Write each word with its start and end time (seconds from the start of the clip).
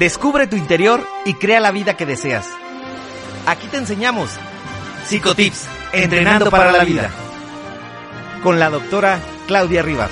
Descubre 0.00 0.46
tu 0.46 0.56
interior 0.56 1.06
y 1.26 1.34
crea 1.34 1.60
la 1.60 1.72
vida 1.72 1.94
que 1.94 2.06
deseas. 2.06 2.48
Aquí 3.46 3.66
te 3.66 3.76
enseñamos 3.76 4.30
Psicotips, 5.04 5.66
entrenando 5.92 6.50
para 6.50 6.72
la 6.72 6.84
vida. 6.84 7.10
Con 8.42 8.58
la 8.58 8.70
doctora 8.70 9.20
Claudia 9.46 9.82
Rivas. 9.82 10.10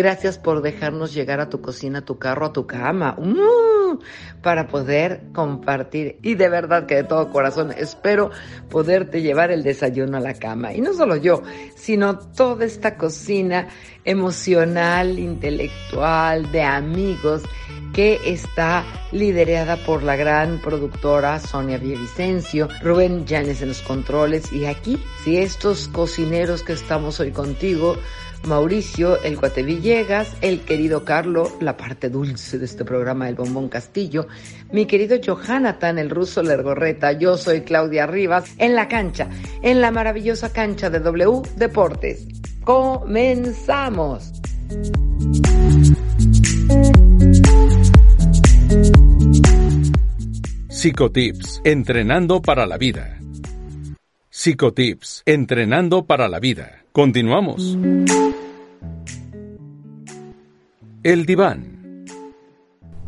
Gracias 0.00 0.38
por 0.38 0.62
dejarnos 0.62 1.12
llegar 1.12 1.40
a 1.40 1.50
tu 1.50 1.60
cocina, 1.60 1.98
a 1.98 2.04
tu 2.06 2.18
carro, 2.18 2.46
a 2.46 2.52
tu 2.54 2.66
cama, 2.66 3.16
uh, 3.18 3.98
para 4.40 4.66
poder 4.66 5.24
compartir. 5.34 6.18
Y 6.22 6.36
de 6.36 6.48
verdad 6.48 6.86
que 6.86 6.94
de 6.94 7.04
todo 7.04 7.30
corazón 7.30 7.70
espero 7.76 8.30
poderte 8.70 9.20
llevar 9.20 9.50
el 9.50 9.62
desayuno 9.62 10.16
a 10.16 10.20
la 10.20 10.32
cama. 10.32 10.72
Y 10.72 10.80
no 10.80 10.94
solo 10.94 11.16
yo, 11.16 11.42
sino 11.76 12.18
toda 12.18 12.64
esta 12.64 12.96
cocina 12.96 13.68
emocional, 14.06 15.18
intelectual, 15.18 16.50
de 16.50 16.62
amigos 16.62 17.42
que 17.92 18.20
está 18.24 18.86
liderada 19.12 19.76
por 19.84 20.02
la 20.02 20.16
gran 20.16 20.62
productora 20.62 21.40
Sonia 21.40 21.76
Villavicencio, 21.76 22.68
Rubén 22.80 23.26
Llanes 23.26 23.60
en 23.60 23.68
los 23.68 23.82
controles 23.82 24.50
y 24.50 24.64
aquí, 24.64 24.98
si 25.24 25.36
estos 25.36 25.88
cocineros 25.88 26.62
que 26.62 26.72
estamos 26.72 27.20
hoy 27.20 27.32
contigo, 27.32 27.98
Mauricio, 28.44 29.22
el 29.22 29.36
Guate 29.36 29.62
Villegas, 29.62 30.36
el 30.40 30.60
querido 30.62 31.04
Carlo, 31.04 31.50
la 31.60 31.76
parte 31.76 32.08
dulce 32.08 32.58
de 32.58 32.64
este 32.64 32.84
programa, 32.84 33.28
el 33.28 33.34
Bombón 33.34 33.68
Castillo, 33.68 34.26
mi 34.72 34.86
querido 34.86 35.18
Johanathan, 35.24 35.98
el 35.98 36.10
ruso 36.10 36.42
Lergorreta, 36.42 37.12
yo 37.12 37.36
soy 37.36 37.62
Claudia 37.62 38.06
Rivas, 38.06 38.54
en 38.58 38.74
la 38.74 38.88
cancha, 38.88 39.28
en 39.62 39.80
la 39.80 39.90
maravillosa 39.90 40.52
cancha 40.52 40.90
de 40.90 41.00
W 41.00 41.42
Deportes. 41.56 42.26
Comenzamos. 42.64 44.32
Psicotips, 50.68 51.60
entrenando 51.64 52.40
para 52.40 52.66
la 52.66 52.78
vida. 52.78 53.18
Psicotips, 54.30 55.22
entrenando 55.26 56.06
para 56.06 56.28
la 56.28 56.40
vida. 56.40 56.79
Continuamos. 56.92 57.78
El 61.04 61.24
diván. 61.24 62.04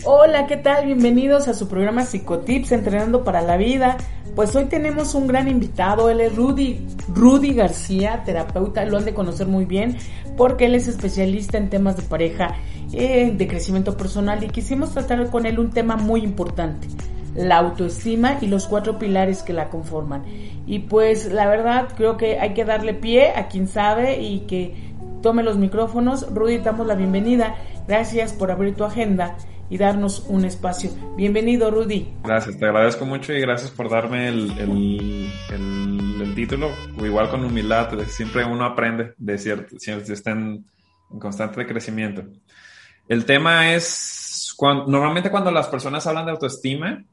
Hola, 0.05 0.47
¿qué 0.47 0.57
tal? 0.57 0.87
Bienvenidos 0.87 1.49
a 1.49 1.55
su 1.55 1.67
programa 1.67 2.05
Psicotips 2.05 2.71
Entrenando 2.71 3.25
para 3.25 3.43
la 3.43 3.57
Vida. 3.57 3.97
Pues 4.37 4.55
hoy 4.55 4.67
tenemos 4.67 5.17
un 5.17 5.27
gran 5.27 5.49
invitado, 5.49 6.11
él 6.11 6.21
es 6.21 6.37
Rudy, 6.37 6.87
Rudy 7.13 7.55
García, 7.55 8.23
terapeuta, 8.25 8.85
lo 8.85 8.99
han 8.99 9.05
de 9.05 9.15
conocer 9.15 9.49
muy 9.49 9.65
bien 9.65 9.99
porque 10.37 10.67
él 10.67 10.77
es 10.77 10.87
especialista 10.87 11.59
en 11.59 11.69
temas 11.69 11.97
de 11.97 12.05
pareja, 12.05 12.55
eh, 12.93 13.33
de 13.37 13.49
crecimiento 13.49 13.97
personal 13.97 14.43
y 14.45 14.49
quisimos 14.49 14.93
tratar 14.93 15.29
con 15.29 15.45
él 15.45 15.59
un 15.59 15.71
tema 15.71 15.97
muy 15.97 16.23
importante, 16.23 16.87
la 17.35 17.59
autoestima 17.59 18.39
y 18.41 18.47
los 18.47 18.67
cuatro 18.67 18.99
pilares 18.99 19.43
que 19.43 19.53
la 19.53 19.69
conforman. 19.69 20.25
Y 20.67 20.81
pues 20.81 21.33
la 21.33 21.49
verdad 21.49 21.89
creo 21.97 22.17
que 22.17 22.39
hay 22.39 22.55
que 22.55 22.65
darle 22.65 22.95
pie 22.95 23.33
a 23.35 23.49
quien 23.49 23.69
sabe 23.69 24.21
y 24.21 24.41
que 24.41 24.75
tome 25.23 25.43
los 25.43 25.57
micrófonos. 25.57 26.33
Rudy, 26.35 26.59
damos 26.59 26.87
la 26.87 26.95
bienvenida. 26.95 27.57
Gracias 27.87 28.33
por 28.33 28.51
abrir 28.51 28.75
tu 28.75 28.85
agenda 28.85 29.37
y 29.71 29.79
darnos 29.79 30.27
un 30.29 30.45
espacio. 30.45 30.91
Bienvenido, 31.17 31.71
Rudy. 31.71 32.13
Gracias, 32.23 32.59
te 32.59 32.67
agradezco 32.67 33.07
mucho 33.07 33.33
y 33.33 33.41
gracias 33.41 33.71
por 33.71 33.89
darme 33.89 34.29
el, 34.29 34.53
el, 34.59 36.35
título. 36.35 36.71
Igual 37.03 37.31
con 37.31 37.45
humildad, 37.45 37.91
siempre 38.07 38.45
uno 38.45 38.65
aprende 38.65 39.15
de 39.19 39.37
cierto, 39.37 39.79
siempre 39.79 40.15
está 40.15 40.31
en, 40.31 40.65
en 41.11 41.19
constante 41.19 41.67
crecimiento. 41.67 42.25
El 43.09 43.25
tema 43.25 43.75
es, 43.75 44.55
cuando, 44.57 44.87
normalmente 44.87 45.31
cuando 45.31 45.51
las 45.51 45.69
personas 45.69 46.07
hablan 46.07 46.27
de 46.27 46.33
autoestima, 46.33 47.05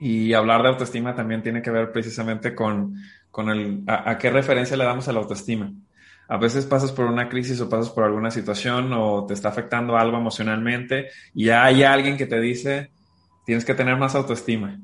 y 0.00 0.32
hablar 0.32 0.62
de 0.62 0.68
autoestima 0.68 1.14
también 1.14 1.42
tiene 1.42 1.62
que 1.62 1.70
ver 1.70 1.92
precisamente 1.92 2.54
con, 2.54 2.96
con 3.30 3.48
el, 3.50 3.82
a, 3.86 4.16
qué 4.18 4.30
referencia 4.30 4.76
le 4.76 4.84
damos 4.84 5.08
a 5.08 5.12
la 5.12 5.20
autoestima. 5.20 5.72
A 6.28 6.36
veces 6.36 6.66
pasas 6.66 6.92
por 6.92 7.06
una 7.06 7.28
crisis 7.28 7.60
o 7.60 7.68
pasas 7.68 7.90
por 7.90 8.04
alguna 8.04 8.30
situación 8.30 8.92
o 8.92 9.24
te 9.26 9.34
está 9.34 9.48
afectando 9.48 9.96
algo 9.96 10.18
emocionalmente 10.18 11.08
y 11.34 11.48
hay 11.48 11.82
alguien 11.82 12.16
que 12.16 12.26
te 12.26 12.38
dice, 12.38 12.90
tienes 13.46 13.64
que 13.64 13.74
tener 13.74 13.96
más 13.96 14.14
autoestima. 14.14 14.78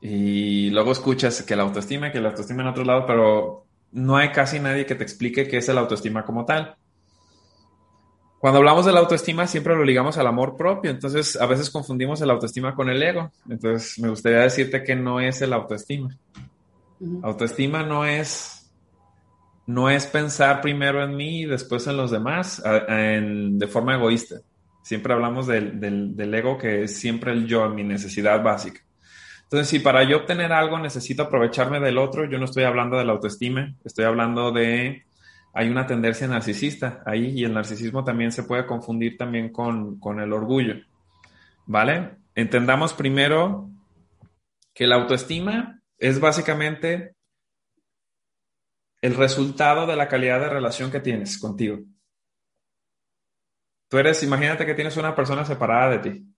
Y 0.00 0.68
luego 0.70 0.92
escuchas 0.92 1.42
que 1.42 1.56
la 1.56 1.62
autoestima, 1.62 2.12
que 2.12 2.20
la 2.20 2.28
autoestima 2.28 2.62
en 2.62 2.68
otro 2.68 2.84
lado, 2.84 3.06
pero 3.06 3.64
no 3.92 4.16
hay 4.16 4.30
casi 4.32 4.60
nadie 4.60 4.84
que 4.84 4.94
te 4.94 5.02
explique 5.02 5.48
qué 5.48 5.56
es 5.56 5.68
la 5.68 5.80
autoestima 5.80 6.24
como 6.24 6.44
tal. 6.44 6.76
Cuando 8.44 8.58
hablamos 8.58 8.84
de 8.84 8.92
la 8.92 9.00
autoestima 9.00 9.46
siempre 9.46 9.74
lo 9.74 9.84
ligamos 9.84 10.18
al 10.18 10.26
amor 10.26 10.54
propio, 10.54 10.90
entonces 10.90 11.34
a 11.40 11.46
veces 11.46 11.70
confundimos 11.70 12.20
el 12.20 12.28
autoestima 12.28 12.74
con 12.74 12.90
el 12.90 13.02
ego. 13.02 13.32
Entonces 13.48 13.98
me 13.98 14.10
gustaría 14.10 14.40
decirte 14.40 14.82
que 14.82 14.94
no 14.94 15.18
es 15.18 15.40
el 15.40 15.54
autoestima. 15.54 16.14
Autoestima 17.22 17.82
no 17.84 18.04
es 18.04 18.70
no 19.66 19.88
es 19.88 20.06
pensar 20.06 20.60
primero 20.60 21.02
en 21.02 21.16
mí 21.16 21.40
y 21.40 21.44
después 21.46 21.86
en 21.86 21.96
los 21.96 22.10
demás 22.10 22.62
de 22.62 23.66
forma 23.66 23.94
egoísta. 23.94 24.40
Siempre 24.82 25.14
hablamos 25.14 25.46
del, 25.46 25.80
del, 26.14 26.34
ego 26.34 26.58
que 26.58 26.82
es 26.82 26.98
siempre 26.98 27.32
el 27.32 27.46
yo, 27.46 27.66
mi 27.70 27.82
necesidad 27.82 28.42
básica. 28.42 28.82
Entonces, 29.44 29.68
si 29.68 29.78
para 29.78 30.02
yo 30.02 30.18
obtener 30.18 30.52
algo 30.52 30.78
necesito 30.78 31.22
aprovecharme 31.22 31.80
del 31.80 31.96
otro, 31.96 32.28
yo 32.28 32.38
no 32.38 32.44
estoy 32.44 32.64
hablando 32.64 32.98
de 32.98 33.06
la 33.06 33.12
autoestima, 33.12 33.74
estoy 33.86 34.04
hablando 34.04 34.52
de 34.52 35.06
hay 35.56 35.68
una 35.68 35.86
tendencia 35.86 36.26
narcisista 36.26 37.00
ahí 37.06 37.26
y 37.26 37.44
el 37.44 37.54
narcisismo 37.54 38.02
también 38.02 38.32
se 38.32 38.42
puede 38.42 38.66
confundir 38.66 39.16
también 39.16 39.52
con, 39.52 40.00
el 40.20 40.32
orgullo. 40.32 40.74
¿Vale? 41.66 42.16
Entendamos 42.34 42.92
primero 42.92 43.70
que 44.74 44.88
la 44.88 44.96
autoestima 44.96 45.80
es 45.96 46.18
básicamente 46.18 47.14
el 49.00 49.14
resultado 49.14 49.86
de 49.86 49.94
la 49.94 50.08
calidad 50.08 50.40
de 50.40 50.48
relación 50.48 50.90
que 50.90 50.98
tienes 50.98 51.38
contigo. 51.38 51.78
Tú 53.88 53.98
eres, 53.98 54.24
imagínate 54.24 54.66
que 54.66 54.74
tienes 54.74 54.96
una 54.96 55.14
persona 55.14 55.44
separada 55.44 55.90
de 55.90 55.98
ti. 55.98 56.34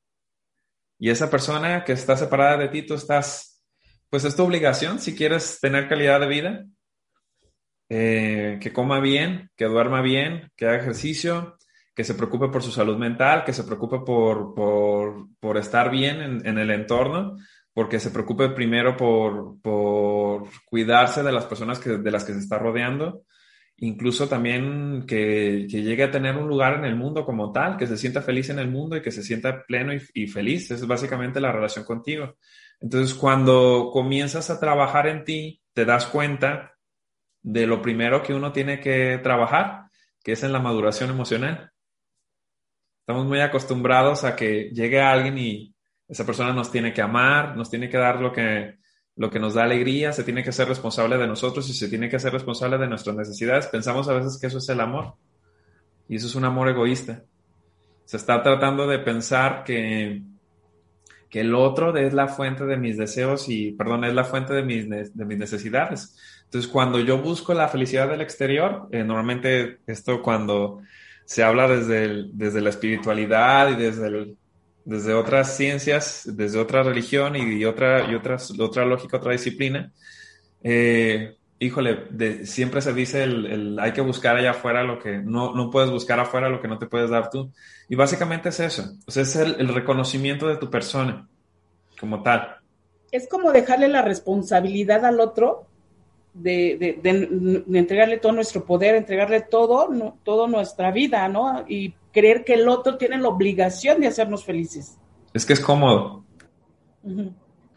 Y 0.99 1.09
esa 1.09 1.31
persona 1.31 1.85
que 1.85 1.93
está 1.93 2.19
separada 2.19 2.59
de 2.59 2.69
ti, 2.69 2.83
tú 2.83 2.93
estás, 2.93 3.65
pues 4.11 4.25
es 4.25 4.37
tu 4.37 4.43
obligación 4.43 4.99
si 4.99 5.17
quieres 5.17 5.59
tener 5.59 5.89
calidad 5.89 6.21
de 6.21 6.27
vida, 6.27 6.67
eh, 7.89 8.59
que 8.61 8.73
coma 8.73 9.01
bien, 9.01 9.51
que 9.57 9.67
duerma 9.67 10.03
bien, 10.03 10.51
que 10.57 10.67
haga 10.67 10.79
ejercicio, 10.79 11.57
que 11.95 12.05
se 12.05 12.15
preocupe 12.15 12.49
por 12.49 12.63
su 12.63 12.71
salud 12.71 12.99
mental, 12.99 13.45
que 13.45 13.53
se 13.53 13.65
preocupe 13.65 14.01
por, 14.01 14.55
por, 14.55 15.57
estar 15.57 15.91
bien 15.91 16.43
en, 16.45 16.59
el 16.59 16.71
entorno, 16.71 17.37
porque 17.73 17.99
se 18.01 18.11
preocupe 18.11 18.51
primero 18.51 18.97
por, 18.97 19.61
por 19.63 20.49
cuidarse 20.67 21.23
de 21.23 21.33
las 21.33 21.47
personas 21.47 21.79
que, 21.79 21.97
de 21.97 22.11
las 22.11 22.25
que 22.25 22.35
se 22.35 22.41
está 22.41 22.59
rodeando, 22.59 23.23
incluso 23.79 24.29
también 24.29 25.05
que, 25.07 25.67
que, 25.71 25.83
llegue 25.83 26.05
a 26.05 26.11
tener 26.11 26.37
un 26.37 26.49
lugar 26.49 26.75
en 26.75 26.85
el 26.85 26.97
mundo 26.97 27.25
como 27.25 27.51
tal, 27.53 27.79
que 27.79 27.87
se 27.87 27.97
sienta 27.97 28.21
feliz 28.21 28.51
en 28.51 28.59
el 28.59 28.71
mundo 28.71 28.97
y 28.97 29.03
que 29.03 29.13
se 29.13 29.23
sienta 29.23 29.65
pleno 29.67 29.93
y 29.95 30.27
feliz. 30.27 30.71
es 30.71 30.87
básicamente 30.87 31.41
la 31.41 31.53
relación 31.53 31.85
contigo. 31.85 32.37
Entonces, 32.81 33.15
cuando 33.15 33.91
comienzas 33.93 34.51
a 34.51 34.61
trabajar 34.61 35.07
en 35.07 35.25
ti, 35.25 35.63
te 35.73 35.85
das 35.85 36.07
cuenta 36.07 36.76
de 37.47 37.65
lo 37.65 37.81
primero 37.81 38.25
que 38.25 38.35
uno 38.35 38.51
tiene 38.51 38.81
que 38.81 39.21
trabajar, 39.23 39.85
que 40.23 40.33
es 40.33 40.43
en 40.43 40.53
la 40.53 40.59
maduración 40.59 41.11
emocional. 41.11 41.71
Estamos 42.99 43.25
muy 43.25 43.39
acostumbrados 43.39 44.25
a 44.25 44.35
que 44.35 44.71
llegue 44.73 45.01
alguien 45.01 45.39
y 45.39 45.73
esa 46.09 46.27
persona 46.27 46.53
nos 46.53 46.73
tiene 46.73 46.93
que 46.93 47.03
amar, 47.03 47.57
nos 47.57 47.71
tiene 47.71 47.89
que 47.89 47.99
dar 47.99 48.21
lo 48.21 48.33
que, 48.33 48.79
lo 49.15 49.31
que 49.31 49.39
nos 49.39 49.55
da 49.55 49.63
alegría, 49.63 50.13
se 50.13 50.25
tiene 50.25 50.43
que 50.43 50.51
ser 50.51 50.67
responsable 50.67 51.19
de 51.19 51.29
nosotros 51.29 51.71
y 51.71 51.73
se 51.73 51.89
tiene 51.89 52.09
que 52.09 52.19
ser 52.19 52.33
responsable 52.33 52.79
de 52.79 52.89
nuestras 52.89 53.15
necesidades. 53.15 53.69
Pensamos 53.69 54.09
a 54.09 54.15
veces 54.15 54.39
que 54.41 54.49
eso 54.49 54.59
es 54.59 54.69
el 54.69 54.81
amor 54.81 55.15
y 56.09 56.17
eso 56.17 56.27
es 56.27 56.35
un 56.35 56.47
amor 56.47 56.69
egoísta. 56.69 57.23
Se 58.07 58.17
está 58.17 58.43
tratando 58.43 58.89
de 58.89 58.99
pensar 58.99 59.63
que, 59.63 60.21
que 61.31 61.43
el 61.43 61.55
otro 61.55 61.97
es 61.97 62.13
la 62.13 62.27
fuente 62.27 62.65
de 62.65 62.77
mis 62.77 62.97
deseos 62.97 63.49
y, 63.49 63.71
perdón, 63.71 64.03
es 64.03 64.15
la 64.15 64.25
fuente 64.25 64.53
de 64.53 64.65
mis, 64.65 64.89
de 64.89 65.25
mis 65.25 65.39
necesidades. 65.39 66.36
Entonces, 66.47 66.71
cuando 66.71 67.01
yo 67.01 67.19
busco 67.19 67.55
la 67.55 67.69
felicidad 67.69 68.09
del 68.09 68.21
exterior, 68.21 68.89
eh, 68.91 69.05
normalmente 69.05 69.79
esto 69.87 70.23
cuando 70.23 70.81
se 71.25 71.43
habla 71.43 71.69
desde, 71.69 72.25
desde 72.33 72.61
la 72.61 72.71
espiritualidad 72.71 73.71
y 73.71 73.75
desde, 73.75 74.35
desde 74.85 75.15
otras 75.15 75.57
ciencias, 75.57 76.23
desde 76.25 76.59
otra 76.59 76.83
religión 76.83 77.35
y, 77.37 77.65
otra, 77.65 78.11
y 78.11 78.15
otras, 78.15 78.59
otra 78.59 78.85
lógica, 78.85 79.17
otra 79.17 79.33
disciplina, 79.33 79.93
eh, 80.63 81.37
híjole, 81.59 82.45
siempre 82.45 82.83
se 82.83 82.93
dice 82.93 83.25
el, 83.25 83.79
hay 83.81 83.93
que 83.93 84.01
buscar 84.01 84.37
allá 84.37 84.51
afuera 84.51 84.83
lo 84.83 84.99
que 84.99 85.19
no, 85.19 85.55
no 85.55 85.71
puedes 85.71 85.91
buscar 85.91 86.21
afuera 86.21 86.49
lo 86.49 86.61
que 86.61 86.69
no 86.69 86.79
te 86.79 86.87
puedes 86.87 87.11
dar 87.11 87.31
tú. 87.31 87.51
Y 87.89 87.95
básicamente 87.95 88.51
es 88.51 88.61
eso, 88.61 88.93
es 89.07 89.37
el, 89.37 89.69
reconocimiento 89.69 90.49
de 90.49 90.57
tu 90.57 90.71
persona 90.71 91.29
como 91.99 92.23
tal. 92.23 92.57
Es 93.11 93.29
como 93.29 93.53
dejarle 93.53 93.89
la 93.89 94.03
responsabilidad 94.03 95.05
al 95.05 95.21
otro 95.21 95.67
de, 96.43 97.01
entregarle 97.73 98.19
todo 98.19 98.33
nuestro 98.33 98.65
poder, 98.65 98.95
entregarle 98.95 99.41
todo, 99.41 99.89
no, 99.89 100.19
toda 100.25 100.49
nuestra 100.49 100.91
vida, 100.91 101.29
¿no? 101.29 101.65
Y 101.69 101.95
creer 102.13 102.45
que 102.45 102.55
el 102.55 102.69
otro 102.69 102.97
tiene 102.97 103.19
la 103.19 103.29
obligación 103.29 104.01
de 104.01 104.07
hacernos 104.07 104.45
felices. 104.45 104.99
Es 105.33 105.45
que 105.45 105.53
es 105.53 105.61
cómodo. 105.61 106.25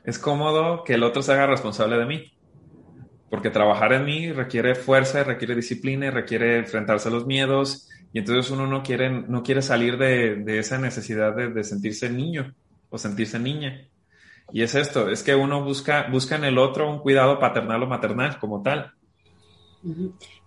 Es 0.03 0.17
cómodo 0.17 0.83
que 0.83 0.93
el 0.93 1.03
otro 1.03 1.21
se 1.21 1.33
haga 1.33 1.47
responsable 1.47 1.97
de 1.97 2.05
mí 2.05 2.31
porque 3.29 3.49
trabajar 3.49 3.93
en 3.93 4.05
mí 4.05 4.31
requiere 4.31 4.75
fuerza, 4.75 5.23
requiere 5.23 5.55
disciplina, 5.55 6.09
requiere 6.11 6.57
enfrentarse 6.57 7.09
a 7.09 7.11
los 7.11 7.25
miedos, 7.25 7.87
y 8.11 8.19
entonces 8.19 8.51
uno 8.51 8.65
no 8.65 8.81
quiere, 8.81 9.09
no 9.09 9.43
quiere 9.43 9.61
salir 9.61 9.97
de, 9.97 10.59
esa 10.59 10.79
necesidad 10.79 11.35
de, 11.35 11.63
sentirse 11.63 12.09
niño 12.09 12.55
o 12.89 12.97
sentirse 12.97 13.37
niña. 13.37 13.87
Y 14.51 14.63
es 14.63 14.75
esto, 14.75 15.09
es 15.09 15.23
que 15.23 15.35
uno 15.35 15.63
busca, 15.63 16.07
busca 16.11 16.35
en 16.35 16.43
el 16.43 16.57
otro 16.57 16.89
un 16.89 16.99
cuidado 16.99 17.39
paternal 17.39 17.83
o 17.83 17.87
maternal 17.87 18.39
como 18.39 18.61
tal. 18.61 18.93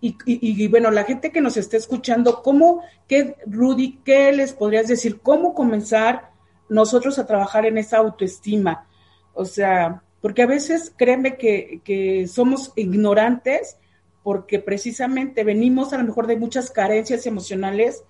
y, 0.00 0.69
bueno, 0.69 0.90
la 0.90 1.04
gente 1.04 1.32
que 1.32 1.40
nos 1.40 1.56
está 1.56 1.76
escuchando, 1.76 2.43
¿cómo, 2.43 2.82
qué, 3.08 3.37
Rudy, 3.46 4.00
qué 4.04 4.32
les 4.32 4.52
podrías 4.52 4.88
decir? 4.88 5.20
¿Cómo 5.20 5.54
comenzar 5.54 6.31
nosotros 6.69 7.19
a 7.19 7.26
trabajar 7.26 7.66
en 7.66 7.78
esa 7.78 7.99
autoestima? 7.99 8.87
O 9.34 9.44
sea, 9.44 10.02
porque 10.22 10.43
a 10.43 10.46
veces 10.46 10.94
créeme 10.96 11.37
que, 11.37 12.26
somos 12.32 12.72
ignorantes 12.76 13.76
porque 14.22 14.60
precisamente 14.60 15.43
venimos 15.43 15.93
a 15.93 15.99
lo 15.99 16.04
mejor 16.04 16.28
de 16.28 16.37
muchas 16.37 16.70
carencias 16.70 17.26
emocionales 17.26 18.04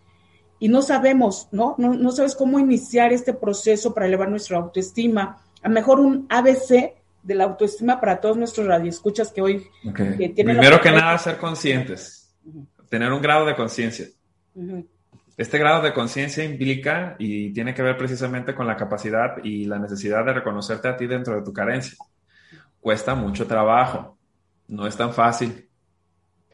y 0.58 0.68
no 0.68 0.82
sabemos, 0.82 1.48
¿no? 1.50 1.74
No, 1.78 2.12
sabes 2.12 2.36
cómo 2.36 2.58
iniciar 2.58 3.12
este 3.12 3.32
proceso 3.32 3.94
para 3.94 4.06
elevar 4.06 4.28
nuestra 4.28 4.58
autoestima. 4.58 5.42
A 5.62 5.68
mejor 5.68 6.00
un 6.00 6.26
ABC 6.28 6.94
de 7.22 7.34
la 7.34 7.44
autoestima 7.44 8.00
para 8.00 8.20
todos 8.20 8.36
nuestros 8.36 8.66
radioescuchas 8.66 9.32
que 9.32 9.42
hoy 9.42 9.66
tienen. 9.94 10.34
Primero 10.34 10.80
que 10.80 10.90
nada, 10.90 11.16
ser 11.18 11.38
conscientes, 11.38 12.34
tener 12.88 13.12
un 13.12 13.22
grado 13.22 13.46
de 13.46 13.54
conciencia. 13.54 14.06
Este 15.36 15.58
grado 15.58 15.82
de 15.82 15.92
conciencia 15.92 16.44
implica 16.44 17.16
y 17.18 17.52
tiene 17.52 17.74
que 17.74 17.82
ver 17.82 17.96
precisamente 17.96 18.54
con 18.54 18.66
la 18.66 18.76
capacidad 18.76 19.36
y 19.42 19.64
la 19.64 19.78
necesidad 19.78 20.24
de 20.24 20.34
reconocerte 20.34 20.88
a 20.88 20.96
ti 20.96 21.06
dentro 21.06 21.34
de 21.34 21.42
tu 21.42 21.52
carencia. 21.52 21.96
Cuesta 22.80 23.14
mucho 23.14 23.46
trabajo, 23.46 24.18
no 24.68 24.86
es 24.86 24.96
tan 24.96 25.12
fácil. 25.12 25.68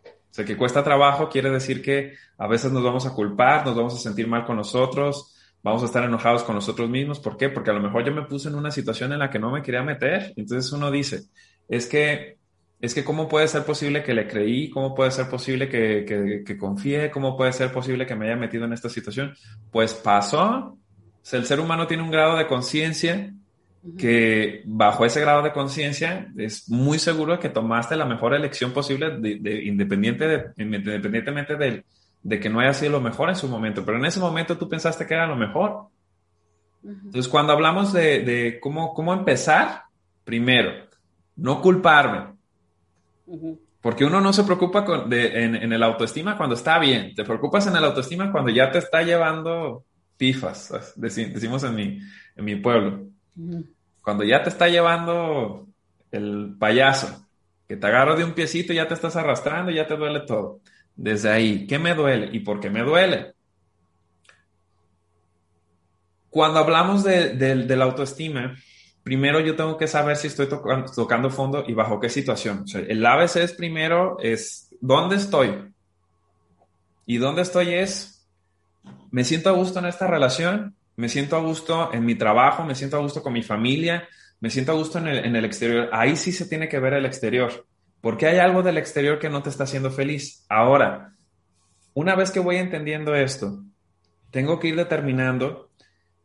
O 0.04 0.34
sea, 0.34 0.44
que 0.44 0.56
cuesta 0.56 0.84
trabajo 0.84 1.28
quiere 1.28 1.50
decir 1.50 1.82
que 1.82 2.14
a 2.37 2.46
veces 2.46 2.70
nos 2.70 2.84
vamos 2.84 3.06
a 3.06 3.14
culpar, 3.14 3.64
nos 3.66 3.75
vamos 3.75 3.94
a 3.94 3.99
sentir 3.99 4.28
mal 4.28 4.44
con 4.44 4.56
nosotros, 4.56 5.34
vamos 5.62 5.82
a 5.82 5.87
estar 5.87 6.05
enojados 6.05 6.43
con 6.43 6.55
nosotros 6.55 6.88
mismos. 6.88 7.20
¿Por 7.20 7.37
qué? 7.37 7.49
Porque 7.49 7.70
a 7.70 7.75
lo 7.75 7.81
mejor 7.81 8.05
yo 8.05 8.12
me 8.12 8.22
puse 8.22 8.49
en 8.49 8.55
una 8.55 8.70
situación 8.70 9.12
en 9.12 9.19
la 9.19 9.31
que 9.31 9.38
no 9.38 9.50
me 9.50 9.62
quería 9.62 9.82
meter. 9.82 10.32
Entonces 10.37 10.72
uno 10.72 10.90
dice, 10.90 11.25
es 11.69 11.87
que 11.87 12.38
es 12.81 12.94
que 12.94 13.02
cómo 13.02 13.28
puede 13.28 13.49
ser 13.49 13.64
posible 13.64 14.05
que 14.05 14.14
le 14.14 14.28
creí, 14.28 14.70
cómo 14.70 14.94
puede 14.94 15.10
ser 15.10 15.28
posible 15.28 15.69
que, 15.69 16.05
que, 16.06 16.44
que 16.46 16.56
confíe, 16.56 17.10
cómo 17.10 17.37
puede 17.37 17.52
ser 17.52 17.72
posible 17.72 18.06
que 18.06 18.14
me 18.14 18.26
haya 18.26 18.37
metido 18.37 18.64
en 18.66 18.72
esta 18.72 18.88
situación. 18.88 19.34
Pues 19.72 19.94
pasó. 19.94 20.40
O 20.40 20.78
sea, 21.22 21.40
el 21.40 21.46
ser 21.46 21.58
humano 21.58 21.87
tiene 21.87 22.04
un 22.04 22.11
grado 22.11 22.37
de 22.37 22.46
conciencia 22.46 23.32
que 23.96 24.62
bajo 24.64 25.04
ese 25.04 25.20
grado 25.20 25.43
de 25.43 25.52
conciencia 25.52 26.31
es 26.37 26.69
muy 26.69 26.99
seguro 26.99 27.38
que 27.38 27.49
tomaste 27.49 27.96
la 27.96 28.04
mejor 28.04 28.34
elección 28.34 28.72
posible 28.72 29.19
de, 29.19 29.64
independiente 29.64 30.26
de, 30.26 30.44
independientemente 30.56 31.56
de, 31.56 31.84
de, 32.23 32.41
que 32.41 32.49
no 32.49 32.61
haya 32.61 32.75
sido 32.75 32.93
lo 32.93 33.00
mejor 33.00 33.29
en 33.29 33.37
su 33.37 33.49
momento, 33.49 33.85
pero 33.85 33.99
en 33.99 34.05
ese 34.05 34.20
momento 34.20 34.56
tú 34.56 34.69
pensaste 34.69 35.06
que 35.06 35.15
era 35.15 35.26
lo 35.26 35.37
mejor. 35.37 35.88
Entonces, 36.85 37.29
cuando 37.29 37.53
hablamos 37.53 37.93
de, 37.93 38.59
cómo, 38.62 38.94
cómo 38.94 39.12
empezar, 39.12 39.85
primero, 40.25 40.73
no 41.37 41.61
culparme. 41.61 42.35
Porque 43.81 44.05
uno 44.05 44.20
no 44.20 44.32
se 44.32 44.44
preocupa 44.44 44.85
en, 45.11 45.73
el 45.73 45.82
autoestima 45.82 46.37
cuando 46.37 46.55
está 46.55 46.79
bien, 46.79 47.15
te 47.15 47.25
preocupas 47.25 47.67
en 47.67 47.76
el 47.76 47.85
autoestima 47.85 48.32
cuando 48.32 48.50
ya 48.50 48.71
te 48.71 48.79
está 48.79 49.03
llevando 49.03 49.85
pifas, 50.17 50.94
decimos 50.97 51.62
en 51.62 51.75
mi, 51.75 52.00
en 52.37 52.44
mi 52.44 52.56
pueblo. 52.56 53.06
Cuando 54.03 54.25
ya 54.25 54.43
te 54.43 54.49
está 54.49 54.69
llevando 54.69 55.67
el 56.11 56.56
payaso, 56.59 57.26
que 57.69 57.76
te 57.76 57.87
agarra 57.87 58.17
de 58.17 58.25
un 58.25 58.32
piecito 58.32 58.73
y 58.73 58.76
ya 58.76 58.88
te 58.88 58.94
estás 58.94 59.14
arrastrando 59.17 59.71
y 59.71 59.75
ya 59.75 59.87
te 59.87 59.97
duele 59.97 60.21
todo. 60.21 60.61
Desde 60.99 61.31
ahí, 61.31 61.65
¿qué 61.69 61.79
me 61.79 61.95
duele 61.95 62.29
y 62.33 62.41
por 62.41 62.59
qué 62.59 62.71
me 62.71 62.83
duele? 62.83 63.33
Cuando 66.29 66.59
hablamos 66.59 67.05
de, 67.05 67.37
la 67.67 67.85
autoestima, 67.85 68.56
primero 69.05 69.39
yo 69.39 69.55
tengo 69.55 69.77
que 69.79 69.87
saber 69.87 70.17
si 70.17 70.27
estoy 70.27 70.49
tocando, 70.49 71.31
fondo 71.31 71.62
y 71.67 71.73
bajo 71.73 72.00
qué 72.00 72.09
situación. 72.09 72.65
el 72.75 73.06
ABC 73.06 73.37
es 73.37 73.53
primero, 73.53 74.19
es 74.21 74.75
dónde 74.81 75.15
estoy. 75.15 75.73
Y 77.06 77.19
dónde 77.19 77.43
estoy 77.43 77.75
es, 77.75 78.29
me 79.12 79.23
siento 79.23 79.50
a 79.50 79.53
gusto 79.53 79.79
en 79.79 79.87
esta 79.87 80.09
relación, 80.09 80.75
me 80.97 81.09
siento 81.09 81.37
a 81.37 81.41
gusto 81.41 81.91
en 81.93 82.05
mi 82.05 82.17
trabajo, 82.17 82.65
me 82.65 82.75
siento 82.75 82.97
a 82.97 83.00
gusto 83.00 83.23
con 83.23 83.33
mi 83.33 83.45
familia, 83.45 84.09
me 84.41 84.50
siento 84.50 84.73
a 84.73 84.75
gusto 84.75 84.99
en 84.99 85.06
el, 85.06 85.45
exterior. 85.45 85.91
Ahí 85.93 86.17
sí 86.17 86.33
se 86.33 86.47
tiene 86.47 86.69
que 86.69 86.81
ver 86.81 86.95
el 86.95 87.06
exterior, 87.06 87.68
porque 88.00 88.27
hay 88.27 88.39
algo 88.39 88.62
del 88.62 88.79
exterior 88.79 89.19
que 89.19 89.31
no 89.31 89.43
te 89.43 89.50
está 89.50 89.65
haciendo 89.65 89.91
feliz. 89.91 90.45
Ahora, 90.49 91.15
una 91.95 92.15
vez 92.15 92.31
que 92.31 92.41
voy 92.41 92.56
entendiendo 92.56 93.15
esto, 93.15 93.62
tengo 94.31 94.59
que 94.59 94.69
ir 94.69 94.77
determinando 94.77 95.71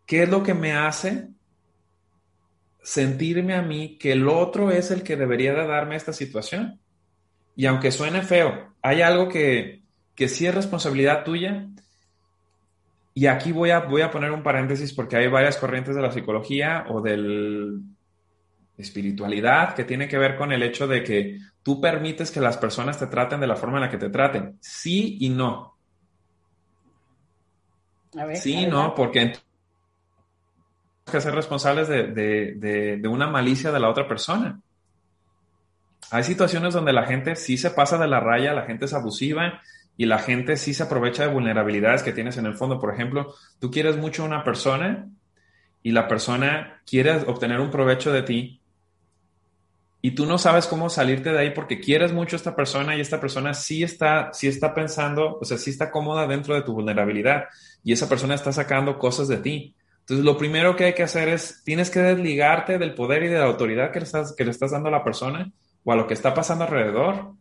qué 0.06 0.24
es 0.24 0.30
lo 0.30 0.44
que 0.44 0.54
me 0.54 0.74
hace 0.74 1.30
sentirme 2.84 3.56
a 3.56 3.62
mí 3.62 3.98
que 3.98 4.12
el 4.12 4.28
otro 4.28 4.70
es 4.70 4.92
el 4.92 5.04
que 5.04 5.16
debería 5.16 5.54
de 5.54 5.66
darme 5.66 5.96
esta 5.96 6.14
situación. 6.14 6.80
Y 7.56 7.66
aunque 7.66 7.92
suene 7.92 8.22
feo, 8.22 8.76
hay 8.82 9.02
algo 9.02 9.30
que, 9.30 9.84
que 10.16 10.28
sí 10.28 10.46
es 10.46 10.54
responsabilidad 10.54 11.24
tuya 11.24 11.68
y 13.14 13.28
aquí 13.28 13.52
voy 13.52 13.70
a, 13.70 13.82
voy 13.82 14.02
a 14.02 14.12
poner 14.12 14.32
un 14.32 14.44
paréntesis 14.44 14.92
porque 14.94 15.16
hay 15.16 15.28
varias 15.28 15.58
corrientes 15.58 15.96
de 15.96 16.02
la 16.02 16.12
psicología 16.12 16.86
o 16.90 17.02
de 17.02 17.18
la 17.18 17.80
espiritualidad 18.78 19.76
que 19.76 19.84
tiene 19.84 20.08
que 20.08 20.18
ver 20.18 20.36
con 20.36 20.52
el 20.52 20.64
hecho 20.64 20.88
de 20.88 21.04
que 21.04 21.40
tú 21.62 21.80
permites 21.80 22.32
que 22.32 22.42
las 22.42 22.58
personas 22.58 22.98
te 22.98 23.08
traten 23.08 23.40
de 23.40 23.48
la 23.48 23.56
forma 23.56 23.78
en 23.78 23.84
la 23.84 23.90
que 23.90 23.98
te 23.98 24.10
traten. 24.10 24.58
Sí 24.62 25.18
y 25.20 25.30
no. 25.30 25.78
sí 28.36 28.64
y 28.64 28.68
no, 28.68 28.94
porque 28.96 29.34
que 31.12 31.22
ser 31.22 31.36
responsables 31.36 31.88
de, 31.88 32.08
de 33.00 33.08
una 33.08 33.28
malicia 33.28 33.72
de 33.72 33.80
la 33.80 33.90
otra 33.90 34.08
persona. 34.08 34.60
Hay 36.12 36.24
situaciones 36.24 36.74
donde 36.74 36.94
la 36.94 37.06
gente 37.06 37.36
sí 37.36 37.58
se 37.58 37.72
pasa 37.72 37.98
de 37.98 38.08
la 38.08 38.20
raya, 38.20 38.54
la 38.54 38.66
gente 38.66 38.86
es 38.86 38.94
abusiva 38.94 39.62
y 39.98 40.06
la 40.06 40.20
gente 40.20 40.58
sí 40.58 40.74
se 40.74 40.84
aprovecha 40.84 41.24
de 41.24 41.34
vulnerabilidades 41.34 42.04
que 42.04 42.14
tienes 42.14 42.38
en 42.38 42.46
el 42.46 42.56
fondo. 42.56 42.80
Por 42.80 42.94
ejemplo, 42.94 43.34
tú 43.60 43.72
quieres 43.72 43.98
mucho 43.98 44.24
a 44.24 44.28
una 44.28 44.44
persona 44.44 45.10
y 45.84 45.92
la 45.92 46.08
persona 46.08 46.82
quiere 46.86 47.12
obtener 47.12 47.60
un 47.60 47.72
provecho 47.72 48.12
de 48.12 48.24
ti 48.24 48.62
y 50.06 50.12
tú 50.12 50.26
no 50.26 50.38
sabes 50.38 50.68
cómo 50.68 50.90
salirte 50.90 51.32
de 51.32 51.40
ahí 51.40 51.52
porque 51.52 51.80
quieres 51.80 52.12
mucho 52.12 52.36
a 52.36 52.38
esta 52.38 52.56
persona 52.56 52.94
y 52.94 53.00
esta 53.00 53.22
persona 53.22 53.54
sí 53.54 53.84
está, 53.84 54.32
sí 54.34 54.50
está 54.50 54.74
pensando, 54.74 55.40
o 55.40 55.46
sea, 55.46 55.58
sí 55.58 55.70
está 55.70 55.90
cómoda 55.90 56.28
dentro 56.28 56.54
de 56.54 56.62
tu 56.62 56.74
vulnerabilidad 56.74 57.46
y 57.86 57.94
esa 57.94 58.10
persona 58.10 58.36
está 58.36 58.52
sacando 58.52 59.00
cosas 59.00 59.30
de 59.30 59.38
ti. 59.38 59.76
Entonces, 60.02 60.26
lo 60.26 60.38
primero 60.38 60.76
que 60.76 60.84
hay 60.84 60.94
que 60.94 61.04
hacer 61.04 61.30
es, 61.30 61.64
tienes 61.64 61.90
que 61.90 62.02
desligarte 62.02 62.78
del 62.78 62.94
poder 62.94 63.24
y 63.24 63.30
de 63.30 63.40
la 63.40 63.46
autoridad 63.46 63.92
que 63.92 64.00
le 64.00 64.06
estás, 64.06 64.36
que 64.36 64.44
le 64.44 64.52
estás 64.52 64.72
dando 64.72 64.90
a 64.90 64.92
la 64.92 65.06
persona 65.06 65.50
o 65.86 65.94
a 65.94 65.96
lo 65.96 66.06
que 66.06 66.14
está 66.14 66.34
pasando 66.34 66.66
alrededor 66.66 67.36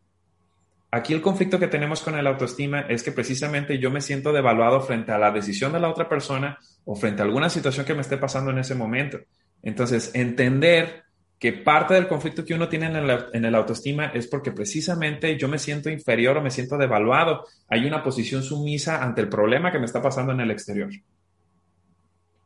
aquí 0.92 1.14
el 1.14 1.22
conflicto 1.22 1.58
que 1.58 1.66
tenemos 1.66 2.02
con 2.02 2.16
el 2.16 2.26
autoestima 2.26 2.82
es 2.82 3.02
que 3.02 3.10
precisamente 3.10 3.78
yo 3.78 3.90
me 3.90 4.02
siento 4.02 4.32
devaluado 4.32 4.80
frente 4.82 5.10
a 5.10 5.18
la 5.18 5.32
decisión 5.32 5.72
de 5.72 5.80
la 5.80 5.88
otra 5.88 6.08
persona 6.08 6.58
o 6.84 6.94
frente 6.94 7.22
a 7.22 7.24
alguna 7.24 7.48
situación 7.48 7.86
que 7.86 7.94
me 7.94 8.02
esté 8.02 8.18
pasando 8.18 8.50
en 8.52 8.58
ese 8.58 8.74
momento. 8.74 9.18
Entonces, 9.62 10.10
entender 10.14 11.02
que 11.42 11.52
parte 11.52 11.94
del 11.94 12.06
conflicto 12.06 12.44
que 12.44 12.54
uno 12.54 12.68
tiene 12.68 12.86
en 12.86 12.94
el, 12.94 13.24
en 13.32 13.44
el, 13.44 13.56
autoestima 13.56 14.12
es 14.14 14.28
porque 14.28 14.52
precisamente 14.52 15.36
yo 15.36 15.48
me 15.48 15.58
siento 15.58 15.90
inferior 15.90 16.36
o 16.36 16.40
me 16.40 16.52
siento 16.52 16.78
devaluado. 16.78 17.44
Hay 17.68 17.84
una 17.84 18.00
posición 18.00 18.44
sumisa 18.44 19.02
ante 19.02 19.22
el 19.22 19.28
problema 19.28 19.72
que 19.72 19.80
me 19.80 19.86
está 19.86 20.00
pasando 20.00 20.30
en 20.30 20.38
el 20.38 20.52
exterior. 20.52 20.90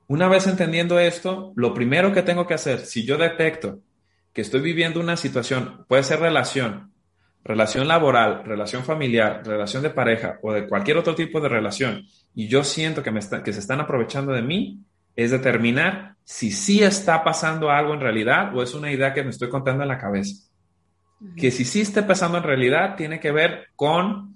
Una 0.07 0.29
vez 0.29 0.47
entendiendo 0.47 0.99
esto, 0.99 1.53
lo 1.57 1.75
primero 1.75 2.11
que 2.15 2.23
tengo 2.23 2.47
que 2.47 2.55
hacer, 2.55 2.87
si 2.87 3.05
yo 3.05 3.19
detecto 3.19 3.81
que 4.33 4.41
estoy 4.41 4.63
viviendo 4.63 4.99
una 4.99 5.19
situación, 5.19 5.85
puede 5.89 6.03
ser 6.03 6.21
relación, 6.21 6.91
relación 7.45 7.89
laboral, 7.89 8.45
relación 8.47 8.83
familiar, 8.83 9.43
relación 9.45 9.83
de 9.83 9.91
pareja 9.91 10.39
o 10.41 10.55
de 10.55 10.67
cualquier 10.67 10.97
otro 10.97 11.15
tipo 11.15 11.43
de 11.43 11.51
relación, 11.51 12.07
y 12.35 12.49
yo 12.49 12.65
siento 12.65 13.03
que, 13.03 13.11
me 13.11 13.21
que 13.45 13.53
se 13.53 13.61
están 13.61 13.81
aprovechando 13.81 14.33
de 14.33 14.41
mí, 14.41 14.81
es 15.17 15.33
determinar 15.33 16.16
si 16.27 16.51
sí 16.51 16.83
está 16.83 17.23
pasando 17.23 17.71
algo 17.71 17.95
en 17.95 18.01
realidad 18.01 18.55
o 18.55 18.61
es 18.61 18.75
una 18.75 18.91
idea 18.91 19.15
que 19.15 19.23
me 19.23 19.31
estoy 19.31 19.49
contando 19.49 19.85
en 19.85 19.89
la 19.89 19.97
cabeza. 19.97 20.45
que 21.37 21.53
si 21.53 21.65
sí 21.65 21.81
esté 21.81 22.03
pasando 22.03 22.39
en 22.39 22.45
realidad, 22.45 22.97
tiene 22.97 23.21
que 23.21 23.31
ver 23.31 23.69
con 23.77 24.35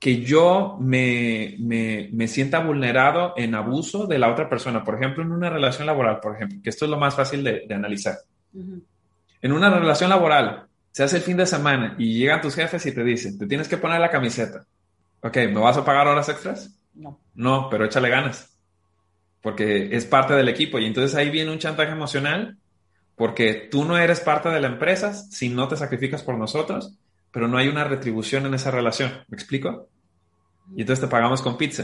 que 0.00 0.20
yo 0.20 0.76
me, 0.80 1.54
me, 1.60 2.10
me, 2.12 2.28
sienta 2.28 2.58
vulnerado 2.58 3.34
en 3.36 3.54
abuso 3.54 4.06
de 4.06 4.18
la 4.18 4.30
otra 4.30 4.50
persona. 4.50 4.84
Por 4.84 4.96
ejemplo, 4.96 5.22
en 5.22 5.30
una 5.30 5.48
relación 5.48 5.86
laboral, 5.86 6.18
por 6.20 6.34
ejemplo, 6.34 6.58
que 6.62 6.70
esto 6.70 6.84
es 6.84 6.90
lo 6.90 6.98
más 6.98 7.14
fácil 7.14 7.44
de, 7.44 7.64
de 7.66 7.74
analizar. 7.74 8.16
En 9.40 9.52
una 9.52 9.70
relación 9.70 10.10
laboral, 10.10 10.66
se 10.90 11.04
hace 11.04 11.18
el 11.18 11.22
fin 11.22 11.36
de 11.36 11.46
semana 11.46 11.94
y 11.98 12.18
llegan 12.18 12.40
tus 12.40 12.56
jefes 12.56 12.84
y 12.84 12.92
te 12.92 13.04
dicen, 13.04 13.38
te 13.38 13.46
tienes 13.46 13.68
que 13.68 13.78
poner 13.78 14.00
la 14.00 14.10
camiseta. 14.10 14.66
Ok, 15.22 15.36
¿me 15.36 15.60
vas 15.60 15.76
a 15.76 15.84
pagar 15.84 16.08
horas 16.08 16.28
extras? 16.28 16.76
No. 16.94 17.20
No, 17.34 17.68
pero 17.70 17.84
échale 17.84 18.10
ganas. 18.10 18.53
Porque 19.44 19.94
es 19.94 20.06
parte 20.06 20.32
del 20.32 20.48
equipo. 20.48 20.78
Y 20.78 20.86
entonces 20.86 21.14
ahí 21.14 21.28
viene 21.28 21.52
un 21.52 21.58
chantaje 21.58 21.92
emocional 21.92 22.56
porque 23.14 23.68
tú 23.70 23.84
no 23.84 23.98
eres 23.98 24.20
parte 24.20 24.48
de 24.48 24.58
la 24.58 24.68
empresa 24.68 25.12
si 25.12 25.50
no 25.50 25.68
te 25.68 25.76
sacrificas 25.76 26.22
por 26.22 26.38
nosotros, 26.38 26.96
pero 27.30 27.46
no 27.46 27.58
hay 27.58 27.68
una 27.68 27.84
retribución 27.84 28.46
en 28.46 28.54
esa 28.54 28.70
relación. 28.70 29.12
¿Me 29.28 29.36
explico? 29.36 29.88
Y 30.74 30.80
entonces 30.80 31.04
te 31.04 31.10
pagamos 31.10 31.42
con 31.42 31.58
pizza. 31.58 31.82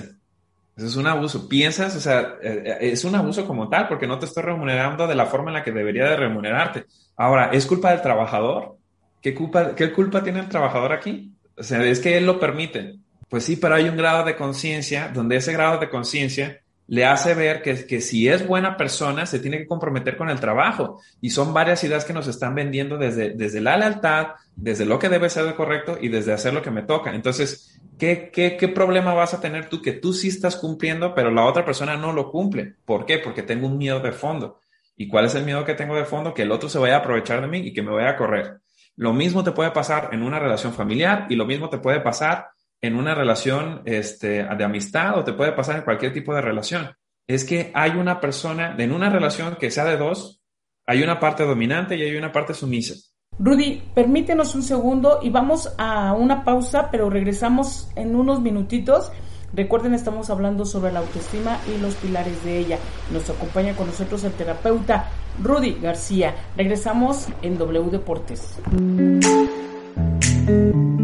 Eso 0.75 0.87
es 0.87 0.97
un 0.97 1.07
abuso. 1.07 1.51
Piensas, 1.51 1.95
o 1.97 2.01
sea, 2.01 2.37
eh, 2.43 2.79
es 2.81 3.05
un 3.05 3.15
abuso 3.15 3.47
como 3.47 3.69
tal, 3.69 3.89
porque 3.89 4.07
no 4.07 4.19
te 4.19 4.25
estoy 4.25 4.43
remunerando 4.43 5.07
de 5.07 5.15
la 5.15 5.27
forma 5.27 5.51
en 5.51 5.55
la 5.55 5.63
que 5.63 5.73
debería 5.73 6.09
de 6.09 6.17
remunerarte. 6.17 6.87
Ahora, 7.15 7.51
¿es 7.53 7.67
culpa 7.67 7.91
del 7.91 8.01
trabajador? 8.01 8.79
¿Qué 9.21 9.35
culpa, 9.35 9.75
qué 9.75 9.93
culpa 9.93 10.23
tiene 10.23 10.41
el 10.41 10.49
trabajador 10.49 10.95
aquí? 10.95 11.35
O 11.59 11.63
sea, 11.63 11.85
es 11.85 12.01
que 12.01 12.17
él 12.17 12.25
lo 12.25 12.41
permite. 12.41 12.97
Pues 13.29 13.45
sí, 13.45 13.57
pero 13.57 13.75
hay 13.75 13.89
un 13.89 13.97
grado 13.99 14.25
de 14.25 14.35
conciencia 14.35 15.11
donde 15.13 15.37
ese 15.37 15.53
grado 15.53 15.79
de 15.79 15.91
conciencia 15.91 16.63
le 16.91 17.05
hace 17.05 17.35
ver 17.35 17.63
que, 17.63 17.87
que, 17.87 18.01
si 18.01 18.27
es 18.29 18.45
buena 18.45 18.77
persona, 18.77 19.25
se 19.25 19.39
tiene 19.39 19.59
que 19.59 19.69
comprometer 19.69 20.17
con 20.17 20.29
el 20.29 20.41
trabajo. 20.41 21.01
Y 21.21 21.31
son 21.31 21.55
varias 21.55 21.85
ideas 21.85 22.05
que 22.05 22.13
nos 22.13 22.27
están 22.27 22.57
vendiendo 22.57 22.99
desde, 22.99 23.31
desde 23.31 23.61
la 23.61 23.77
lealtad, 23.77 24.31
desde 24.57 24.87
lo 24.87 24.99
que 24.99 25.09
debe 25.09 25.31
ser 25.31 25.55
correcto 25.55 25.99
y 26.01 26.09
desde 26.09 26.33
hacer 26.33 26.53
lo 26.53 26.63
que 26.63 26.73
me 26.73 26.83
toca. 26.83 27.15
Entonces, 27.15 27.81
¿qué, 27.97 28.33
qué, 28.33 28.57
qué 28.57 28.67
problema 28.67 29.15
vas 29.15 29.35
a 29.35 29.41
tener 29.41 29.69
tú 29.69 29.81
que 29.81 29.93
tú 29.93 30.13
sí 30.13 30.27
estás 30.27 30.57
cumpliendo, 30.57 31.15
pero 31.15 31.31
la 31.31 31.45
otra 31.45 31.65
persona 31.65 31.97
no 31.97 32.13
lo 32.13 32.29
cumple? 32.29 32.75
¿Por 32.85 33.07
qué? 33.07 33.19
Porque 33.19 33.45
tengo 33.45 33.69
un 33.69 33.79
miedo 33.79 34.01
de 34.01 34.11
fondo. 34.11 34.59
¿Y 34.97 35.07
cuál 35.07 35.27
es 35.27 35.37
el 35.37 35.45
miedo 35.45 35.65
que 35.65 35.75
tengo 35.75 35.95
de 35.95 36.05
fondo? 36.05 36.35
Que 36.35 36.43
el 36.43 36.51
otro 36.51 36.69
se 36.69 36.81
vaya 36.81 36.97
a 36.97 36.99
aprovechar 36.99 37.41
de 37.41 37.47
mí 37.47 37.59
y 37.59 37.73
que 37.73 37.83
me 37.83 37.93
vaya 37.93 38.11
a 38.11 38.17
correr. 38.17 38.59
Lo 38.97 39.13
mismo 39.13 39.45
te 39.45 39.53
puede 39.53 39.71
pasar 39.71 40.09
en 40.11 40.25
una 40.25 40.41
relación 40.41 40.73
familiar 40.73 41.27
y 41.31 41.37
lo 41.37 41.47
mismo 41.47 41.69
te 41.69 41.79
puede 41.79 42.01
pasar 42.01 42.49
en 42.83 42.97
una 42.97 43.15
relación 43.15 43.83
este, 43.85 44.45
de 44.45 44.65
amistad 44.65 45.19
o 45.19 45.25
te 45.25 45.33
puede 45.33 45.53
pasar 45.53 45.77
en 45.77 45.83
cualquier 45.83 46.13
tipo 46.13 46.35
de 46.35 46.41
relación. 46.41 46.91
Es 47.27 47.45
que 47.45 47.71
hay 47.75 47.93
una 47.93 48.21
persona, 48.21 48.75
en 48.79 48.93
una 48.93 49.11
relación 49.11 49.57
que 49.57 49.71
sea 49.71 49.85
de 49.85 49.97
dos, 49.97 50.41
hay 50.87 51.03
una 51.03 51.21
parte 51.21 51.45
dominante 51.45 51.97
y 51.97 52.03
hay 52.03 52.17
una 52.17 52.33
parte 52.33 52.55
sumisa. 52.55 52.95
Rudy, 53.39 53.83
permítenos 53.95 54.55
un 54.55 54.63
segundo 54.63 55.21
y 55.23 55.31
vamos 55.31 55.73
a 55.79 56.13
una 56.13 56.45
pausa, 56.45 56.91
pero 56.91 57.09
regresamos 57.09 57.91
en 57.95 58.17
unos 58.17 58.41
minutitos. 58.41 59.13
Recuerden, 59.53 59.95
estamos 59.95 60.31
hablando 60.31 60.65
sobre 60.65 60.93
la 60.93 61.01
autoestima 61.01 61.59
y 61.73 61.81
los 61.81 61.95
pilares 61.95 62.45
de 62.45 62.59
ella. 62.59 62.79
Nos 63.13 63.29
acompaña 63.31 63.75
con 63.75 63.87
nosotros 63.87 64.25
el 64.25 64.33
terapeuta 64.33 65.09
Rudy 65.43 65.79
García. 65.81 66.35
Regresamos 66.57 67.29
en 67.43 67.57
W 67.59 67.91
Deportes. 67.91 68.59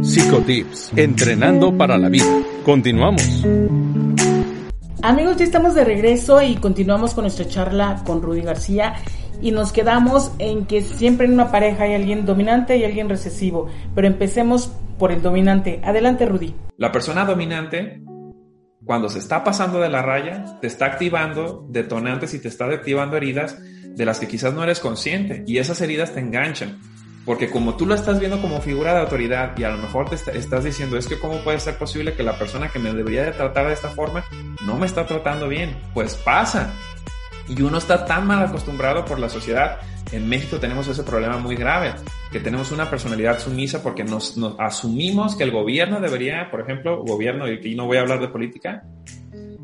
Psicotips, 0.07 0.93
entrenando 0.95 1.77
para 1.77 1.99
la 1.99 2.09
vida. 2.09 2.25
Continuamos. 2.65 3.45
Amigos, 5.03 5.37
ya 5.37 5.45
estamos 5.45 5.75
de 5.75 5.85
regreso 5.85 6.41
y 6.41 6.55
continuamos 6.55 7.13
con 7.13 7.25
nuestra 7.25 7.49
charla 7.49 8.03
con 8.07 8.23
Rudy 8.23 8.43
García 8.43 8.95
y 9.43 9.51
nos 9.51 9.73
quedamos 9.73 10.31
en 10.39 10.65
que 10.67 10.83
siempre 10.83 11.27
en 11.27 11.33
una 11.33 11.51
pareja 11.51 11.85
hay 11.85 11.95
alguien 11.95 12.25
dominante 12.25 12.77
y 12.77 12.85
alguien 12.85 13.09
recesivo, 13.09 13.67
pero 13.97 14.07
empecemos 14.07 14.71
por 14.97 15.11
el 15.11 15.23
dominante. 15.23 15.81
Adelante, 15.83 16.25
Rudy. 16.25 16.55
La 16.77 16.93
persona 16.93 17.25
dominante, 17.25 18.01
cuando 18.85 19.09
se 19.09 19.19
está 19.19 19.43
pasando 19.43 19.81
de 19.81 19.89
la 19.89 20.03
raya, 20.03 20.59
te 20.61 20.69
está 20.69 20.87
activando 20.87 21.67
detonantes 21.69 22.33
y 22.33 22.39
te 22.39 22.47
está 22.47 22.67
activando 22.67 23.17
heridas 23.17 23.59
de 23.83 24.05
las 24.05 24.21
que 24.21 24.29
quizás 24.29 24.55
no 24.55 24.63
eres 24.63 24.79
consciente 24.79 25.43
y 25.49 25.59
esas 25.59 25.81
heridas 25.81 26.13
te 26.13 26.21
enganchan. 26.21 26.79
Porque 27.27 27.51
como 27.51 27.77
tú 27.77 27.87
lo 27.87 27.95
estás 27.95 28.21
viendo 28.21 28.41
como 28.41 28.61
figura 28.61 28.95
de 28.95 29.01
autoridad 29.01 29.59
y 29.59 29.65
a 29.65 29.71
lo 29.71 29.79
mejor 29.79 30.09
te 30.09 30.15
estás 30.15 30.63
diciendo, 30.65 30.97
es 30.97 31.09
que 31.09 31.19
cómo 31.19 31.39
puede 31.41 31.59
ser 31.59 31.77
posible 31.77 32.15
que 32.15 32.23
la 32.23 32.39
persona 32.39 32.69
que 32.69 32.79
me 32.79 32.93
debería 32.93 33.25
de 33.25 33.33
tratar 33.33 33.67
de 33.67 33.73
esta 33.73 33.89
forma 33.89 34.25
no 34.65 34.79
me 34.79 34.87
está 34.87 35.07
tratando 35.07 35.49
bien. 35.49 35.77
Pues 35.93 36.15
pasa. 36.15 36.73
Y 37.49 37.61
uno 37.63 37.79
está 37.79 38.07
tan 38.07 38.29
mal 38.29 38.45
acostumbrado 38.45 39.05
por 39.05 39.19
la 39.19 39.29
sociedad. 39.29 39.79
En 40.13 40.29
México 40.29 40.59
tenemos 40.59 40.87
ese 40.87 41.03
problema 41.03 41.37
muy 41.39 41.57
grave, 41.57 41.95
que 42.31 42.39
tenemos 42.39 42.71
una 42.71 42.89
personalidad 42.89 43.41
sumisa 43.41 43.83
porque 43.83 44.05
nos, 44.05 44.37
nos 44.37 44.55
asumimos 44.61 45.35
que 45.35 45.43
el 45.43 45.51
gobierno 45.51 46.01
debería, 46.01 46.49
por 46.49 46.61
ejemplo, 46.61 47.03
gobierno, 47.03 47.51
y 47.51 47.75
no 47.75 47.87
voy 47.87 47.97
a 47.97 48.03
hablar 48.03 48.21
de 48.21 48.29
política, 48.29 48.85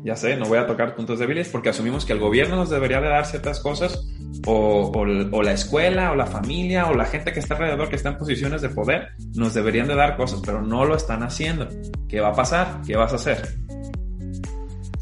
ya 0.03 0.15
sé, 0.15 0.35
no 0.35 0.45
voy 0.45 0.57
a 0.57 0.67
tocar 0.67 0.95
puntos 0.95 1.19
débiles 1.19 1.49
porque 1.49 1.69
asumimos 1.69 2.05
que 2.05 2.13
el 2.13 2.19
gobierno 2.19 2.57
nos 2.57 2.69
debería 2.69 2.99
de 2.99 3.07
dar 3.07 3.25
ciertas 3.25 3.59
cosas 3.61 4.05
o, 4.45 5.05
la 5.05 5.51
escuela 5.53 6.11
o 6.11 6.15
la 6.15 6.25
familia 6.25 6.87
o 6.87 6.93
la 6.93 7.05
gente 7.05 7.31
que 7.31 7.39
está 7.39 7.55
alrededor 7.55 7.89
que 7.89 7.95
está 7.95 8.09
en 8.09 8.17
posiciones 8.17 8.61
de 8.61 8.69
poder 8.69 9.09
nos 9.35 9.53
deberían 9.53 9.87
de 9.87 9.95
dar 9.95 10.17
cosas, 10.17 10.41
pero 10.45 10.61
no 10.61 10.83
lo 10.85 10.95
están 10.95 11.23
haciendo. 11.23 11.67
¿Qué 12.09 12.19
va 12.19 12.29
a 12.29 12.33
pasar? 12.33 12.81
¿Qué 12.85 12.97
vas 12.97 13.13
a 13.13 13.15
hacer? 13.15 13.41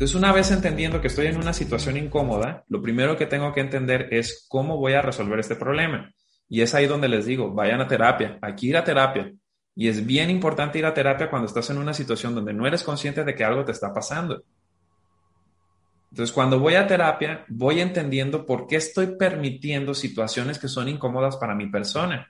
Entonces, 0.02 0.16
una 0.16 0.32
vez 0.32 0.50
entendiendo 0.52 1.00
que 1.00 1.08
estoy 1.08 1.28
en 1.28 1.38
una 1.38 1.54
situación 1.54 1.96
incómoda, 1.98 2.64
lo 2.70 2.82
primero 2.82 3.18
que 3.18 3.28
tengo 3.28 3.54
que 3.54 3.62
entender 3.62 4.08
es 4.12 4.48
cómo 4.50 4.78
voy 4.78 4.94
a 4.94 5.02
resolver 5.02 5.40
este 5.40 5.56
problema. 5.56 6.12
Y 6.50 6.62
es 6.62 6.74
ahí 6.74 6.88
donde 6.88 7.08
les 7.08 7.26
digo, 7.26 7.54
vayan 7.54 7.82
a 7.82 7.88
terapia, 7.88 8.40
aquí 8.42 8.70
ir 8.70 8.78
a 8.78 8.84
terapia. 8.84 9.32
Y 9.76 9.88
es 9.88 10.06
bien 10.06 10.30
importante 10.30 10.80
ir 10.80 10.86
a 10.86 10.94
terapia 10.94 11.30
cuando 11.30 11.46
estás 11.46 11.70
en 11.70 11.78
una 11.78 11.94
situación 11.94 12.34
donde 12.34 12.52
no 12.52 12.66
eres 12.66 12.84
consciente 12.84 13.24
de 13.24 13.36
que 13.36 13.44
algo 13.44 13.64
te 13.64 13.72
está 13.72 13.94
pasando. 13.94 14.44
Entonces, 16.12 16.34
cuando 16.34 16.60
voy 16.60 16.76
a 16.76 16.88
terapia, 16.88 17.46
voy 17.48 17.80
entendiendo 17.80 18.46
por 18.46 18.68
qué 18.68 18.76
estoy 18.76 19.16
permitiendo 19.18 19.94
situaciones 19.94 20.60
que 20.60 20.68
son 20.68 20.90
incómodas 20.90 21.38
para 21.38 21.56
mi 21.56 21.68
persona. 21.68 22.30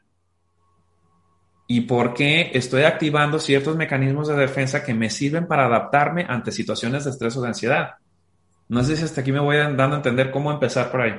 Y 1.65 1.81
por 1.81 2.13
qué 2.13 2.51
estoy 2.53 2.83
activando 2.83 3.39
ciertos 3.39 3.75
mecanismos 3.75 4.27
de 4.27 4.35
defensa 4.35 4.83
que 4.83 4.93
me 4.93 5.09
sirven 5.09 5.47
para 5.47 5.65
adaptarme 5.65 6.25
ante 6.29 6.51
situaciones 6.51 7.05
de 7.05 7.11
estrés 7.11 7.35
o 7.37 7.41
de 7.41 7.47
ansiedad. 7.47 7.95
No 8.69 8.83
sé 8.83 8.95
si 8.95 9.03
hasta 9.03 9.21
aquí 9.21 9.31
me 9.31 9.39
voy 9.39 9.57
dando 9.57 9.93
a 9.93 9.95
entender 9.95 10.29
cómo 10.29 10.51
empezar 10.51 10.91
por 10.91 11.01
ahí. 11.01 11.13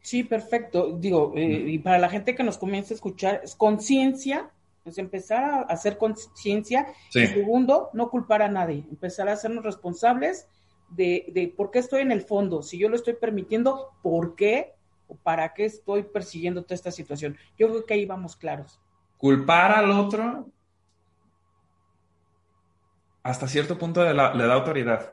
Sí, 0.00 0.22
perfecto. 0.22 0.96
Digo, 0.98 1.34
eh, 1.36 1.64
y 1.66 1.78
para 1.80 1.98
la 1.98 2.08
gente 2.08 2.34
que 2.34 2.44
nos 2.44 2.56
comienza 2.56 2.94
a 2.94 2.96
escuchar, 2.96 3.42
es 3.44 3.54
conciencia, 3.56 4.48
es 4.86 4.96
empezar 4.96 5.44
a 5.44 5.60
hacer 5.62 5.98
conciencia. 5.98 6.86
Y 7.12 7.26
segundo, 7.26 7.90
no 7.92 8.08
culpar 8.08 8.40
a 8.40 8.48
nadie, 8.48 8.84
empezar 8.88 9.28
a 9.28 9.32
hacernos 9.32 9.64
responsables 9.64 10.46
de, 10.90 11.26
de 11.32 11.48
por 11.48 11.70
qué 11.70 11.78
estoy 11.78 12.02
en 12.02 12.12
el 12.12 12.22
fondo, 12.22 12.62
si 12.62 12.78
yo 12.78 12.88
lo 12.88 12.96
estoy 12.96 13.14
permitiendo, 13.14 13.92
¿por 14.02 14.34
qué 14.36 14.74
o 15.08 15.16
para 15.16 15.54
qué 15.54 15.64
estoy 15.64 16.02
persiguiendo 16.02 16.62
toda 16.62 16.74
esta 16.74 16.90
situación? 16.90 17.36
Yo 17.58 17.68
creo 17.68 17.86
que 17.86 17.94
ahí 17.94 18.06
vamos 18.06 18.36
claros. 18.36 18.80
Culpar 19.18 19.72
al 19.72 19.90
otro 19.90 20.46
hasta 23.26 23.48
cierto 23.48 23.76
punto 23.76 24.04
le, 24.04 24.14
da 24.14 24.54
autoridad. 24.54 25.12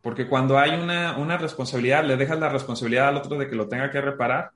Porque 0.00 0.26
cuando 0.26 0.58
hay 0.58 0.70
una, 0.70 1.18
una, 1.18 1.36
responsabilidad, 1.36 2.02
le 2.02 2.16
dejas 2.16 2.38
la 2.38 2.48
responsabilidad 2.48 3.08
al 3.08 3.18
otro 3.18 3.36
de 3.36 3.46
que 3.46 3.56
lo 3.56 3.68
tenga 3.68 3.90
que 3.90 4.00
reparar. 4.00 4.52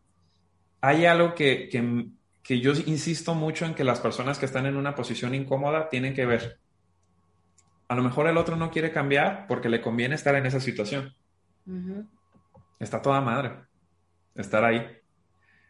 Hay 0.81 1.05
algo 1.05 1.35
que, 1.35 1.69
que, 1.69 2.07
que 2.43 2.61
yo 2.61 2.73
insisto 2.87 3.35
mucho 3.35 3.67
en 3.67 3.75
que 3.75 3.85
las 3.85 4.01
personas 4.01 4.39
que 4.39 4.47
están 4.47 4.65
en 4.65 4.79
una 4.79 4.95
posición 4.95 5.35
incómoda 5.35 5.91
tienen 5.91 6.15
que 6.15 6.25
ver 6.25 6.59
a 7.89 7.95
lo 7.95 8.03
mejor 8.03 8.29
el 8.29 8.37
otro 8.37 8.57
no 8.57 8.71
quiere 8.71 8.93
cambiar 8.93 9.47
porque 9.49 9.69
le 9.69 9.81
conviene 9.81 10.15
estar 10.15 10.35
en 10.35 10.47
esa 10.47 10.61
situación. 10.61 11.15
Está 12.79 13.03
toda 13.03 13.21
madre 13.21 13.69
estar 14.35 14.65
ahí. 14.65 14.87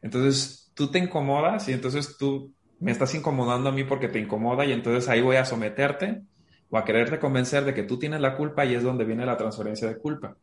Entonces 0.03 0.71
tú 0.75 0.91
te 0.91 0.99
incomodas 0.99 1.69
y 1.69 1.73
entonces 1.73 2.17
tú 2.19 2.53
me 2.81 2.93
estás 2.93 3.15
incomodando 3.15 3.69
a 3.71 3.73
mí 3.73 3.85
porque 3.85 4.09
te 4.09 4.19
incomoda 4.19 4.65
y 4.65 4.73
entonces 4.73 5.09
ahí 5.09 5.21
voy 5.21 5.37
a 5.37 5.45
someterte 5.45 6.23
o 6.71 6.77
a 6.77 6.85
quererte 6.85 7.19
convencer 7.19 7.65
de 7.65 7.75
que 7.75 7.83
tú 7.83 7.99
tienes 7.99 8.21
la 8.21 8.37
culpa 8.37 8.65
y 8.65 8.75
es 8.75 8.83
donde 8.83 9.05
viene 9.05 9.25
la 9.25 9.37
transferencia 9.37 9.89
de 9.89 9.99
culpa. 9.99 10.37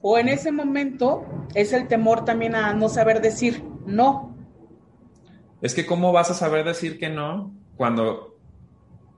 O 0.00 0.18
en 0.18 0.28
ese 0.28 0.50
momento 0.50 1.24
es 1.54 1.72
el 1.72 1.86
temor 1.86 2.24
también 2.24 2.54
a 2.56 2.72
no 2.74 2.88
saber 2.88 3.20
decir 3.20 3.62
no. 3.86 4.34
Es 5.60 5.74
que 5.74 5.86
cómo 5.86 6.10
vas 6.10 6.30
a 6.30 6.34
saber 6.34 6.64
decir 6.64 6.98
que 6.98 7.08
no 7.08 7.54
cuando 7.76 8.31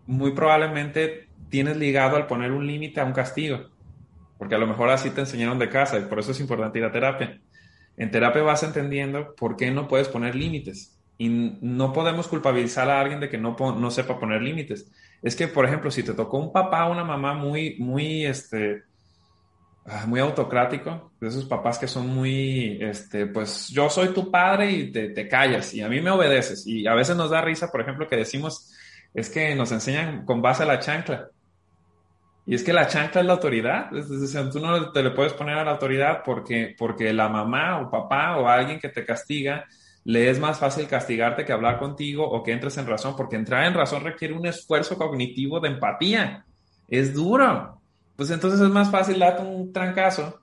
muy 0.06 0.32
probablemente 0.32 1.28
tienes 1.48 1.76
ligado 1.76 2.16
al 2.16 2.26
poner 2.26 2.52
un 2.52 2.66
límite 2.66 3.00
a 3.00 3.04
un 3.04 3.12
castigo, 3.12 3.70
porque 4.38 4.54
a 4.54 4.58
lo 4.58 4.66
mejor 4.66 4.90
así 4.90 5.10
te 5.10 5.20
enseñaron 5.20 5.58
de 5.58 5.68
casa 5.68 5.98
y 5.98 6.02
por 6.02 6.18
eso 6.18 6.32
es 6.32 6.40
importante 6.40 6.78
ir 6.78 6.84
a 6.84 6.92
terapia. 6.92 7.40
En 7.96 8.10
terapia 8.10 8.42
vas 8.42 8.62
entendiendo 8.62 9.34
por 9.36 9.56
qué 9.56 9.70
no 9.70 9.86
puedes 9.86 10.08
poner 10.08 10.34
límites 10.34 10.98
y 11.16 11.28
no 11.28 11.92
podemos 11.92 12.26
culpabilizar 12.26 12.90
a 12.90 13.00
alguien 13.00 13.20
de 13.20 13.28
que 13.28 13.38
no, 13.38 13.56
no 13.58 13.90
sepa 13.90 14.18
poner 14.18 14.42
límites. 14.42 14.90
Es 15.22 15.36
que, 15.36 15.46
por 15.48 15.64
ejemplo, 15.64 15.90
si 15.90 16.02
te 16.02 16.12
tocó 16.12 16.38
un 16.38 16.52
papá 16.52 16.86
o 16.86 16.92
una 16.92 17.04
mamá 17.04 17.34
muy, 17.34 17.76
muy, 17.78 18.26
este, 18.26 18.82
ah, 19.86 20.06
muy 20.06 20.18
autocrático, 20.18 21.12
de 21.20 21.28
esos 21.28 21.44
papás 21.44 21.78
que 21.78 21.86
son 21.86 22.08
muy, 22.08 22.78
este, 22.82 23.26
pues 23.26 23.68
yo 23.68 23.88
soy 23.88 24.08
tu 24.08 24.30
padre 24.30 24.72
y 24.72 24.92
te, 24.92 25.10
te 25.10 25.28
callas 25.28 25.72
y 25.72 25.82
a 25.82 25.88
mí 25.88 26.00
me 26.00 26.10
obedeces. 26.10 26.66
Y 26.66 26.86
a 26.88 26.94
veces 26.94 27.16
nos 27.16 27.30
da 27.30 27.40
risa, 27.40 27.70
por 27.70 27.80
ejemplo, 27.80 28.08
que 28.08 28.16
decimos, 28.16 28.73
es 29.14 29.30
que 29.30 29.54
nos 29.54 29.70
enseñan 29.70 30.24
con 30.24 30.42
base 30.42 30.64
a 30.64 30.66
la 30.66 30.80
chancla. 30.80 31.28
Y 32.46 32.54
es 32.54 32.62
que 32.62 32.72
la 32.72 32.88
chancla 32.88 33.20
es 33.20 33.26
la 33.26 33.32
autoridad. 33.34 33.96
Es 33.96 34.08
decir, 34.08 34.50
tú 34.50 34.60
no 34.60 34.90
te 34.92 35.02
le 35.02 35.12
puedes 35.12 35.32
poner 35.32 35.56
a 35.56 35.64
la 35.64 35.70
autoridad 35.70 36.22
porque, 36.24 36.74
porque 36.76 37.12
la 37.12 37.28
mamá 37.28 37.80
o 37.80 37.90
papá 37.90 38.36
o 38.36 38.48
alguien 38.48 38.80
que 38.80 38.90
te 38.90 39.06
castiga, 39.06 39.64
le 40.04 40.28
es 40.28 40.38
más 40.38 40.58
fácil 40.58 40.86
castigarte 40.86 41.44
que 41.44 41.52
hablar 41.52 41.78
contigo 41.78 42.28
o 42.28 42.42
que 42.42 42.52
entres 42.52 42.76
en 42.76 42.86
razón, 42.86 43.14
porque 43.16 43.36
entrar 43.36 43.64
en 43.64 43.72
razón 43.72 44.04
requiere 44.04 44.34
un 44.34 44.46
esfuerzo 44.46 44.98
cognitivo 44.98 45.60
de 45.60 45.68
empatía. 45.68 46.44
Es 46.88 47.14
duro. 47.14 47.80
Pues 48.16 48.30
entonces 48.30 48.60
es 48.60 48.68
más 48.68 48.90
fácil 48.90 49.20
darte 49.20 49.42
un 49.42 49.72
trancazo 49.72 50.40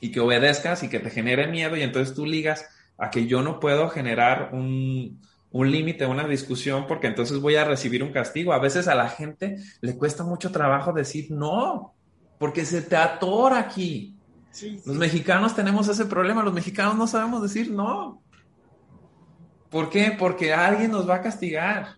y 0.00 0.10
que 0.10 0.20
obedezcas 0.20 0.82
y 0.82 0.88
que 0.88 1.00
te 1.00 1.10
genere 1.10 1.46
miedo 1.46 1.76
y 1.76 1.82
entonces 1.82 2.14
tú 2.14 2.24
ligas 2.24 2.66
a 2.98 3.10
que 3.10 3.26
yo 3.26 3.42
no 3.42 3.60
puedo 3.60 3.88
generar 3.90 4.50
un, 4.52 5.20
un 5.56 5.70
límite, 5.70 6.04
una 6.04 6.28
discusión, 6.28 6.86
porque 6.86 7.06
entonces 7.06 7.40
voy 7.40 7.56
a 7.56 7.64
recibir 7.64 8.02
un 8.02 8.12
castigo. 8.12 8.52
A 8.52 8.58
veces 8.58 8.88
a 8.88 8.94
la 8.94 9.08
gente 9.08 9.56
le 9.80 9.96
cuesta 9.96 10.22
mucho 10.22 10.52
trabajo 10.52 10.92
decir 10.92 11.30
no, 11.30 11.94
porque 12.38 12.66
se 12.66 12.82
te 12.82 12.94
atora 12.94 13.58
aquí. 13.58 14.14
Los 14.84 14.96
mexicanos 14.96 15.54
tenemos 15.54 15.88
ese 15.88 16.04
problema, 16.04 16.42
los 16.42 16.52
mexicanos 16.52 16.96
no 16.96 17.06
sabemos 17.06 17.42
decir 17.42 17.70
no. 17.70 18.22
¿Por 19.70 19.88
qué? 19.88 20.14
Porque 20.18 20.52
alguien 20.52 20.90
nos 20.90 21.08
va 21.08 21.16
a 21.16 21.22
castigar. 21.22 21.96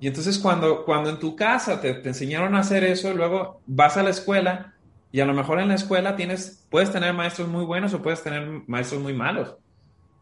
Y 0.00 0.08
entonces 0.08 0.36
cuando, 0.38 0.84
cuando 0.84 1.10
en 1.10 1.20
tu 1.20 1.36
casa 1.36 1.80
te, 1.80 1.94
te 1.94 2.08
enseñaron 2.08 2.56
a 2.56 2.60
hacer 2.60 2.82
eso, 2.82 3.14
luego 3.14 3.60
vas 3.66 3.96
a 3.96 4.02
la 4.02 4.10
escuela 4.10 4.74
y 5.12 5.20
a 5.20 5.26
lo 5.26 5.32
mejor 5.32 5.60
en 5.60 5.68
la 5.68 5.74
escuela 5.74 6.16
tienes, 6.16 6.66
puedes 6.70 6.90
tener 6.90 7.14
maestros 7.14 7.46
muy 7.48 7.64
buenos 7.64 7.94
o 7.94 8.02
puedes 8.02 8.22
tener 8.22 8.62
maestros 8.66 9.00
muy 9.00 9.14
malos. 9.14 9.56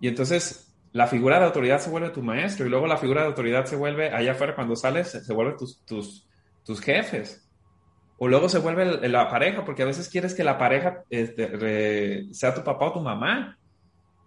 Y 0.01 0.09
entonces 0.09 0.66
la 0.97 1.07
figura 1.07 1.39
de 1.39 1.45
autoridad 1.45 1.79
se 1.79 1.91
vuelve 1.91 2.09
tu 2.09 2.23
maestro 2.23 2.65
y 2.65 2.71
luego 2.71 2.87
la 2.87 2.97
figura 2.97 3.21
de 3.21 3.27
autoridad 3.27 3.67
se 3.67 3.77
vuelve 3.77 4.09
allá 4.09 4.33
afuera 4.33 4.55
cuando 4.55 4.75
sales, 4.77 5.09
se 5.09 5.35
vuelve 5.35 5.53
tus, 5.59 5.85
tus, 5.85 6.27
tus 6.65 6.81
jefes. 6.81 7.47
O 8.17 8.29
luego 8.29 8.49
se 8.49 8.61
vuelve 8.61 9.07
la 9.07 9.29
pareja, 9.29 9.63
porque 9.63 9.83
a 9.83 9.87
veces 9.87 10.09
quieres 10.09 10.33
que 10.33 10.43
la 10.43 10.57
pareja 10.57 11.03
este, 11.11 12.33
sea 12.33 12.55
tu 12.55 12.65
papá 12.65 12.87
o 12.87 12.93
tu 12.95 13.01
mamá. 13.01 13.59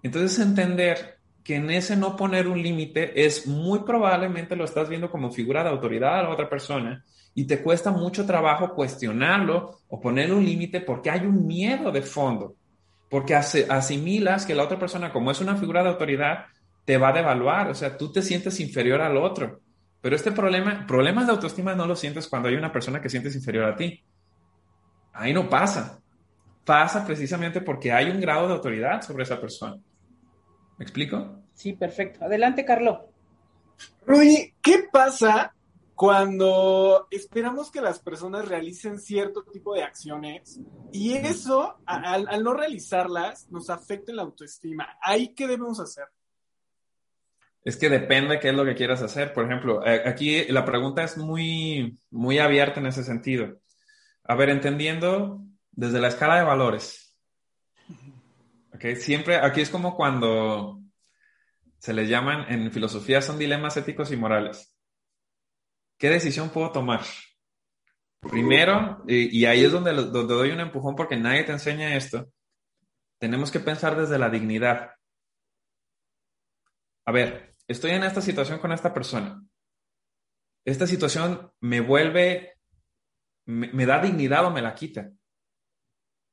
Entonces 0.03 0.37
entender 0.37 1.17
que 1.43 1.55
en 1.55 1.71
ese 1.71 1.95
no 1.95 2.15
poner 2.15 2.47
un 2.47 2.61
límite 2.61 3.25
es 3.25 3.47
muy 3.47 3.79
probablemente 3.79 4.55
lo 4.55 4.65
estás 4.65 4.89
viendo 4.89 5.09
como 5.09 5.31
figura 5.31 5.63
de 5.63 5.71
autoridad 5.71 6.19
a 6.19 6.23
la 6.23 6.29
otra 6.29 6.47
persona 6.51 7.03
y 7.33 7.45
te 7.45 7.63
cuesta 7.63 7.89
mucho 7.89 8.27
trabajo 8.27 8.75
cuestionarlo 8.75 9.79
o 9.87 9.99
poner 9.99 10.31
un 10.31 10.45
límite 10.45 10.81
porque 10.81 11.09
hay 11.09 11.21
un 11.21 11.47
miedo 11.47 11.91
de 11.91 12.03
fondo, 12.03 12.53
porque 13.09 13.33
asimilas 13.33 14.45
que 14.45 14.53
la 14.53 14.65
otra 14.65 14.77
persona 14.77 15.11
como 15.11 15.31
es 15.31 15.41
una 15.41 15.55
figura 15.55 15.81
de 15.81 15.89
autoridad 15.89 16.45
te 16.85 16.97
va 16.97 17.09
a 17.09 17.13
devaluar, 17.13 17.69
o 17.69 17.75
sea, 17.75 17.97
tú 17.97 18.11
te 18.11 18.21
sientes 18.21 18.59
inferior 18.59 19.01
al 19.01 19.17
otro. 19.17 19.61
Pero 20.01 20.15
este 20.15 20.31
problema, 20.31 20.85
problemas 20.87 21.25
de 21.27 21.33
autoestima 21.33 21.75
no 21.75 21.85
lo 21.85 21.95
sientes 21.95 22.27
cuando 22.27 22.47
hay 22.47 22.55
una 22.55 22.71
persona 22.71 23.01
que 23.01 23.09
sientes 23.09 23.35
inferior 23.35 23.65
a 23.65 23.75
ti. 23.75 24.03
Ahí 25.13 25.33
no 25.33 25.49
pasa. 25.49 26.01
Pasa 26.63 27.05
precisamente 27.05 27.61
porque 27.61 27.91
hay 27.91 28.09
un 28.09 28.21
grado 28.21 28.47
de 28.47 28.53
autoridad 28.53 29.01
sobre 29.01 29.23
esa 29.23 29.41
persona. 29.41 29.77
¿Me 30.77 30.83
explico? 30.83 31.41
Sí, 31.53 31.73
perfecto. 31.73 32.23
Adelante, 32.23 32.63
Carlos. 32.63 32.99
Rudy, 34.05 34.53
¿qué 34.61 34.87
pasa 34.91 35.53
cuando 35.95 37.07
esperamos 37.11 37.69
que 37.69 37.81
las 37.81 37.99
personas 37.99 38.47
realicen 38.47 38.99
cierto 38.99 39.43
tipo 39.43 39.73
de 39.73 39.83
acciones 39.83 40.61
y 40.93 41.13
eso, 41.13 41.75
al, 41.85 42.27
al 42.29 42.43
no 42.43 42.53
realizarlas, 42.53 43.49
nos 43.51 43.69
afecta 43.69 44.11
en 44.11 44.17
la 44.17 44.23
autoestima? 44.23 44.97
¿Ahí 45.01 45.33
qué 45.33 45.47
debemos 45.47 45.81
hacer? 45.81 46.05
Es 47.63 47.77
que 47.77 47.89
depende 47.89 48.39
qué 48.39 48.49
es 48.49 48.55
lo 48.55 48.65
que 48.65 48.75
quieras 48.75 49.01
hacer. 49.01 49.33
Por 49.33 49.45
ejemplo, 49.45 49.85
eh, 49.85 50.03
aquí 50.05 50.45
la 50.45 50.65
pregunta 50.65 51.03
es 51.03 51.17
muy, 51.17 51.99
muy 52.09 52.39
abierta 52.39 52.79
en 52.79 52.87
ese 52.87 53.03
sentido. 53.03 53.59
A 54.23 54.35
ver, 54.35 54.49
entendiendo 54.49 55.41
desde 55.71 55.99
la 55.99 56.07
escala 56.07 56.37
de 56.37 56.43
valores. 56.43 57.15
Okay, 58.73 58.95
siempre, 58.95 59.35
aquí 59.35 59.61
es 59.61 59.69
como 59.69 59.95
cuando 59.95 60.79
se 61.79 61.93
les 61.93 62.09
llaman, 62.09 62.45
en 62.51 62.71
filosofía 62.71 63.21
son 63.21 63.39
dilemas 63.39 63.75
éticos 63.77 64.11
y 64.11 64.17
morales. 64.17 64.75
¿Qué 65.97 66.09
decisión 66.09 66.49
puedo 66.49 66.71
tomar? 66.71 67.01
Primero, 68.21 69.03
y, 69.07 69.45
ahí 69.45 69.63
es 69.63 69.71
donde, 69.71 69.93
donde 69.93 70.33
doy 70.33 70.51
un 70.51 70.59
empujón 70.59 70.95
porque 70.95 71.15
nadie 71.15 71.43
te 71.43 71.53
enseña 71.53 71.95
esto, 71.95 72.29
tenemos 73.17 73.51
que 73.51 73.59
pensar 73.59 73.97
desde 73.97 74.19
la 74.19 74.29
dignidad. 74.29 74.91
A 77.05 77.11
ver, 77.11 77.48
estoy 77.69 77.91
en 77.91 78.03
esta 78.03 78.21
situación 78.21 78.59
con 78.59 78.73
esta 78.73 78.93
persona. 78.93 79.41
Esta 80.65 80.87
situación 80.87 81.51
me 81.61 81.79
vuelve, 81.79 82.57
me, 83.45 83.85
da 83.85 84.01
dignidad 84.01 84.45
o 84.45 84.51
me 84.51 84.61
la 84.61 84.75
quita. 84.75 85.11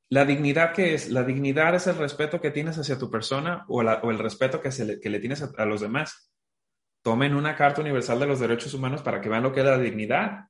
La 0.09 0.25
dignidad 0.25 0.72
que 0.72 0.94
es, 0.94 1.11
la 1.11 1.25
dignidad 1.25 1.75
es 1.75 1.87
el 1.87 1.96
respeto 1.96 2.40
que 2.40 2.51
tienes 2.51 2.79
hacia 2.79 2.99
tu 2.99 3.11
persona 3.11 3.64
o, 3.68 3.83
el 3.83 4.18
respeto 4.18 4.61
que, 4.61 4.70
le, 5.11 5.20
tienes 5.20 5.42
a 5.42 5.64
los 5.66 5.81
demás. 5.81 6.33
Tomen 7.03 7.35
una 7.35 7.55
Carta 7.55 7.83
Universal 7.83 8.18
de 8.18 8.27
los 8.27 8.40
Derechos 8.40 8.72
Humanos 8.75 9.03
para 9.03 9.20
que 9.20 9.29
vean 9.29 9.42
lo 9.42 9.53
que 9.53 9.61
es 9.61 9.66
la 9.66 9.79
dignidad. 9.79 10.49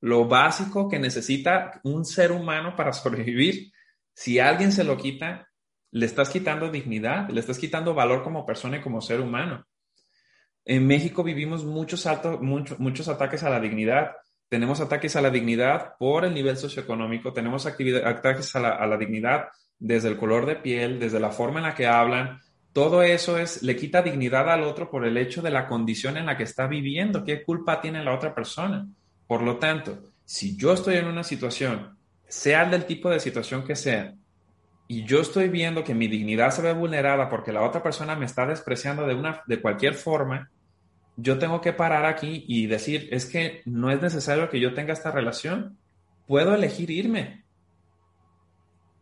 Lo 0.00 0.26
básico 0.26 0.88
que 0.88 0.98
necesita 0.98 1.80
un 1.84 2.04
ser 2.04 2.32
humano 2.32 2.76
para 2.76 2.92
sobrevivir. 2.92 3.72
Si 4.14 4.38
alguien 4.38 4.72
se 4.72 4.84
lo 4.84 4.96
quita, 4.96 5.48
le 5.90 6.04
estás 6.04 6.28
quitando 6.28 6.70
dignidad, 6.70 7.30
le 7.30 7.40
estás 7.40 7.58
quitando 7.58 7.94
valor 7.94 8.22
como 8.22 8.44
persona 8.44 8.76
y 8.76 8.82
como 8.82 9.00
ser 9.00 9.20
humano. 9.20 9.67
En 10.68 10.86
México 10.86 11.24
vivimos 11.24 11.64
muchos, 11.64 12.04
altos, 12.06 12.42
muchos 12.42 13.08
ataques 13.08 13.42
a 13.42 13.48
la 13.48 13.58
dignidad. 13.58 14.12
Tenemos 14.50 14.82
ataques 14.82 15.16
a 15.16 15.22
la 15.22 15.30
dignidad 15.30 15.94
por 15.98 16.26
el 16.26 16.34
nivel 16.34 16.58
socioeconómico, 16.58 17.32
tenemos 17.32 17.64
ataques 17.64 18.54
a 18.54 18.86
la, 18.86 18.96
dignidad 18.98 19.48
desde 19.78 20.08
el 20.08 20.18
color 20.18 20.44
de 20.44 20.56
piel, 20.56 21.00
desde 21.00 21.20
la 21.20 21.30
forma 21.30 21.60
en 21.60 21.64
la 21.64 21.74
que 21.74 21.86
hablan. 21.86 22.40
Todo 22.74 23.02
eso 23.02 23.38
es, 23.38 23.62
le 23.62 23.76
quita 23.76 24.02
dignidad 24.02 24.50
al 24.50 24.62
otro 24.62 24.90
por 24.90 25.06
el 25.06 25.16
hecho 25.16 25.40
de 25.40 25.50
la 25.50 25.66
condición 25.66 26.18
en 26.18 26.26
la 26.26 26.36
que 26.36 26.42
está 26.42 26.66
viviendo. 26.66 27.24
¿Qué 27.24 27.42
culpa 27.42 27.80
tiene 27.80 28.04
la 28.04 28.14
otra 28.14 28.34
persona? 28.34 28.86
Por 29.26 29.40
lo 29.40 29.56
tanto, 29.56 29.98
si 30.26 30.54
yo 30.54 30.74
estoy 30.74 30.96
en 30.96 31.06
una 31.06 31.24
situación, 31.24 31.96
sea 32.26 32.66
del 32.66 32.84
tipo 32.84 33.08
de 33.08 33.20
situación 33.20 33.64
que 33.64 33.74
sea, 33.74 34.12
y 34.86 35.04
yo 35.04 35.22
estoy 35.22 35.48
viendo 35.48 35.82
que 35.82 35.94
mi 35.94 36.08
dignidad 36.08 36.50
se 36.50 36.60
ve 36.60 36.74
vulnerada 36.74 37.30
porque 37.30 37.54
la 37.54 37.62
otra 37.62 37.82
persona 37.82 38.16
me 38.16 38.26
está 38.26 38.44
despreciando 38.44 39.06
de, 39.06 39.14
una, 39.14 39.42
de 39.46 39.62
cualquier 39.62 39.94
forma, 39.94 40.50
yo 41.20 41.38
tengo 41.38 41.60
que 41.60 41.72
parar 41.72 42.06
aquí 42.06 42.44
y 42.46 42.68
decir, 42.68 43.08
es 43.10 43.26
que 43.26 43.62
no 43.64 43.90
es 43.90 44.00
necesario 44.00 44.48
que 44.48 44.60
yo 44.60 44.72
tenga 44.72 44.92
esta 44.92 45.10
relación, 45.10 45.76
puedo 46.28 46.54
elegir 46.54 46.90
irme. 46.90 47.44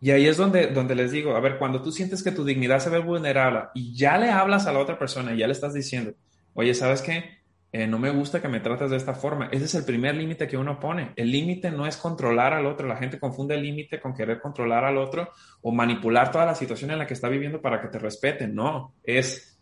Y 0.01 0.11
ahí 0.13 0.27
es 0.27 0.39
donde, 0.39 0.69
donde 0.69 0.95
les 0.95 1.13
digo, 1.13 1.37
a 1.37 1.41
ver, 1.41 1.59
cuando 1.59 1.83
tú 1.83 1.93
sientes 1.93 2.23
que 2.23 2.33
tu 2.33 2.43
dignidad 2.43 2.79
se 2.79 2.89
ve 2.89 3.01
vulnerable 3.01 3.65
y 3.75 3.95
ya 3.95 4.17
le 4.17 4.31
hablas 4.31 4.67
a 4.67 4.73
la 4.73 4.79
otra 4.79 4.99
persona 4.99 5.35
y 5.35 5.39
ya 5.39 5.47
le 5.47 5.53
estás 5.53 5.75
diciendo, 5.75 6.15
oye, 6.55 6.73
¿sabes 6.73 7.03
qué? 7.03 7.37
Eh, 7.71 7.87
no 7.87 7.99
me 7.99 8.09
gusta 8.09 8.41
que 8.41 8.49
me 8.49 8.61
trates 8.61 8.91
de 8.91 8.97
esta 8.97 9.13
forma. 9.13 9.51
Ese 9.53 9.67
es 9.67 9.75
el 9.75 9.85
primer 9.85 10.15
límite 10.15 10.49
que 10.49 10.57
uno 10.57 10.81
pone. 10.81 11.13
El 11.17 11.31
límite 11.31 11.71
no 11.71 11.87
es 11.87 11.99
controlar 11.99 12.55
al 12.55 12.65
otro. 12.65 12.89
La 12.89 12.97
gente 12.97 13.19
confunde 13.19 13.57
el 13.57 13.63
límite 13.63 14.01
con 14.01 14.15
querer 14.15 14.41
controlar 14.41 14.85
al 14.85 14.97
otro 14.97 15.29
o 15.61 15.71
manipular 15.71 16.31
toda 16.31 16.47
la 16.47 16.55
situación 16.55 16.93
en 16.93 16.99
la 16.99 17.07
que 17.07 17.13
está 17.13 17.29
viviendo 17.29 17.61
para 17.61 17.83
que 17.83 17.89
te 17.89 17.99
respeten. 17.99 18.55
No, 18.55 18.95
es 19.03 19.56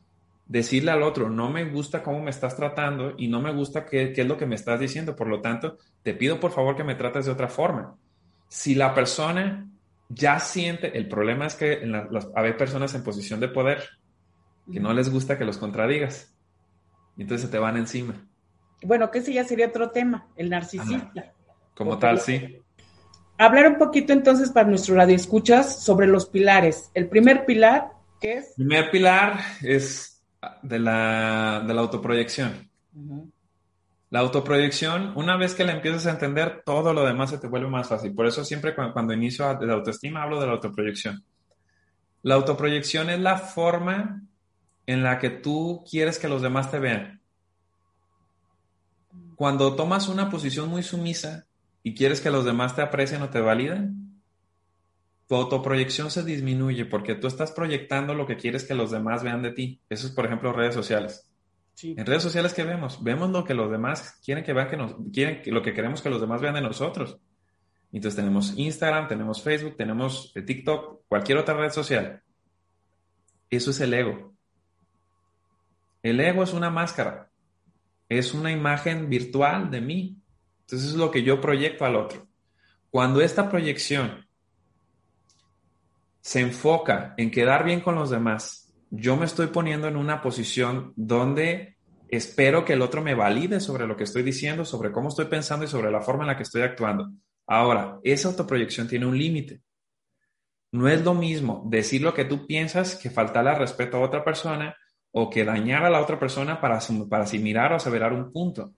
decirle 0.47 0.91
al 0.91 1.03
otro, 1.03 1.31
no 1.31 1.51
me 1.51 1.65
gusta 1.65 2.03
cómo 2.03 2.21
me 2.21 2.31
estás 2.31 2.57
tratando 2.57 3.15
y 3.17 3.29
no 3.29 3.41
me 3.41 3.53
gusta 3.53 3.87
qué, 3.87 4.13
es 4.15 4.27
lo 4.27 4.37
que 4.37 4.47
me 4.47 4.55
estás 4.55 4.79
diciendo, 4.79 5.17
por 5.17 5.27
lo 5.27 5.41
tanto, 5.41 5.79
te 6.03 6.15
pido 6.15 6.39
por 6.39 6.53
favor 6.53 6.77
que 6.77 6.85
me 6.85 6.95
trates 6.95 7.27
de 7.27 7.33
otra 7.33 7.49
forma. 7.49 7.97
Si 8.49 8.75
la 8.75 8.95
persona 8.95 9.67
ya 10.09 10.39
siente, 10.39 10.97
el 10.97 11.09
problema 11.09 11.47
es 11.47 11.55
que 11.55 11.81
hay 12.35 12.53
personas 12.53 12.95
en 12.95 13.03
posición 13.03 13.41
de 13.41 13.49
poder 13.49 13.83
que 14.71 14.81
no 14.81 14.93
les 14.93 15.11
gusta 15.11 15.37
que 15.37 15.45
los 15.45 15.59
contradigas, 15.59 16.35
y 17.17 17.23
entonces 17.23 17.47
se 17.47 17.53
te 17.53 17.59
van 17.59 17.77
encima. 17.77 18.15
Bueno, 18.83 19.11
que 19.11 19.19
ese 19.19 19.33
ya 19.33 19.45
sería 19.45 19.69
otro 19.69 19.91
tema, 19.91 20.27
el 20.37 20.51
narcisista. 20.51 21.33
como 21.75 21.99
tal, 21.99 22.21
sí. 22.21 22.61
Hablar 23.37 23.69
un 23.69 23.79
poquito 23.79 24.13
entonces 24.13 24.51
para 24.51 24.69
nuestro 24.69 24.95
radio 24.95 25.17
escuchas 25.17 25.83
sobre 25.83 26.07
los 26.07 26.27
pilares. 26.27 26.91
El 26.95 27.09
primer 27.09 27.45
pilar, 27.45 27.91
¿qué 28.21 28.35
es? 28.35 28.49
El 28.51 28.67
primer 28.67 28.91
pilar 28.91 29.41
es 29.63 30.14
de 30.63 30.79
la, 30.79 31.63
de 31.67 31.75
la 31.75 31.81
autoproyección. 31.81 32.71
La 34.11 34.21
autoproyección, 34.21 35.13
una 35.17 35.37
vez 35.37 35.55
que 35.55 35.65
la 35.65 35.73
empiezas 35.73 36.07
a 36.07 36.11
entender, 36.11 36.63
todo 36.65 36.93
lo 36.93 37.05
demás 37.05 37.31
se 37.31 37.39
te 37.39 37.49
vuelve 37.49 37.69
más 37.69 37.89
fácil. 37.89 38.15
Por 38.15 38.27
eso 38.27 38.45
siempre 38.45 38.75
cuando, 38.75 38.93
cuando 38.93 39.13
inicio 39.13 39.55
de 39.57 39.67
la 39.67 39.75
autoestima 39.75 40.23
hablo 40.23 40.41
de 40.41 40.47
la 40.47 40.53
autoproyección. 40.53 41.25
La 42.23 42.37
autoproyección 42.37 43.11
es 43.11 43.21
la 43.21 43.39
forma 43.39 44.23
en 44.87 45.03
la 45.03 45.19
que 45.19 45.31
tú 45.31 45.85
quieres 45.91 46.19
que 46.19 46.29
los 46.29 46.43
demás 46.43 46.71
te 46.71 46.79
vean. 46.79 47.21
Cuando 49.37 49.75
tomas 49.75 50.09
una 50.09 50.31
posición 50.31 50.69
muy 50.69 50.83
sumisa 50.83 51.47
y 51.83 51.95
quieres 51.95 52.21
que 52.21 52.31
los 52.31 52.45
demás 52.45 52.77
te 52.77 52.83
aprecien 52.83 53.23
o 53.23 53.31
te 53.31 53.41
validen, 53.41 54.04
tu 55.27 55.35
autoproyección 55.35 56.11
se 56.11 56.23
disminuye 56.23 56.85
porque 56.85 57.15
tú 57.15 57.27
estás 57.27 57.53
proyectando 57.53 58.15
lo 58.15 58.27
que 58.27 58.37
quieres 58.37 58.65
que 58.65 58.75
los 58.75 58.91
demás 58.91 59.23
vean 59.23 59.43
de 59.43 59.53
ti. 59.53 59.81
Eso 59.89 60.07
es, 60.07 60.13
por 60.13 60.27
ejemplo, 60.27 60.53
redes 60.53 60.75
sociales. 60.75 61.31
En 61.83 62.07
redes 62.07 62.23
sociales, 62.23 62.55
¿qué 62.55 62.63
vemos? 62.63 63.03
Vemos 63.03 63.31
lo 63.31 63.45
que 63.45 63.55
los 63.55 63.71
demás 63.71 64.21
quieren 64.25 64.45
que 64.45 64.53
vean 64.53 64.69
que 64.69 64.77
nos, 64.77 64.95
quieren 65.13 65.43
lo 65.47 65.63
que 65.63 65.73
queremos 65.73 66.03
que 66.03 66.11
los 66.11 66.21
demás 66.21 66.41
vean 66.41 66.55
de 66.55 66.61
nosotros. 66.61 67.19
Entonces 67.91 68.17
tenemos 68.17 68.55
Instagram, 68.57 69.09
tenemos 69.09 69.43
Facebook, 69.43 69.77
tenemos 69.77 70.33
eh, 70.35 70.43
TikTok, 70.43 71.03
cualquier 71.09 71.39
otra 71.39 71.55
red 71.55 71.71
social. 71.71 72.23
Eso 73.51 73.71
es 73.71 73.81
el 73.81 73.95
ego. 73.95 74.35
El 76.03 76.21
ego 76.21 76.43
es 76.43 76.53
una 76.53 76.71
máscara. 76.71 77.31
Es 78.09 78.35
una 78.35 78.53
imagen 78.53 79.09
virtual 79.09 79.71
de 79.71 79.81
mí. 79.81 80.19
Entonces 80.61 80.91
es 80.91 80.97
lo 80.97 81.11
que 81.11 81.23
yo 81.23 81.41
proyecto 81.41 81.85
al 81.85 81.97
otro. 81.97 82.27
Cuando 82.91 83.21
esta 83.21 83.49
proyección 83.49 84.24
se 86.25 86.41
enfoca 86.41 87.13
en 87.19 87.31
quedar 87.31 87.65
bien 87.65 87.83
con 87.83 87.97
los 87.97 88.09
demás, 88.09 88.73
yo 88.89 89.15
me 89.15 89.27
estoy 89.27 89.49
poniendo 89.49 89.89
en 89.89 89.97
una 89.97 90.23
posición 90.23 90.95
donde 90.97 91.77
espero 92.09 92.65
que 92.65 92.73
el 92.73 92.81
otro 92.81 93.03
me 93.03 93.15
valide 93.15 93.61
sobre 93.61 93.87
lo 93.87 93.95
que 93.95 94.05
estoy 94.05 94.23
diciendo, 94.23 94.65
sobre 94.65 94.91
cómo 94.91 95.09
estoy 95.11 95.27
pensando 95.27 95.67
y 95.67 95.69
sobre 95.69 95.91
la 95.91 96.01
forma 96.01 96.25
en 96.25 96.29
la 96.29 96.37
que 96.39 96.45
estoy 96.45 96.63
actuando. 96.63 97.13
Ahora, 97.47 97.99
esa 98.03 98.29
autoproyección 98.29 98.89
tiene 98.89 99.05
un 99.05 99.19
límite. 99.19 99.61
No 100.73 100.89
es 100.89 101.05
lo 101.05 101.13
mismo 101.13 101.63
decir 101.67 102.01
lo 102.01 102.15
que 102.15 102.25
tú 102.25 102.47
piensas 102.47 102.97
que 102.97 103.11
faltarle 103.11 103.55
respeto 103.55 103.99
a 103.99 104.01
otra 104.01 104.25
persona 104.25 104.75
o 105.13 105.29
que 105.29 105.45
dañar 105.45 105.85
a 105.85 105.91
la 105.91 106.01
otra 106.01 106.19
persona 106.19 106.59
para, 106.59 106.79
para 107.11 107.25
asimilar 107.25 107.71
o 107.73 107.77
aseverar 107.77 108.15
un 108.15 108.33
punto. 108.33 108.73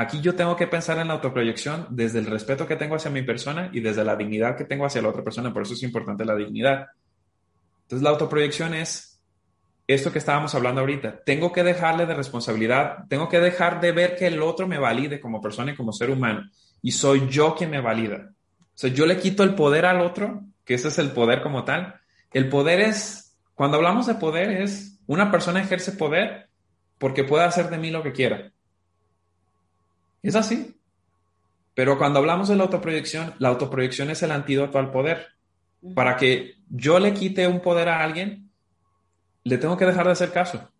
Aquí 0.00 0.22
yo 0.22 0.34
tengo 0.34 0.56
que 0.56 0.66
pensar 0.66 0.96
en 0.96 1.08
la 1.08 1.12
autoproyección 1.14 1.86
desde 1.90 2.20
el 2.20 2.24
respeto 2.24 2.66
que 2.66 2.76
tengo 2.76 2.94
hacia 2.94 3.10
mi 3.10 3.20
persona 3.20 3.68
y 3.70 3.80
desde 3.80 4.02
la 4.02 4.16
dignidad 4.16 4.56
que 4.56 4.64
tengo 4.64 4.86
hacia 4.86 5.02
la 5.02 5.08
otra 5.08 5.22
persona, 5.22 5.52
por 5.52 5.60
eso 5.60 5.74
es 5.74 5.82
importante 5.82 6.24
la 6.24 6.34
dignidad. 6.34 6.86
Entonces 7.82 8.02
la 8.02 8.08
autoproyección 8.08 8.72
es 8.72 9.20
esto 9.86 10.10
que 10.10 10.18
estábamos 10.18 10.54
hablando 10.54 10.80
ahorita. 10.80 11.20
Tengo 11.26 11.52
que 11.52 11.62
dejarle 11.62 12.06
de 12.06 12.14
responsabilidad, 12.14 13.04
tengo 13.10 13.28
que 13.28 13.40
dejar 13.40 13.82
de 13.82 13.92
ver 13.92 14.16
que 14.16 14.28
el 14.28 14.40
otro 14.40 14.66
me 14.66 14.78
valide 14.78 15.20
como 15.20 15.42
persona 15.42 15.72
y 15.72 15.76
como 15.76 15.92
ser 15.92 16.08
humano 16.08 16.48
y 16.80 16.92
soy 16.92 17.28
yo 17.28 17.54
quien 17.54 17.68
me 17.68 17.82
valida. 17.82 18.30
O 18.30 18.78
sea, 18.80 18.88
yo 18.88 19.04
le 19.04 19.18
quito 19.18 19.42
el 19.42 19.54
poder 19.54 19.84
al 19.84 20.00
otro, 20.00 20.44
que 20.64 20.72
ese 20.72 20.88
es 20.88 20.98
el 20.98 21.10
poder 21.10 21.42
como 21.42 21.64
tal. 21.64 22.00
El 22.32 22.48
poder 22.48 22.80
es, 22.80 23.36
cuando 23.54 23.76
hablamos 23.76 24.06
de 24.06 24.14
poder, 24.14 24.62
es 24.62 24.98
una 25.06 25.30
persona 25.30 25.60
ejerce 25.60 25.92
poder 25.92 26.48
porque 26.96 27.22
puede 27.22 27.44
hacer 27.44 27.68
de 27.68 27.76
mí 27.76 27.90
lo 27.90 28.02
que 28.02 28.12
quiera. 28.12 28.50
Es 30.22 30.36
así. 30.36 30.76
Pero 31.74 31.98
cuando 31.98 32.18
hablamos 32.18 32.48
de 32.48 32.56
la 32.56 32.64
autoproyección, 32.64 33.34
la 33.38 33.48
autoproyección 33.48 34.10
es 34.10 34.22
el 34.22 34.32
antídoto 34.32 34.78
al 34.78 34.90
poder. 34.90 35.28
Para 35.94 36.16
que 36.16 36.56
yo 36.68 36.98
le 36.98 37.14
quite 37.14 37.46
un 37.46 37.60
poder 37.60 37.88
a 37.88 38.02
alguien, 38.02 38.50
le 39.44 39.58
tengo 39.58 39.76
que 39.76 39.86
dejar 39.86 40.06
de 40.06 40.12
hacer 40.12 40.32
caso. 40.32 40.70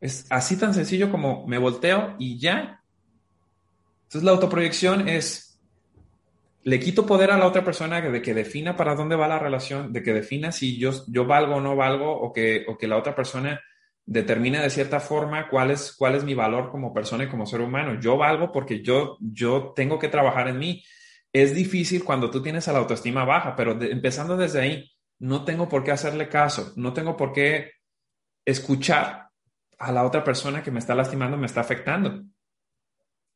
Es 0.00 0.26
así 0.30 0.56
tan 0.56 0.74
sencillo 0.74 1.10
como 1.10 1.46
me 1.46 1.58
volteo 1.58 2.14
y 2.18 2.38
ya 2.38 2.78
entonces 4.08 4.24
la 4.24 4.30
autoproyección 4.30 5.06
es, 5.06 5.60
le 6.62 6.80
quito 6.80 7.04
poder 7.04 7.30
a 7.30 7.36
la 7.36 7.46
otra 7.46 7.62
persona 7.62 8.00
de 8.00 8.22
que 8.22 8.32
defina 8.32 8.74
para 8.74 8.94
dónde 8.94 9.16
va 9.16 9.28
la 9.28 9.38
relación, 9.38 9.92
de 9.92 10.02
que 10.02 10.14
defina 10.14 10.50
si 10.50 10.78
yo, 10.78 10.92
yo 11.08 11.26
valgo 11.26 11.56
o 11.56 11.60
no 11.60 11.76
valgo, 11.76 12.10
o 12.10 12.32
que, 12.32 12.64
o 12.66 12.78
que 12.78 12.88
la 12.88 12.96
otra 12.96 13.14
persona 13.14 13.60
determine 14.08 14.60
de 14.60 14.70
cierta 14.70 15.00
forma 15.00 15.48
cuál 15.48 15.70
es, 15.70 15.94
cuál 15.96 16.14
es 16.14 16.24
mi 16.24 16.34
valor 16.34 16.70
como 16.70 16.92
persona 16.92 17.24
y 17.24 17.28
como 17.28 17.46
ser 17.46 17.60
humano. 17.60 18.00
Yo 18.00 18.16
valgo 18.16 18.50
porque 18.52 18.82
yo, 18.82 19.18
yo 19.20 19.72
tengo 19.76 19.98
que 19.98 20.08
trabajar 20.08 20.48
en 20.48 20.58
mí. 20.58 20.82
Es 21.32 21.54
difícil 21.54 22.04
cuando 22.04 22.30
tú 22.30 22.42
tienes 22.42 22.66
la 22.66 22.78
autoestima 22.78 23.24
baja, 23.24 23.54
pero 23.54 23.80
empezando 23.82 24.36
desde 24.36 24.60
ahí, 24.60 24.90
no 25.18 25.44
tengo 25.44 25.68
por 25.68 25.84
qué 25.84 25.90
hacerle 25.90 26.28
caso, 26.28 26.72
no 26.76 26.92
tengo 26.92 27.16
por 27.16 27.32
qué 27.32 27.72
escuchar 28.44 29.28
a 29.78 29.92
la 29.92 30.04
otra 30.04 30.24
persona 30.24 30.62
que 30.62 30.70
me 30.70 30.78
está 30.78 30.94
lastimando, 30.94 31.36
me 31.36 31.46
está 31.46 31.60
afectando 31.60 32.24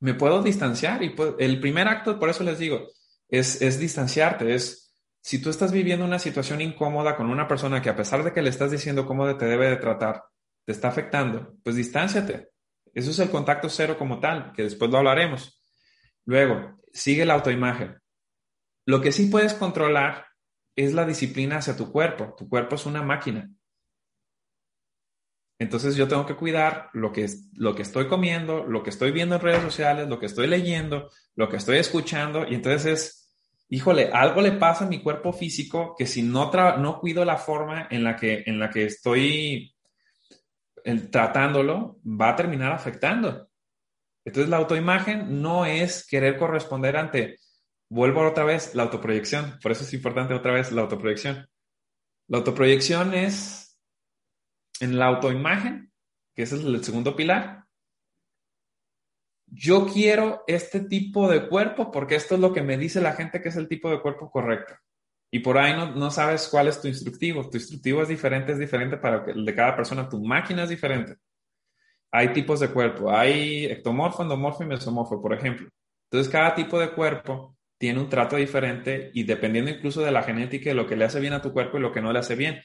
me 0.03 0.15
puedo 0.15 0.43
distanciar 0.43 1.01
y 1.05 1.15
el 1.39 1.61
primer 1.61 1.87
acto, 1.87 2.19
por 2.19 2.29
eso 2.29 2.43
les 2.43 2.59
digo, 2.59 2.89
es, 3.29 3.63
es 3.63 3.79
distanciarte, 3.79 4.53
es 4.53 4.97
si 5.21 5.41
tú 5.41 5.49
estás 5.49 5.71
viviendo 5.71 6.05
una 6.05 6.19
situación 6.19 6.61
incómoda 6.61 7.15
con 7.15 7.31
una 7.31 7.47
persona 7.47 7.81
que 7.81 7.89
a 7.89 7.95
pesar 7.95 8.25
de 8.25 8.33
que 8.33 8.43
le 8.43 8.51
estás 8.51 8.73
diciendo 8.73 9.07
cómo 9.07 9.37
te 9.37 9.45
debe 9.45 9.71
de 9.71 9.77
tratar, 9.77 10.25
te 10.65 10.73
está 10.73 10.89
afectando, 10.89 11.57
pues 11.63 11.77
distánciate. 11.77 12.51
Eso 12.95 13.11
es 13.11 13.19
el 13.19 13.31
contacto 13.31 13.69
cero 13.69 13.97
como 13.99 14.21
tal, 14.21 14.53
que 14.53 14.63
después 14.63 14.91
lo 14.91 14.99
hablaremos. 14.99 15.63
Luego, 16.25 16.81
sigue 16.93 17.25
la 17.25 17.35
autoimagen. 17.35 17.99
Lo 18.87 19.01
que 19.01 19.13
sí 19.13 19.27
puedes 19.27 19.55
controlar 19.55 20.27
es 20.77 20.93
la 20.93 21.05
disciplina 21.05 21.59
hacia 21.59 21.77
tu 21.77 21.91
cuerpo. 21.91 22.35
Tu 22.37 22.49
cuerpo 22.49 22.75
es 22.77 22.87
una 22.87 23.03
máquina. 23.03 23.51
Entonces 25.59 25.95
yo 25.95 26.09
tengo 26.09 26.27
que 26.27 26.35
cuidar 26.35 26.91
lo 26.93 27.13
que, 27.13 27.29
lo 27.55 27.75
que 27.75 27.83
estoy 27.83 28.09
comiendo, 28.09 28.65
lo 28.65 28.83
que 28.83 28.91
estoy 28.91 29.13
viendo 29.13 29.37
en 29.37 29.41
redes 29.41 29.63
sociales, 29.63 30.09
lo 30.09 30.19
que 30.19 30.27
estoy 30.27 30.49
leyendo, 30.49 31.09
lo 31.37 31.49
que 31.49 31.57
estoy 31.57 31.79
escuchando. 31.79 32.47
Y 32.49 32.55
entonces 32.57 32.87
es, 32.87 33.37
híjole, 33.69 34.11
algo 34.13 34.41
le 34.41 34.53
pasa 34.53 34.85
a 34.85 34.89
mi 34.89 35.01
cuerpo 35.01 35.33
físico 35.33 35.95
que 35.97 36.07
si 36.07 36.23
no, 36.23 36.51
no 36.79 36.99
cuido 36.99 37.25
la 37.25 37.37
forma 37.37 37.87
en 37.91 38.03
la 38.03 38.17
que, 38.17 38.43
en 38.45 38.59
la 38.59 38.71
que 38.71 38.87
estoy 38.87 39.73
tratándolo, 41.11 42.01
va 42.05 42.31
a 42.31 42.37
terminar 42.37 42.73
afectando. 42.73 43.49
Entonces 44.25 44.49
la 44.49 44.59
autoimagen 44.59 45.43
no 45.43 45.67
es 45.67 46.07
querer 46.07 46.37
corresponder 46.37 46.97
ante, 46.97 47.39
vuelvo 47.91 48.27
otra 48.27 48.45
vez, 48.45 48.75
la 48.75 48.85
autoproyección. 48.85 49.59
Por 49.63 49.73
eso 49.73 49.85
es 49.85 49.93
importante 49.93 50.35
otra 50.35 50.53
vez 50.53 50.73
la 50.73 50.83
autoproyección. 50.83 51.49
La 52.29 52.39
autoproyección 52.39 53.15
es 53.15 53.79
en 54.81 54.99
la 54.99 55.07
autoimagen, 55.07 55.93
que 56.35 56.43
es 56.43 56.53
el 56.53 56.83
segundo 56.85 57.15
pilar, 57.15 57.63
yo 59.55 59.87
quiero 59.87 60.45
este 60.47 60.81
tipo 60.81 61.29
de 61.29 61.47
cuerpo 61.47 61.91
porque 61.91 62.15
esto 62.15 62.37
es 62.37 62.41
lo 62.41 62.55
que 62.55 62.63
me 62.63 62.79
dice 62.79 63.03
la 63.03 63.13
gente 63.13 63.43
que 63.43 63.51
es 63.51 63.57
el 63.57 63.69
tipo 63.69 63.91
de 63.91 64.01
cuerpo 64.01 64.31
correcto. 64.31 64.75
Y 65.33 65.41
por 65.41 65.59
ahí 65.59 65.75
no, 65.75 65.95
no 65.95 66.11
sabes 66.11 66.47
cuál 66.47 66.69
es 66.69 66.81
tu 66.81 66.87
instructivo. 66.87 67.49
Tu 67.51 67.57
instructivo 67.57 68.03
es 68.03 68.09
diferente, 68.09 68.53
es 68.53 68.59
diferente 68.59 68.97
para 68.99 69.25
el 69.33 69.45
de 69.45 69.55
cada 69.55 69.75
persona. 69.75 70.09
Tu 70.09 70.23
máquina 70.23 70.63
es 70.63 70.69
diferente. 70.69 71.17
Hay 72.13 72.33
tipos 72.33 72.61
de 72.61 72.69
cuerpo. 72.69 73.11
Hay 73.11 73.65
ectomorfo, 73.65 74.23
endomorfo 74.23 74.63
y 74.63 74.67
mesomorfo, 74.67 75.21
por 75.21 75.35
ejemplo. 75.35 75.69
Entonces, 76.11 76.31
cada 76.31 76.55
tipo 76.55 76.79
de 76.79 76.91
cuerpo 76.91 77.57
tiene 77.79 77.99
un 77.99 78.09
trato 78.09 78.37
diferente 78.37 79.11
y 79.15 79.25
dependiendo 79.25 79.71
incluso 79.71 80.03
de 80.03 80.13
la 80.13 80.23
genética 80.23 80.71
y 80.71 80.75
lo 80.75 80.87
que 80.87 80.97
le 80.97 81.07
hace 81.07 81.19
bien 81.19 81.33
a 81.33 81.43
tu 81.43 81.53
cuerpo 81.53 81.79
y 81.79 81.81
lo 81.81 81.91
que 81.91 82.03
no 82.03 82.13
le 82.13 82.21
hace 82.21 82.37
bien 82.37 82.63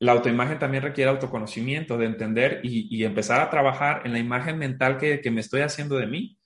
la 0.00 0.12
autoimagen 0.12 0.58
también 0.58 0.82
requiere 0.82 1.10
autoconocimiento, 1.10 1.98
de 1.98 2.06
entender 2.06 2.60
y, 2.64 3.04
empezar 3.04 3.40
a 3.40 3.50
trabajar 3.50 4.02
en 4.06 4.14
la 4.14 4.18
imagen 4.18 4.58
mental 4.58 4.96
que, 4.96 5.30
me 5.30 5.42
estoy 5.42 5.60
haciendo 5.60 5.96
de 5.96 6.06
mí. 6.06 6.38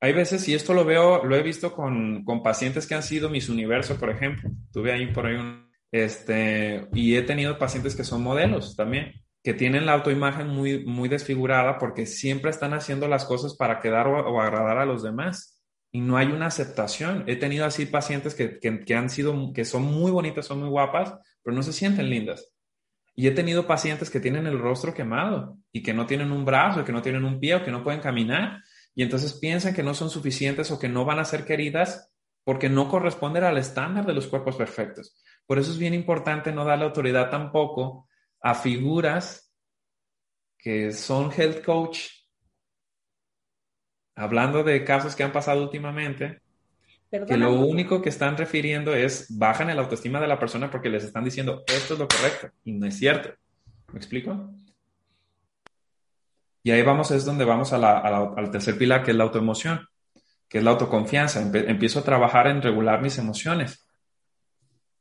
Hay 0.00 0.12
veces, 0.12 0.46
y 0.48 0.54
esto 0.54 0.74
lo 0.74 0.84
veo, 0.84 1.24
lo 1.24 1.34
he 1.34 1.42
visto 1.42 1.72
con, 1.72 2.24
pacientes 2.42 2.86
que 2.86 2.94
han 2.94 3.02
sido 3.02 3.28
mis 3.28 3.48
universos, 3.48 3.98
por 3.98 4.10
ejemplo. 4.10 4.50
Tuve 4.72 4.92
ahí 4.92 5.06
por 5.12 5.26
ahí 5.26 5.34
un, 5.34 5.68
este, 5.90 6.86
y 6.92 7.16
he 7.16 7.22
tenido 7.22 7.58
pacientes 7.58 7.96
que 7.96 8.04
son 8.04 8.22
modelos 8.22 8.76
también, 8.76 9.12
que 9.42 9.54
tienen 9.54 9.86
la 9.86 9.94
autoimagen 9.94 10.48
muy, 10.48 10.84
muy 10.84 11.08
desfigurada 11.08 11.78
porque 11.78 12.06
siempre 12.06 12.50
están 12.50 12.74
haciendo 12.74 13.08
las 13.08 13.24
cosas 13.24 13.56
para 13.56 13.80
quedar 13.80 14.06
o, 14.06 14.40
agradar 14.40 14.78
a 14.78 14.86
los 14.86 15.02
demás. 15.02 15.60
Y 15.90 16.00
no 16.00 16.16
hay 16.16 16.26
una 16.26 16.46
aceptación. 16.46 17.24
He 17.26 17.36
tenido 17.36 17.64
así 17.64 17.86
pacientes 17.86 18.34
que, 18.34 18.58
que 18.60 18.94
han 18.94 19.10
sido, 19.10 19.52
que 19.52 19.64
son 19.64 19.82
muy 19.82 20.12
bonitas, 20.12 20.46
son 20.46 20.60
muy 20.60 20.68
guapas, 20.68 21.14
pero 21.42 21.56
no 21.56 21.62
se 21.62 21.72
sienten 21.72 22.10
lindas 22.10 22.52
y 23.18 23.26
he 23.26 23.32
tenido 23.32 23.66
pacientes 23.66 24.10
que 24.10 24.20
tienen 24.20 24.46
el 24.46 24.60
rostro 24.60 24.94
quemado 24.94 25.58
y 25.72 25.82
que 25.82 25.92
no 25.92 26.06
tienen 26.06 26.30
un 26.30 26.44
brazo, 26.44 26.84
que 26.84 26.92
no 26.92 27.02
tienen 27.02 27.24
un 27.24 27.40
pie 27.40 27.56
o 27.56 27.64
que 27.64 27.72
no 27.72 27.82
pueden 27.82 28.00
caminar. 28.00 28.62
Y 28.98 29.04
entonces 29.04 29.34
piensan 29.34 29.74
que 29.74 29.84
no 29.84 29.94
son 29.94 30.10
suficientes 30.10 30.72
o 30.72 30.78
que 30.80 30.88
no 30.88 31.04
van 31.04 31.20
a 31.20 31.24
ser 31.24 31.44
queridas 31.44 32.12
porque 32.42 32.68
no 32.68 32.88
corresponden 32.88 33.44
al 33.44 33.56
estándar 33.56 34.04
de 34.04 34.12
los 34.12 34.26
cuerpos 34.26 34.56
perfectos. 34.56 35.22
Por 35.46 35.60
eso 35.60 35.70
es 35.70 35.78
bien 35.78 35.94
importante 35.94 36.50
no 36.50 36.64
darle 36.64 36.86
autoridad 36.86 37.30
tampoco 37.30 38.08
a 38.40 38.56
figuras 38.56 39.54
que 40.58 40.90
son 40.90 41.30
health 41.30 41.64
coach. 41.64 42.08
Hablando 44.16 44.64
de 44.64 44.82
casos 44.82 45.14
que 45.14 45.22
han 45.22 45.30
pasado 45.30 45.62
últimamente, 45.62 46.40
que 47.08 47.36
lo 47.36 47.52
único 47.52 48.02
que 48.02 48.08
están 48.08 48.36
refiriendo 48.36 48.96
es 48.96 49.38
bajan 49.38 49.70
el 49.70 49.78
autoestima 49.78 50.20
de 50.20 50.26
la 50.26 50.40
persona 50.40 50.72
porque 50.72 50.88
les 50.88 51.04
están 51.04 51.22
diciendo 51.22 51.62
esto 51.68 51.94
es 51.94 52.00
lo 52.00 52.08
correcto 52.08 52.50
y 52.64 52.72
no 52.72 52.84
es 52.88 52.98
cierto. 52.98 53.32
¿Me 53.92 53.98
explico? 54.00 54.50
Y 56.68 56.70
ahí 56.70 56.82
vamos, 56.82 57.10
es 57.12 57.24
donde 57.24 57.46
vamos 57.46 57.72
al 57.72 58.50
tercer 58.50 58.76
pilar, 58.76 59.02
que 59.02 59.12
es 59.12 59.16
la 59.16 59.24
autoemoción, 59.24 59.88
que 60.50 60.58
es 60.58 60.64
la 60.64 60.72
autoconfianza. 60.72 61.40
empiezo 61.40 62.00
a 62.00 62.04
trabajar 62.04 62.46
en 62.46 62.60
regular 62.60 63.00
mis 63.00 63.16
emociones. 63.16 63.88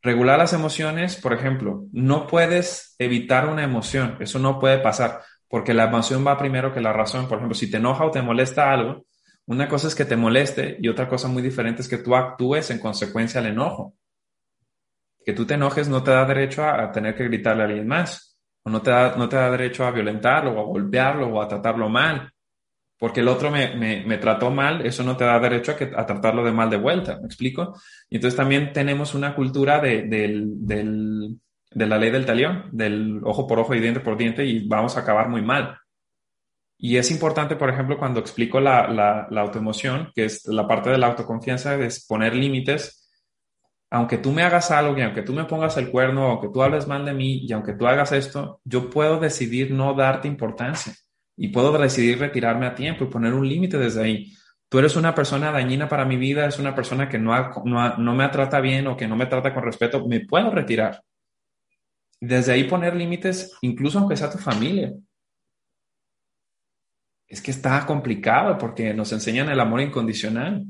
Regular 0.01 0.39
las 0.39 0.53
emociones, 0.53 1.17
por 1.17 1.33
ejemplo, 1.33 1.83
no 1.91 2.25
puedes 2.25 2.95
evitar 2.99 3.49
una 3.49 3.65
emoción, 3.65 4.15
eso 4.21 4.39
no 4.39 4.59
puede 4.61 4.77
pasar, 4.77 5.23
porque 5.49 5.73
la 5.73 5.83
emoción 5.83 6.25
va 6.25 6.37
primero 6.37 6.73
que 6.73 6.79
la 6.79 6.93
razón. 6.93 7.27
Por 7.27 7.39
ejemplo, 7.39 7.53
si 7.53 7.69
te 7.69 7.75
enoja 7.75 8.05
o 8.05 8.11
te 8.11 8.21
molesta 8.21 8.71
algo, 8.71 9.05
una 9.45 9.67
cosa 9.67 9.89
es 9.89 9.95
que 9.95 10.05
te 10.05 10.15
moleste 10.15 10.77
y 10.79 10.87
otra 10.87 11.09
cosa 11.09 11.27
muy 11.27 11.43
diferente 11.43 11.81
es 11.81 11.89
que 11.89 11.97
tú 11.97 12.15
actúes 12.15 12.71
en 12.71 12.79
consecuencia 12.79 13.41
al 13.41 13.47
enojo. 13.47 13.93
Que 15.25 15.33
tú 15.33 15.45
te 15.45 15.55
enojes 15.55 15.89
no 15.89 16.01
te 16.01 16.11
da 16.11 16.23
derecho 16.23 16.63
a, 16.63 16.89
tener 16.93 17.13
que 17.13 17.25
gritarle 17.25 17.63
a 17.63 17.65
alguien 17.65 17.89
más, 17.89 18.26
no 18.69 18.81
te, 18.81 18.89
da, 18.91 19.15
no 19.15 19.29
te 19.29 19.35
da 19.35 19.51
derecho 19.51 19.85
a 19.85 19.91
violentarlo, 19.91 20.51
o 20.53 20.59
a 20.59 20.65
golpearlo, 20.65 21.27
o 21.27 21.41
a 21.41 21.47
tratarlo 21.47 21.89
mal. 21.89 22.31
Porque 22.99 23.19
el 23.19 23.27
otro 23.27 23.51
me, 23.51 23.75
me, 23.75 24.03
me 24.05 24.17
trató 24.17 24.49
mal, 24.49 24.83
eso 24.85 25.03
no 25.03 25.15
te 25.15 25.23
da 25.23 25.39
derecho 25.39 25.73
a, 25.73 25.75
que, 25.75 25.91
a 25.95 26.05
tratarlo 26.05 26.43
de 26.43 26.51
mal 26.51 26.69
de 26.69 26.77
vuelta, 26.77 27.19
¿me 27.19 27.27
explico? 27.27 27.75
Y 28.09 28.15
entonces 28.15 28.35
también 28.35 28.73
tenemos 28.73 29.13
una 29.13 29.35
cultura 29.35 29.79
de, 29.79 30.03
del, 30.03 30.65
del, 30.65 31.37
de 31.69 31.85
la 31.85 31.97
ley 31.99 32.09
del 32.09 32.25
talión, 32.25 32.69
del 32.71 33.21
ojo 33.23 33.45
por 33.45 33.59
ojo 33.59 33.75
y 33.75 33.79
diente 33.79 33.99
por 33.99 34.17
diente, 34.17 34.45
y 34.45 34.67
vamos 34.67 34.97
a 34.97 35.01
acabar 35.01 35.29
muy 35.29 35.43
mal. 35.43 35.77
Y 36.79 36.97
es 36.97 37.11
importante, 37.11 37.55
por 37.55 37.69
ejemplo, 37.69 37.97
cuando 37.97 38.19
explico 38.19 38.59
la, 38.59 38.87
la, 38.87 39.27
la 39.29 39.41
autoemoción, 39.41 40.11
que 40.15 40.25
es 40.25 40.45
la 40.47 40.67
parte 40.67 40.89
de 40.89 40.97
la 40.97 41.07
autoconfianza, 41.07 41.75
es 41.75 42.05
poner 42.05 42.35
límites. 42.35 42.96
Aunque 43.89 44.17
tú 44.17 44.31
me 44.31 44.43
hagas 44.43 44.69
algo 44.71 44.97
y 44.97 45.01
aunque 45.01 45.21
tú 45.21 45.33
me 45.33 45.45
pongas 45.45 45.77
el 45.77 45.89
cuerno, 45.89 46.27
aunque 46.27 46.49
tú 46.49 46.61
hables 46.61 46.87
mal 46.87 47.05
de 47.05 47.13
mí 47.13 47.45
y 47.45 47.53
aunque 47.53 47.73
tú 47.73 47.87
hagas 47.87 48.11
esto, 48.11 48.59
yo 48.65 48.89
puedo 48.89 49.19
decidir 49.19 49.71
no 49.71 49.93
darte 49.93 50.27
importancia 50.27 50.93
y 51.37 51.49
puedo 51.49 51.77
decidir 51.77 52.19
retirarme 52.19 52.65
a 52.65 52.75
tiempo 52.75 53.05
y 53.05 53.07
poner 53.07 53.33
un 53.33 53.47
límite 53.47 53.77
desde 53.77 54.03
ahí. 54.03 54.33
Tú 54.69 54.79
eres 54.79 54.97
una 54.97 55.15
persona 55.15 55.51
dañina 55.51 55.87
para 55.87 56.03
mi 56.03 56.17
vida, 56.17 56.45
es 56.45 56.59
una 56.59 56.75
persona 56.75 57.07
que 57.07 57.17
no, 57.17 57.33
no, 57.63 57.97
no 57.97 58.15
me 58.15 58.27
trata 58.27 58.59
bien 58.59 58.87
o 58.87 58.97
que 58.97 59.07
no 59.07 59.15
me 59.15 59.27
trata 59.27 59.53
con 59.53 59.63
respeto, 59.63 60.05
me 60.05 60.21
puedo 60.25 60.51
retirar. 60.51 61.01
Desde 62.19 62.51
ahí 62.51 62.65
poner 62.65 62.95
límites, 62.95 63.57
incluso 63.61 63.99
aunque 63.99 64.17
sea 64.17 64.29
tu 64.29 64.37
familia 64.37 64.91
es 67.27 67.41
que 67.41 67.51
está 67.51 67.85
complicado 67.85 68.57
porque 68.57 68.93
nos 68.93 69.11
enseñan 69.11 69.49
el 69.49 69.59
amor 69.59 69.81
incondicional. 69.81 70.65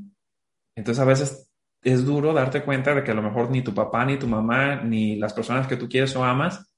Entonces 0.74 1.00
a 1.00 1.06
veces 1.06 1.47
es 1.82 2.04
duro 2.04 2.32
darte 2.32 2.62
cuenta 2.62 2.94
de 2.94 3.04
que 3.04 3.12
a 3.12 3.14
lo 3.14 3.22
mejor 3.22 3.50
ni 3.50 3.62
tu 3.62 3.74
papá, 3.74 4.04
ni 4.04 4.16
tu 4.18 4.26
mamá, 4.26 4.76
ni 4.82 5.16
las 5.16 5.32
personas 5.32 5.66
que 5.66 5.76
tú 5.76 5.88
quieres 5.88 6.14
o 6.16 6.24
amas 6.24 6.72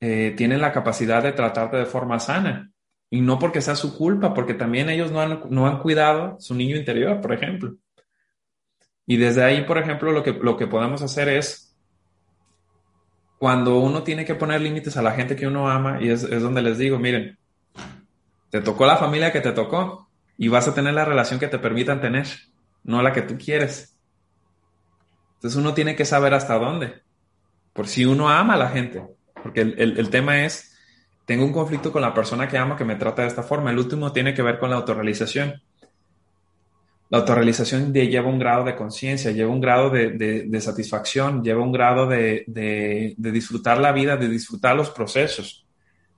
eh, 0.00 0.34
tienen 0.36 0.60
la 0.60 0.72
capacidad 0.72 1.22
de 1.22 1.32
tratarte 1.32 1.76
de 1.76 1.86
forma 1.86 2.18
sana. 2.18 2.70
Y 3.10 3.20
no 3.20 3.38
porque 3.38 3.60
sea 3.60 3.76
su 3.76 3.96
culpa, 3.96 4.34
porque 4.34 4.54
también 4.54 4.88
ellos 4.90 5.12
no 5.12 5.20
han, 5.20 5.42
no 5.50 5.66
han 5.66 5.78
cuidado 5.78 6.36
su 6.40 6.54
niño 6.54 6.76
interior, 6.76 7.20
por 7.20 7.32
ejemplo. 7.32 7.74
Y 9.06 9.16
desde 9.16 9.44
ahí, 9.44 9.64
por 9.64 9.78
ejemplo, 9.78 10.12
lo 10.12 10.22
que, 10.22 10.32
lo 10.32 10.56
que 10.56 10.66
podemos 10.66 11.02
hacer 11.02 11.28
es, 11.28 11.76
cuando 13.38 13.78
uno 13.78 14.02
tiene 14.02 14.24
que 14.24 14.34
poner 14.34 14.60
límites 14.60 14.96
a 14.96 15.02
la 15.02 15.12
gente 15.12 15.36
que 15.36 15.46
uno 15.46 15.68
ama, 15.68 16.02
y 16.02 16.08
es, 16.08 16.24
es 16.24 16.42
donde 16.42 16.62
les 16.62 16.78
digo, 16.78 16.98
miren, 16.98 17.38
te 18.50 18.60
tocó 18.62 18.86
la 18.86 18.96
familia 18.96 19.32
que 19.32 19.40
te 19.40 19.52
tocó 19.52 20.08
y 20.38 20.48
vas 20.48 20.66
a 20.66 20.74
tener 20.74 20.94
la 20.94 21.04
relación 21.04 21.38
que 21.38 21.48
te 21.48 21.58
permitan 21.58 22.00
tener, 22.00 22.26
no 22.82 23.02
la 23.02 23.12
que 23.12 23.22
tú 23.22 23.36
quieres. 23.36 23.93
Entonces 25.44 25.60
uno 25.60 25.74
tiene 25.74 25.94
que 25.94 26.06
saber 26.06 26.32
hasta 26.32 26.58
dónde, 26.58 27.02
por 27.74 27.86
si 27.86 28.06
uno 28.06 28.30
ama 28.30 28.54
a 28.54 28.56
la 28.56 28.70
gente, 28.70 29.04
porque 29.42 29.60
el, 29.60 30.08
tema 30.08 30.42
es, 30.46 30.74
tengo 31.26 31.44
un 31.44 31.52
conflicto 31.52 31.92
con 31.92 32.00
la 32.00 32.14
persona 32.14 32.48
que 32.48 32.56
amo 32.56 32.76
que 32.76 32.86
me 32.86 32.96
trata 32.96 33.20
de 33.20 33.28
esta 33.28 33.42
forma. 33.42 33.70
El 33.70 33.78
último 33.78 34.10
tiene 34.10 34.32
que 34.32 34.40
ver 34.40 34.58
con 34.58 34.70
la 34.70 34.76
autorrealización. 34.76 35.60
La 37.10 37.18
autorrealización 37.18 37.92
lleva 37.92 38.26
un 38.26 38.38
grado 38.38 38.64
de 38.64 38.74
conciencia, 38.74 39.32
lleva 39.32 39.52
un 39.52 39.60
grado 39.60 39.90
de, 39.90 40.60
satisfacción, 40.62 41.44
lleva 41.44 41.62
un 41.62 41.72
grado 41.72 42.06
de, 42.06 43.14
disfrutar 43.18 43.76
la 43.76 43.92
vida, 43.92 44.16
de 44.16 44.30
disfrutar 44.30 44.74
los 44.74 44.88
procesos. 44.88 45.66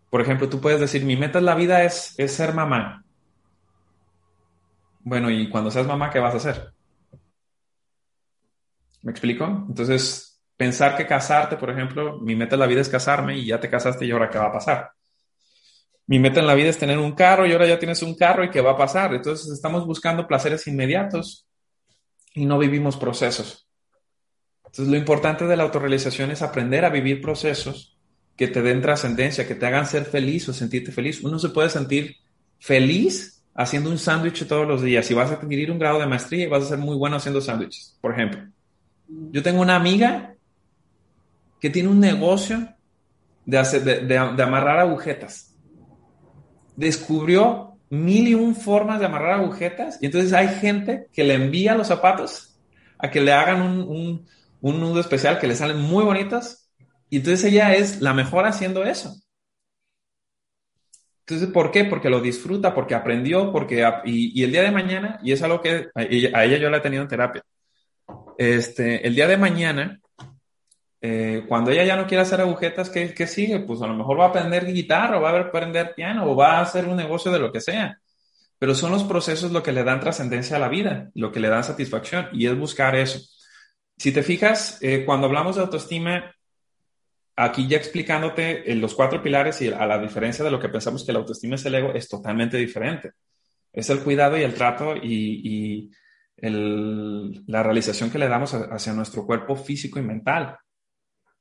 Por 0.09 0.21
ejemplo, 0.21 0.49
tú 0.49 0.61
puedes 0.61 0.79
decir, 0.79 1.05
mi 1.05 1.17
meta 1.17 1.41
en 1.41 1.47
la 1.47 1.57
vida 1.57 1.83
es, 1.83 2.15
es 2.17 2.31
ser 2.31 2.55
mamá. 2.55 3.05
Bueno, 5.01 5.33
y 5.33 5.49
cuando 5.51 5.73
seas 5.73 5.89
mamá, 5.89 6.11
¿qué 6.11 6.21
vas 6.21 6.35
a 6.35 6.37
hacer? 6.37 6.76
¿Me 9.07 9.13
explico? 9.13 9.65
Entonces, 9.69 10.43
pensar 10.57 10.97
que 10.97 11.07
casarte, 11.07 11.57
por 11.57 11.71
ejemplo, 11.71 12.19
mi 12.19 12.35
meta 12.35 12.57
en 12.57 12.61
la 12.61 12.67
vida 12.67 12.81
es 12.81 12.89
casarme 12.89 13.39
y 13.39 13.47
ya 13.47 13.61
te 13.61 13.71
casaste 13.71 14.05
y 14.05 14.11
ahora 14.11 14.29
qué 14.29 14.37
va 14.37 14.47
a 14.47 14.53
pasar. 14.53 14.91
Mi 16.09 16.19
meta 16.19 16.41
en 16.41 16.47
la 16.49 16.55
vida 16.55 16.71
es 16.71 16.79
tener 16.79 16.99
un 16.99 17.13
carro 17.13 17.47
y 17.47 17.53
ahora 17.53 17.69
ya 17.69 17.79
tienes 17.79 18.03
un 18.03 18.17
carro 18.17 18.43
y 18.43 18.51
qué 18.51 18.61
va 18.61 18.73
a 18.73 18.77
pasar. 18.77 19.15
Entonces, 19.15 19.53
estamos 19.53 19.87
buscando 19.87 20.27
placeres 20.27 20.67
inmediatos 20.67 21.47
y 22.35 22.47
no 22.47 22.59
vivimos 22.59 22.97
procesos. 22.97 23.69
Entonces, 24.65 24.89
lo 24.89 24.97
importante 24.97 25.47
de 25.47 25.57
la 25.57 25.63
autorrealización 25.63 26.33
es 26.33 26.43
aprender 26.43 26.85
a 26.85 26.91
vivir 26.91 27.23
procesos 27.23 27.97
que 28.37 28.49
te 28.49 28.61
den 28.61 28.83
trascendencia, 28.83 29.47
que 29.47 29.55
te 29.55 29.67
hagan 29.67 29.87
ser 29.87 30.05
feliz 30.05 30.49
o 30.49 30.53
sentirte 30.53 30.91
feliz. 30.91 31.23
Uno 31.23 31.39
se 31.39 31.51
puede 31.51 31.71
sentir 31.71 32.17
feliz 32.59 33.45
haciendo 33.55 33.89
un 33.89 33.99
sándwich 33.99 34.49
todos 34.49 34.67
los 34.67 34.83
días. 34.83 35.07
Si 35.07 35.15
vas 35.15 35.31
a 35.31 35.35
adquirir 35.35 35.71
un 35.71 35.79
grado 35.79 36.01
de 36.01 36.07
maestría, 36.09 36.49
vas 36.49 36.65
a 36.65 36.71
ser 36.71 36.79
muy 36.79 36.97
bueno 36.97 37.15
haciendo 37.15 37.41
sándwiches, 37.41 37.97
por 38.01 38.13
ejemplo. 38.13 38.56
Yo 39.09 39.43
tengo 39.43 39.61
una 39.61 39.77
amiga 39.77 40.35
que 41.61 41.71
tiene 41.71 41.89
un 41.89 42.01
negocio 42.01 42.69
de, 43.45 43.59
hacer, 43.59 44.07
de, 44.07 44.43
amarrar 44.43 44.79
agujetas. 44.81 45.55
Descubrió 46.77 47.79
mil 47.89 48.29
y 48.29 48.35
un 48.35 48.55
formas 48.55 48.99
de 48.99 49.07
amarrar 49.07 49.41
agujetas 49.41 49.99
y 50.03 50.07
entonces 50.07 50.33
hay 50.33 50.49
gente 50.49 51.09
que 51.13 51.25
le 51.25 51.35
envía 51.35 51.77
los 51.77 51.87
zapatos 51.87 52.59
a 52.99 53.11
que 53.11 53.21
le 53.21 53.33
hagan 53.33 53.63
un, 53.63 54.27
un, 54.61 54.81
nudo 54.81 55.01
especial 55.01 55.39
que 55.39 55.47
le 55.47 55.55
salen 55.55 55.81
muy 55.81 56.05
bonitas 56.05 56.69
y 57.09 57.19
entonces 57.19 57.45
ella 57.45 57.75
es 57.75 58.01
la 58.01 58.13
mejor 58.13 58.47
haciendo 58.47 58.85
eso. 58.85 59.15
Entonces, 61.21 61.49
¿por 61.49 61.73
qué? 61.73 61.85
Porque 61.85 62.09
lo 62.09 62.21
disfruta, 62.21 62.73
porque 62.73 62.95
aprendió, 62.95 63.51
porque... 63.51 63.85
Y, 64.05 64.45
el 64.45 64.53
día 64.53 64.63
de 64.63 64.71
mañana, 64.71 65.19
y 65.25 65.33
es 65.33 65.43
algo 65.43 65.61
que 65.61 65.89
a 65.95 66.05
ella, 66.05 66.57
yo 66.57 66.71
la 66.71 66.77
he 66.77 66.81
tenido 66.81 67.03
en 67.03 67.09
terapia, 67.09 67.43
este, 68.39 69.07
el 69.07 69.15
día 69.15 69.27
de 69.27 69.37
mañana, 69.37 70.01
eh, 71.01 71.45
cuando 71.49 71.71
ella 71.71 71.85
ya 71.85 71.97
no 71.97 72.07
quiere 72.07 72.23
hacer 72.23 72.41
agujetas, 72.41 72.91
¿qué, 72.91 73.15
¿qué, 73.15 73.27
sigue? 73.27 73.61
Pues 73.61 73.83
a 73.83 73.87
lo 73.87 73.95
mejor 73.95 74.19
va 74.19 74.27
a 74.27 74.29
aprender 74.29 74.67
guitarra, 74.67 75.19
o 75.19 75.23
va 75.23 75.31
a 75.31 75.41
aprender 75.41 75.95
piano, 75.95 76.31
o 76.31 76.37
va 76.37 76.59
a 76.59 76.63
hacer 76.63 76.87
un 76.87 76.97
negocio 76.97 77.31
de 77.31 77.39
lo 77.39 77.53
que 77.53 77.61
sea. 77.61 77.99
Pero 78.59 78.75
son 78.75 78.91
los 78.91 79.05
procesos 79.05 79.53
lo 79.53 79.63
que 79.63 79.73
le 79.73 79.85
dan 79.85 80.01
trascendencia 80.01 80.57
a 80.57 80.61
la 80.61 80.69
vida, 80.69 81.11
lo 81.15 81.31
que 81.31 81.41
le 81.41 81.49
dan 81.49 81.65
satisfacción, 81.65 82.29
y 82.33 82.47
es 82.47 82.59
buscar 82.59 82.97
eso. 82.97 83.21
Si 83.99 84.13
te 84.13 84.23
fijas, 84.23 84.79
eh, 84.83 85.05
cuando 85.05 85.27
hablamos 85.27 85.57
de 85.57 85.63
autoestima, 85.63 86.35
aquí 87.37 87.69
ya 87.69 87.77
explicándote 87.77 88.75
los 88.75 88.95
cuatro 88.95 89.23
pilares 89.23 89.61
y 89.61 89.69
a 89.69 89.87
la 89.87 89.99
diferencia 89.99 90.45
de 90.45 90.51
lo 90.51 90.59
que 90.59 90.71
pensamos 90.71 91.05
que 91.05 91.13
la 91.13 91.19
autoestima 91.19 91.57
es 91.57 91.65
el 91.67 91.75
ego, 91.75 91.93
es 91.93 92.09
totalmente 92.09 92.57
diferente. 92.57 93.13
Es 93.73 93.91
el 93.91 94.01
cuidado 94.01 94.39
y 94.39 94.43
el 94.43 94.55
trato 94.55 94.97
y, 94.97 95.91
la 96.39 97.63
realización 97.63 98.11
que 98.11 98.19
le 98.19 98.29
damos 98.29 98.55
hacia 98.55 98.93
nuestro 98.93 99.25
cuerpo 99.27 99.57
físico 99.57 99.99
y 99.99 100.03
mental. 100.03 100.59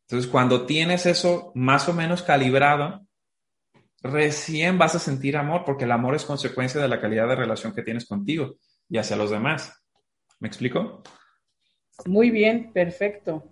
Entonces, 0.07 0.29
cuando 0.29 0.65
tienes 0.65 1.05
eso 1.05 1.51
más 1.55 1.89
o 1.89 1.93
menos 1.93 2.21
calibrado, 2.21 3.05
recién 4.01 4.77
vas 4.77 4.95
a 4.95 4.99
sentir 4.99 5.35
amor, 5.35 5.63
porque 5.65 5.85
el 5.85 5.91
amor 5.91 6.15
es 6.15 6.25
consecuencia 6.25 6.81
de 6.81 6.87
la 6.87 7.01
calidad 7.01 7.27
de 7.27 7.35
relación 7.35 7.73
que 7.73 7.81
tienes 7.81 8.05
contigo 8.05 8.55
y 8.87 8.97
hacia 8.97 9.15
los 9.15 9.31
demás. 9.31 9.83
¿Me 10.39 10.47
explico? 10.47 11.01
Muy 12.05 12.29
bien, 12.29 12.71
perfecto. 12.71 13.43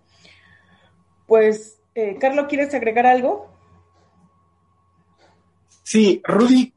Pues 1.25 1.81
eh, 1.95 2.17
Carlos, 2.19 2.45
¿quieres 2.49 2.73
agregar 2.73 3.05
algo? 3.05 3.51
Sí, 5.83 6.21
Rudy, 6.23 6.72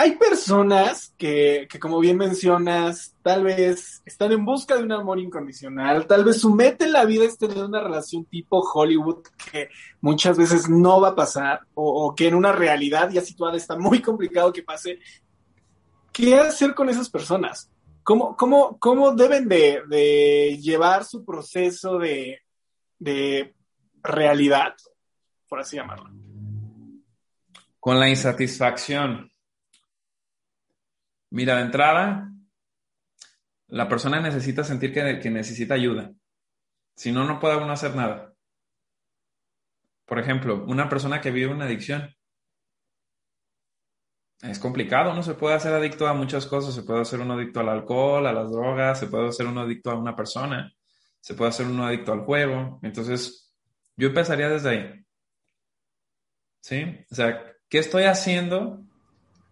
hay 0.00 0.12
personas 0.12 1.12
que, 1.18 1.66
que, 1.68 1.80
como 1.80 1.98
bien 1.98 2.16
mencionas, 2.16 3.16
tal 3.20 3.42
vez 3.42 4.00
están 4.06 4.30
en 4.30 4.44
busca 4.44 4.76
de 4.76 4.84
un 4.84 4.92
amor 4.92 5.18
incondicional, 5.18 6.06
tal 6.06 6.24
vez 6.24 6.40
su 6.40 6.54
meta 6.54 6.84
en 6.84 6.92
la 6.92 7.04
vida 7.04 7.24
es 7.24 7.36
tener 7.36 7.64
una 7.64 7.82
relación 7.82 8.24
tipo 8.24 8.60
Hollywood 8.60 9.24
que 9.50 9.68
muchas 10.00 10.38
veces 10.38 10.68
no 10.68 11.00
va 11.00 11.08
a 11.08 11.14
pasar 11.16 11.62
o, 11.74 12.14
que 12.14 12.28
en 12.28 12.36
una 12.36 12.52
realidad 12.52 13.10
ya 13.10 13.22
situada 13.22 13.56
está 13.56 13.76
muy 13.76 14.00
complicado 14.00 14.52
que 14.52 14.62
pase. 14.62 15.00
¿Qué 16.12 16.36
hacer 16.36 16.76
con 16.76 16.88
esas 16.88 17.10
personas? 17.10 17.68
¿Cómo, 18.04 18.36
cómo, 18.36 18.78
cómo 18.78 19.16
deben 19.16 19.48
de, 19.48 20.56
llevar 20.62 21.04
su 21.04 21.24
proceso 21.24 21.98
de, 21.98 22.42
de 23.00 23.52
realidad, 24.00 24.76
por 25.48 25.58
así 25.58 25.74
llamarlo. 25.74 26.08
Con 27.80 27.98
la 27.98 28.08
insatisfacción. 28.08 29.32
Mira, 31.30 31.56
de 31.56 31.62
entrada, 31.62 32.32
la 33.68 33.88
persona 33.88 34.20
necesita 34.20 34.64
sentir 34.64 34.92
que, 34.92 35.30
necesita 35.30 35.74
ayuda. 35.74 36.12
Si 36.96 37.12
no, 37.12 37.24
no 37.24 37.38
puede 37.38 37.56
uno 37.56 37.72
hacer 37.72 37.94
nada. 37.94 38.34
Por 40.06 40.18
ejemplo, 40.18 40.64
una 40.66 40.88
persona 40.88 41.20
que 41.20 41.30
vive 41.30 41.52
una 41.52 41.66
adicción. 41.66 42.14
Es 44.40 44.58
complicado, 44.58 45.10
uno 45.10 45.22
se 45.22 45.34
puede 45.34 45.56
hacer 45.56 45.74
adicto 45.74 46.06
a 46.06 46.14
muchas 46.14 46.46
cosas, 46.46 46.74
se 46.74 46.84
puede 46.84 47.02
hacer 47.02 47.20
uno 47.20 47.34
adicto 47.34 47.60
al 47.60 47.68
alcohol, 47.68 48.26
a 48.26 48.32
las 48.32 48.50
drogas, 48.50 48.98
se 48.98 49.08
puede 49.08 49.28
hacer 49.28 49.46
uno 49.46 49.62
adicto 49.62 49.90
a 49.90 49.98
una 49.98 50.14
persona, 50.14 50.72
se 51.20 51.34
puede 51.34 51.50
hacer 51.50 51.66
uno 51.66 51.84
adicto 51.84 52.12
al 52.12 52.20
juego. 52.20 52.78
Entonces, 52.82 53.52
yo 53.96 54.08
empezaría 54.08 54.48
desde 54.48 54.70
ahí. 54.70 55.04
¿Sí? 56.60 57.04
O 57.10 57.14
sea, 57.14 57.44
¿qué 57.68 57.78
estoy 57.78 58.04
haciendo? 58.04 58.87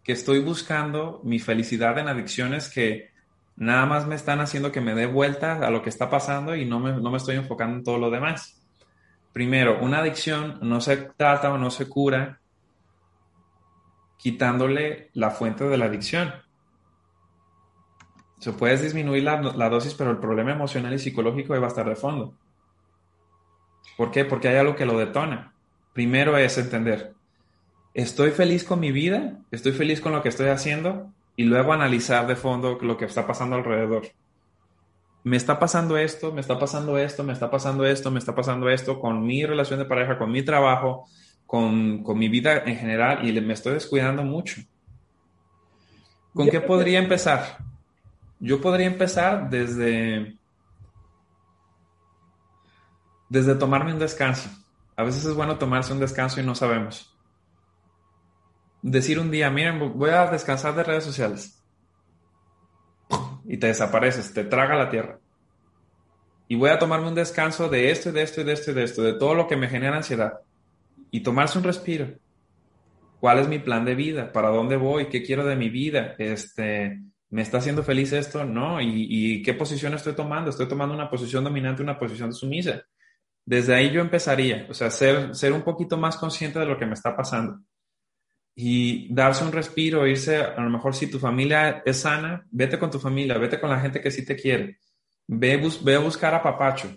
Que 0.06 0.12
estoy 0.12 0.38
buscando 0.38 1.20
mi 1.24 1.40
felicidad 1.40 1.98
en 1.98 2.06
adicciones 2.06 2.70
que 2.70 3.10
nada 3.56 3.86
más 3.86 4.06
me 4.06 4.14
están 4.14 4.38
haciendo 4.38 4.70
que 4.70 4.80
me 4.80 4.94
dé 4.94 5.06
vuelta 5.06 5.66
a 5.66 5.70
lo 5.70 5.82
que 5.82 5.88
está 5.88 6.08
pasando 6.08 6.54
y 6.54 6.64
no 6.64 6.78
me, 6.78 6.92
no 6.92 7.10
me 7.10 7.16
estoy 7.16 7.34
enfocando 7.34 7.78
en 7.78 7.82
todo 7.82 7.98
lo 7.98 8.10
demás. 8.10 8.62
Primero, 9.32 9.80
una 9.80 9.98
adicción 9.98 10.60
no 10.62 10.80
se 10.80 10.96
trata 10.96 11.52
o 11.52 11.58
no 11.58 11.70
se 11.70 11.88
cura 11.88 12.40
quitándole 14.16 15.10
la 15.12 15.30
fuente 15.30 15.64
de 15.64 15.76
la 15.76 15.86
adicción. 15.86 16.32
Se 18.38 18.52
puede 18.52 18.76
disminuir 18.80 19.24
la, 19.24 19.40
la, 19.40 19.68
dosis, 19.68 19.94
pero 19.94 20.10
el 20.10 20.18
problema 20.18 20.52
emocional 20.52 20.94
y 20.94 20.98
psicológico 20.98 21.58
va 21.58 21.66
a 21.66 21.68
estar 21.68 21.88
de 21.88 21.96
fondo. 21.96 22.34
¿Por 23.96 24.10
qué? 24.10 24.24
Porque 24.24 24.48
hay 24.48 24.56
algo 24.56 24.76
que 24.76 24.86
lo 24.86 24.98
detona. 24.98 25.52
Primero 25.92 26.36
es 26.36 26.58
entender, 26.58 27.15
¿estoy 27.96 28.30
feliz 28.30 28.62
con 28.62 28.78
mi 28.78 28.92
vida? 28.92 29.38
¿Estoy 29.50 29.72
feliz 29.72 30.02
con 30.02 30.12
lo 30.12 30.22
que 30.22 30.28
estoy 30.28 30.48
haciendo? 30.48 31.10
Y 31.34 31.44
luego 31.44 31.72
analizar 31.72 32.26
de 32.26 32.36
fondo 32.36 32.78
lo 32.80 32.96
que 32.98 33.06
está 33.06 33.26
pasando 33.26 33.56
alrededor. 33.56 34.08
Me 35.24 35.36
está 35.36 35.58
pasando 35.58 35.96
esto, 35.96 36.30
me 36.30 36.42
está 36.42 36.58
pasando 36.58 36.98
esto, 36.98 37.24
me 37.24 37.32
está 37.32 37.50
pasando 37.50 37.86
esto, 37.86 38.10
me 38.10 38.18
está 38.18 38.34
pasando 38.34 38.68
esto 38.68 39.00
con 39.00 39.26
mi 39.26 39.44
relación 39.44 39.78
de 39.78 39.86
pareja, 39.86 40.18
con 40.18 40.30
mi 40.30 40.42
trabajo, 40.42 41.08
con, 41.46 42.02
con 42.04 42.18
mi 42.18 42.28
vida 42.28 42.62
en 42.66 42.76
general 42.76 43.26
y 43.26 43.40
me 43.40 43.54
estoy 43.54 43.72
descuidando 43.72 44.22
mucho. 44.22 44.60
¿Con 46.34 46.50
qué 46.50 46.60
podría 46.60 46.98
empezar? 46.98 47.56
Yo 48.38 48.60
podría 48.60 48.86
empezar 48.86 49.48
desde, 49.48 50.36
desde 53.30 53.54
tomarme 53.54 53.94
un 53.94 53.98
descanso. 53.98 54.50
A 54.96 55.02
veces 55.02 55.24
es 55.24 55.34
bueno 55.34 55.56
tomarse 55.56 55.94
un 55.94 56.00
descanso 56.00 56.40
y 56.40 56.44
no 56.44 56.54
sabemos. 56.54 57.15
Decir 58.82 59.18
un 59.18 59.30
día, 59.30 59.50
miren, 59.50 59.98
voy 59.98 60.10
a 60.10 60.26
descansar 60.26 60.74
de 60.74 60.84
redes 60.84 61.04
sociales. 61.04 61.62
Y 63.44 63.56
te 63.56 63.68
desapareces, 63.68 64.32
te 64.32 64.44
traga 64.44 64.76
la 64.76 64.90
tierra. 64.90 65.18
Y 66.48 66.56
voy 66.56 66.70
a 66.70 66.78
tomarme 66.78 67.08
un 67.08 67.14
descanso 67.14 67.68
de 67.68 67.90
esto 67.90 68.10
y 68.10 68.12
de 68.12 68.22
esto 68.22 68.40
y 68.40 68.44
de 68.44 68.52
esto 68.52 68.70
y 68.70 68.74
de 68.74 68.84
esto, 68.84 69.02
de 69.02 69.14
todo 69.14 69.34
lo 69.34 69.48
que 69.48 69.56
me 69.56 69.68
genera 69.68 69.96
ansiedad 69.96 70.40
y 71.10 71.20
tomarse 71.20 71.58
un 71.58 71.64
respiro. 71.64 72.08
¿Cuál 73.20 73.38
es 73.38 73.48
mi 73.48 73.58
plan 73.58 73.84
de 73.84 73.94
vida? 73.94 74.32
¿Para 74.32 74.50
dónde 74.50 74.76
voy? 74.76 75.08
¿Qué 75.08 75.22
quiero 75.22 75.44
de 75.44 75.56
mi 75.56 75.70
vida? 75.70 76.14
Este, 76.18 77.00
¿Me 77.30 77.42
está 77.42 77.58
haciendo 77.58 77.82
feliz 77.82 78.12
esto? 78.12 78.44
No. 78.44 78.80
¿Y, 78.80 79.42
qué 79.42 79.54
posición 79.54 79.94
estoy 79.94 80.14
tomando? 80.14 80.50
Estoy 80.50 80.68
tomando 80.68 80.94
una 80.94 81.10
posición 81.10 81.42
dominante, 81.42 81.82
una 81.82 81.98
posición 81.98 82.32
sumisa. 82.32 82.82
Desde 83.44 83.74
ahí 83.74 83.90
yo 83.90 84.00
empezaría, 84.00 84.66
o 84.68 84.74
sea, 84.74 84.90
ser, 84.90 85.34
ser 85.34 85.52
un 85.52 85.62
poquito 85.62 85.96
más 85.96 86.16
consciente 86.16 86.58
de 86.58 86.66
lo 86.66 86.78
que 86.78 86.86
me 86.86 86.94
está 86.94 87.16
pasando. 87.16 87.60
Y 88.58 89.12
darse 89.12 89.44
un 89.44 89.52
respiro, 89.52 90.06
irse, 90.06 90.38
a 90.38 90.60
lo 90.60 90.70
mejor 90.70 90.94
si 90.94 91.08
tu 91.08 91.18
familia 91.18 91.82
es 91.84 92.00
sana, 92.00 92.46
vete 92.50 92.78
con 92.78 92.90
tu 92.90 92.98
familia, 92.98 93.36
vete 93.36 93.60
con 93.60 93.68
la 93.70 93.78
gente 93.78 94.00
que 94.00 94.10
sí 94.10 94.24
te 94.24 94.34
quiere. 94.34 94.78
Ve, 95.28 95.60
ve 95.82 95.94
a 95.94 95.98
buscar 95.98 96.34
a 96.34 96.42
Papacho, 96.42 96.88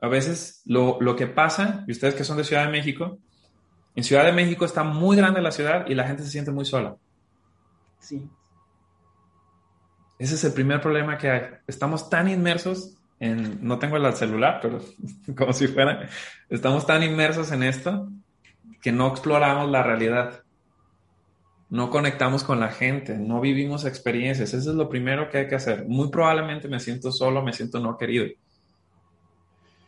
a 0.00 0.08
veces 0.08 0.62
lo, 0.64 0.98
lo, 1.00 1.14
que 1.14 1.26
pasa, 1.26 1.84
y 1.86 1.92
ustedes 1.92 2.14
que 2.14 2.24
son 2.24 2.38
de 2.38 2.44
Ciudad 2.44 2.64
de 2.64 2.72
México, 2.72 3.18
en 3.94 4.04
Ciudad 4.04 4.24
de 4.24 4.32
México 4.32 4.64
está 4.64 4.82
muy 4.82 5.16
grande 5.16 5.42
la 5.42 5.52
ciudad 5.52 5.86
y 5.86 5.94
la 5.94 6.06
gente 6.06 6.22
se 6.22 6.30
siente 6.30 6.50
muy 6.50 6.64
sola. 6.64 6.96
Sí. 8.00 8.28
Ese 10.18 10.34
es 10.36 10.44
el 10.44 10.52
primer 10.52 10.80
problema 10.80 11.18
que 11.18 11.30
hay. 11.30 11.42
Estamos 11.66 12.08
tan 12.08 12.28
inmersos 12.28 12.96
en, 13.20 13.64
no 13.66 13.78
tengo 13.78 13.96
el 13.96 14.12
celular, 14.14 14.60
pero 14.62 14.80
como 15.36 15.52
si 15.52 15.68
fuera, 15.68 16.08
estamos 16.48 16.86
tan 16.86 17.02
inmersos 17.02 17.52
en 17.52 17.62
esto 17.62 18.08
que 18.80 18.92
no 18.92 19.08
exploramos 19.08 19.70
la 19.70 19.82
realidad. 19.82 20.42
No 21.72 21.88
conectamos 21.88 22.44
con 22.44 22.60
la 22.60 22.68
gente, 22.68 23.16
no 23.16 23.40
vivimos 23.40 23.86
experiencias. 23.86 24.52
Eso 24.52 24.72
es 24.72 24.76
lo 24.76 24.90
primero 24.90 25.30
que 25.30 25.38
hay 25.38 25.48
que 25.48 25.54
hacer. 25.54 25.86
Muy 25.86 26.10
probablemente 26.10 26.68
me 26.68 26.78
siento 26.78 27.10
solo, 27.10 27.42
me 27.42 27.54
siento 27.54 27.80
no 27.80 27.96
querido. 27.96 28.26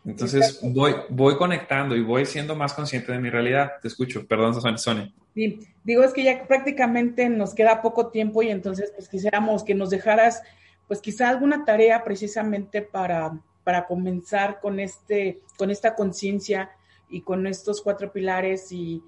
Entonces 0.03 0.61
voy, 0.63 0.95
voy 1.11 1.37
conectando 1.37 1.95
y 1.95 2.03
voy 2.03 2.25
siendo 2.25 2.57
más 2.57 2.73
consciente 2.73 3.13
de 3.13 3.19
mi 3.19 3.29
realidad. 3.29 3.73
Te 3.83 3.89
escucho, 3.89 4.27
perdón, 4.27 4.55
Sonia. 4.79 5.13
Sí, 5.35 5.61
digo, 5.85 6.03
es 6.03 6.15
que 6.15 6.25
ya 6.25 6.47
prácticamente 6.47 7.29
nos 7.29 7.55
queda 7.55 7.83
poco 7.83 8.09
tiempo 8.09 8.43
y 8.43 8.49
entonces 8.49 8.91
pues 8.97 9.07
quisiéramos 9.07 9.63
que 9.63 9.75
nos 9.75 9.91
dejaras 9.91 10.41
pues 10.89 11.03
quizá 11.03 11.29
alguna 11.29 11.67
tarea 11.67 12.03
precisamente 12.03 12.81
para, 12.81 13.39
para 13.63 13.85
comenzar 13.85 14.59
con, 14.59 14.81
este, 14.81 15.43
con 15.59 15.71
esta 15.71 15.95
conciencia 15.95 16.71
y 17.11 17.21
con 17.21 17.47
estos 17.47 17.83
cuatro 17.83 18.11
pilares 18.11 18.73
y, 18.73 19.03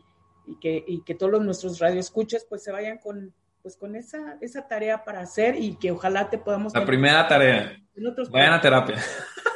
que, 0.61 0.85
y 0.87 1.02
que 1.02 1.14
todos 1.14 1.42
nuestros 1.42 1.78
radioescuchas 1.78 2.46
pues 2.48 2.62
se 2.62 2.72
vayan 2.72 2.98
con, 2.98 3.35
pues 3.62 3.76
con 3.76 3.96
esa, 3.96 4.38
esa 4.40 4.68
tarea 4.68 5.04
para 5.04 5.20
hacer 5.20 5.56
y 5.56 5.76
que 5.76 5.90
ojalá 5.90 6.30
te 6.30 6.38
podamos... 6.38 6.74
La 6.74 6.85
primera 6.85 7.26
tarea. 7.26 7.76
Vayan 8.30 8.52
a 8.52 8.61
terapia 8.61 8.96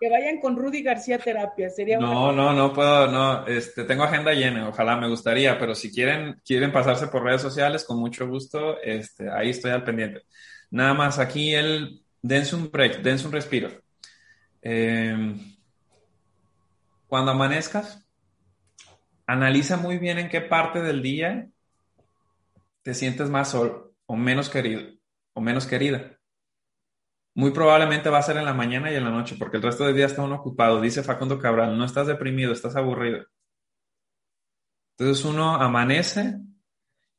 que 0.00 0.10
vayan 0.10 0.40
con 0.40 0.56
Rudy 0.56 0.82
García 0.82 1.18
Terapia. 1.18 1.70
Sería 1.70 1.98
no, 1.98 2.32
no, 2.32 2.52
no 2.52 2.72
puedo, 2.72 3.10
no, 3.10 3.46
este, 3.46 3.84
tengo 3.84 4.04
agenda 4.04 4.32
llena, 4.32 4.68
ojalá 4.68 4.96
me 4.96 5.08
gustaría, 5.08 5.58
pero 5.58 5.74
si 5.74 5.92
quieren, 5.92 6.40
quieren 6.44 6.72
pasarse 6.72 7.08
por 7.08 7.22
redes 7.22 7.42
sociales, 7.42 7.84
con 7.84 7.98
mucho 7.98 8.26
gusto, 8.26 8.80
este, 8.82 9.30
ahí 9.30 9.50
estoy 9.50 9.70
al 9.70 9.84
pendiente. 9.84 10.22
Nada 10.70 10.94
más 10.94 11.18
aquí 11.18 11.54
el, 11.54 12.02
dense 12.22 12.56
un 12.56 12.70
break, 12.70 13.02
dense 13.02 13.26
un 13.26 13.32
respiro. 13.32 13.70
Em, 14.62 15.56
cuando 17.06 17.32
amanezcas, 17.32 18.05
analiza 19.26 19.76
muy 19.76 19.98
bien 19.98 20.18
en 20.18 20.28
qué 20.28 20.40
parte 20.40 20.82
del 20.82 21.02
día 21.02 21.48
te 22.82 22.94
sientes 22.94 23.28
más 23.28 23.50
solo 23.50 23.94
o 24.06 24.16
menos 24.16 24.48
querido 24.48 24.82
o 25.32 25.40
menos 25.40 25.66
querida 25.66 26.16
muy 27.36 27.50
probablemente 27.50 28.08
va 28.08 28.18
a 28.18 28.22
ser 28.22 28.38
en 28.38 28.46
la 28.46 28.54
mañana 28.54 28.90
y 28.90 28.94
en 28.94 29.04
la 29.04 29.10
noche, 29.10 29.36
porque 29.38 29.58
el 29.58 29.62
resto 29.62 29.84
del 29.84 29.94
día 29.94 30.06
está 30.06 30.22
uno 30.22 30.36
ocupado. 30.36 30.80
Dice 30.80 31.02
Facundo 31.02 31.38
Cabral, 31.38 31.76
no 31.76 31.84
estás 31.84 32.06
deprimido, 32.06 32.50
estás 32.50 32.76
aburrido. 32.76 33.26
Entonces 34.96 35.22
uno 35.26 35.54
amanece 35.56 36.38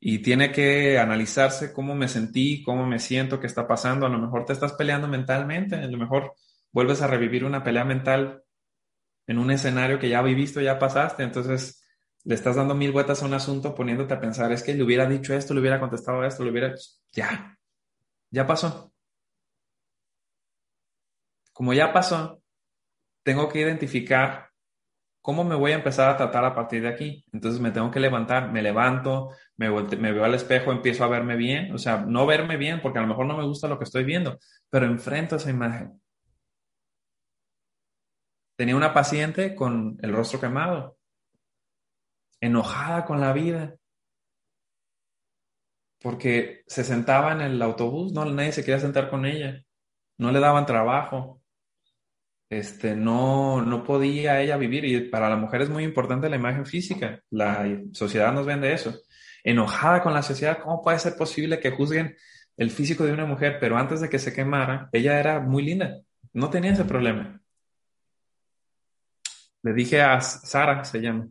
y 0.00 0.18
tiene 0.18 0.50
que 0.50 0.98
analizarse 0.98 1.72
cómo 1.72 1.94
me 1.94 2.08
sentí, 2.08 2.64
cómo 2.64 2.84
me 2.84 2.98
siento, 2.98 3.38
qué 3.38 3.46
está 3.46 3.68
pasando. 3.68 4.06
A 4.06 4.08
lo 4.08 4.18
mejor 4.18 4.44
te 4.44 4.52
estás 4.54 4.72
peleando 4.72 5.06
mentalmente, 5.06 5.76
a 5.76 5.86
lo 5.86 5.98
mejor 5.98 6.32
vuelves 6.72 7.00
a 7.00 7.06
revivir 7.06 7.44
una 7.44 7.62
pelea 7.62 7.84
mental 7.84 8.42
en 9.28 9.38
un 9.38 9.52
escenario 9.52 10.00
que 10.00 10.08
ya 10.08 10.20
viviste, 10.22 10.64
ya 10.64 10.80
pasaste. 10.80 11.22
Entonces 11.22 11.80
le 12.24 12.34
estás 12.34 12.56
dando 12.56 12.74
mil 12.74 12.92
vueltas 12.92 13.22
a 13.22 13.26
un 13.26 13.34
asunto 13.34 13.74
poniéndote 13.74 14.14
a 14.14 14.20
pensar, 14.20 14.52
es 14.52 14.62
que 14.62 14.74
le 14.74 14.82
hubiera 14.82 15.06
dicho 15.06 15.34
esto, 15.34 15.54
le 15.54 15.60
hubiera 15.60 15.80
contestado 15.80 16.24
esto, 16.24 16.44
le 16.44 16.50
hubiera... 16.50 16.74
Ya, 17.12 17.58
ya 18.30 18.46
pasó 18.46 18.92
como 21.58 21.72
ya 21.74 21.92
pasó, 21.92 22.40
tengo 23.24 23.48
que 23.48 23.58
identificar 23.58 24.50
cómo 25.20 25.42
me 25.42 25.56
voy 25.56 25.72
a 25.72 25.74
empezar 25.74 26.08
a 26.08 26.16
tratar 26.16 26.44
a 26.44 26.54
partir 26.54 26.82
de 26.82 26.88
aquí. 26.88 27.24
Entonces 27.32 27.60
me 27.60 27.72
tengo 27.72 27.90
que 27.90 27.98
levantar, 27.98 28.52
me 28.52 28.62
levanto, 28.62 29.30
me, 29.56 29.68
veo 29.68 30.24
al 30.24 30.34
espejo, 30.34 30.70
empiezo 30.70 31.02
a 31.02 31.08
verme 31.08 31.34
bien. 31.34 31.74
O 31.74 31.78
sea, 31.78 32.04
no 32.06 32.26
verme 32.26 32.58
bien 32.58 32.80
porque 32.80 33.00
a 33.00 33.02
lo 33.02 33.08
mejor 33.08 33.26
no 33.26 33.36
me 33.36 33.44
gusta 33.44 33.66
lo 33.66 33.76
que 33.76 33.82
estoy 33.82 34.04
viendo, 34.04 34.38
pero 34.70 34.86
enfrento 34.86 35.34
esa 35.34 35.50
imagen. 35.50 36.00
Tenía 38.56 38.76
una 38.76 38.94
paciente 38.94 39.56
con 39.56 39.98
el 40.00 40.12
rostro 40.12 40.38
quemado, 40.38 40.97
enojada 42.40 43.04
con 43.04 43.20
la 43.20 43.32
vida, 43.32 43.76
porque 46.00 46.62
se 46.66 46.84
sentaba 46.84 47.32
en 47.32 47.40
el 47.40 47.60
autobús, 47.62 48.12
no 48.12 48.24
nadie 48.24 48.52
se 48.52 48.64
quería 48.64 48.80
sentar 48.80 49.10
con 49.10 49.26
ella, 49.26 49.64
no 50.18 50.30
le 50.32 50.40
daban 50.40 50.66
trabajo, 50.66 51.42
este, 52.50 52.96
no, 52.96 53.62
no 53.62 53.84
podía 53.84 54.40
ella 54.40 54.56
vivir 54.56 54.84
y 54.84 55.00
para 55.10 55.28
la 55.28 55.36
mujer 55.36 55.62
es 55.62 55.68
muy 55.68 55.84
importante 55.84 56.30
la 56.30 56.36
imagen 56.36 56.64
física. 56.66 57.22
La 57.30 57.66
sociedad 57.92 58.32
nos 58.32 58.46
vende 58.46 58.72
eso. 58.72 58.94
Enojada 59.44 60.02
con 60.02 60.14
la 60.14 60.22
sociedad, 60.22 60.58
¿cómo 60.62 60.82
puede 60.82 60.98
ser 60.98 61.16
posible 61.16 61.60
que 61.60 61.70
juzguen 61.70 62.16
el 62.56 62.70
físico 62.70 63.04
de 63.04 63.12
una 63.12 63.26
mujer? 63.26 63.58
Pero 63.60 63.76
antes 63.76 64.00
de 64.00 64.08
que 64.08 64.18
se 64.18 64.32
quemara, 64.32 64.88
ella 64.92 65.20
era 65.20 65.40
muy 65.40 65.62
linda, 65.62 66.00
no 66.32 66.50
tenía 66.50 66.72
ese 66.72 66.84
problema. 66.84 67.40
Le 69.62 69.72
dije 69.72 70.00
a 70.02 70.20
Sara, 70.20 70.84
se 70.84 71.00
llama. 71.00 71.28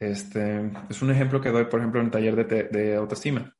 Este, 0.00 0.72
es 0.88 1.02
un 1.02 1.12
ejemplo 1.12 1.40
que 1.40 1.50
doy, 1.50 1.66
por 1.66 1.78
ejemplo, 1.78 2.00
en 2.00 2.06
el 2.06 2.12
taller 2.12 2.46
de, 2.46 2.64
de 2.64 2.96
autoestima. 2.96 3.56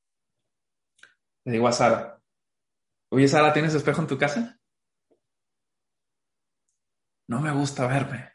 Le 1.44 1.52
digo 1.52 1.68
a 1.68 1.72
Sara, 1.72 2.20
oye 3.10 3.28
Sara, 3.28 3.52
¿tienes 3.52 3.74
espejo 3.74 4.00
en 4.00 4.08
tu 4.08 4.18
casa? 4.18 4.60
no 7.30 7.40
me 7.40 7.52
gusta 7.52 7.86
verme. 7.86 8.28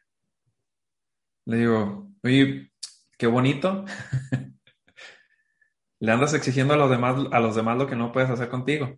Le 1.45 1.57
digo, 1.57 2.09
oye, 2.23 2.71
qué 3.17 3.27
bonito. 3.27 3.83
Le 5.99 6.11
andas 6.13 6.33
exigiendo 6.33 6.73
a 6.73 6.77
los 6.77 6.89
demás, 6.89 7.27
a 7.31 7.39
los 7.41 7.55
demás 7.55 7.77
lo 7.77 7.87
que 7.87 7.97
no 7.97 8.13
puedes 8.13 8.29
hacer 8.29 8.47
contigo. 8.47 8.97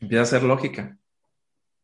Empieza 0.00 0.22
a 0.22 0.26
ser 0.26 0.44
lógica. 0.44 0.96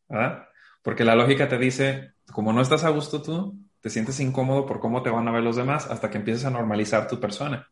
¿verdad? 0.09 0.47
Porque 0.83 1.03
la 1.03 1.17
lógica 1.17 1.49
te 1.49 1.59
dice, 1.59 2.15
como 2.33 2.53
no 2.53 2.61
estás 2.61 2.85
a 2.85 2.91
gusto 2.91 3.21
tú, 3.21 3.59
te 3.87 3.91
sientes 3.91 4.19
incómodo 4.19 4.67
por 4.67 4.81
cómo 4.81 5.01
te 5.01 5.11
van 5.11 5.29
a 5.29 5.31
ver 5.31 5.45
los 5.45 5.55
demás 5.55 5.87
hasta 5.89 6.11
que 6.11 6.19
empiezas 6.19 6.45
a 6.47 6.51
normalizar 6.51 7.07
tu 7.07 7.21
persona. 7.21 7.71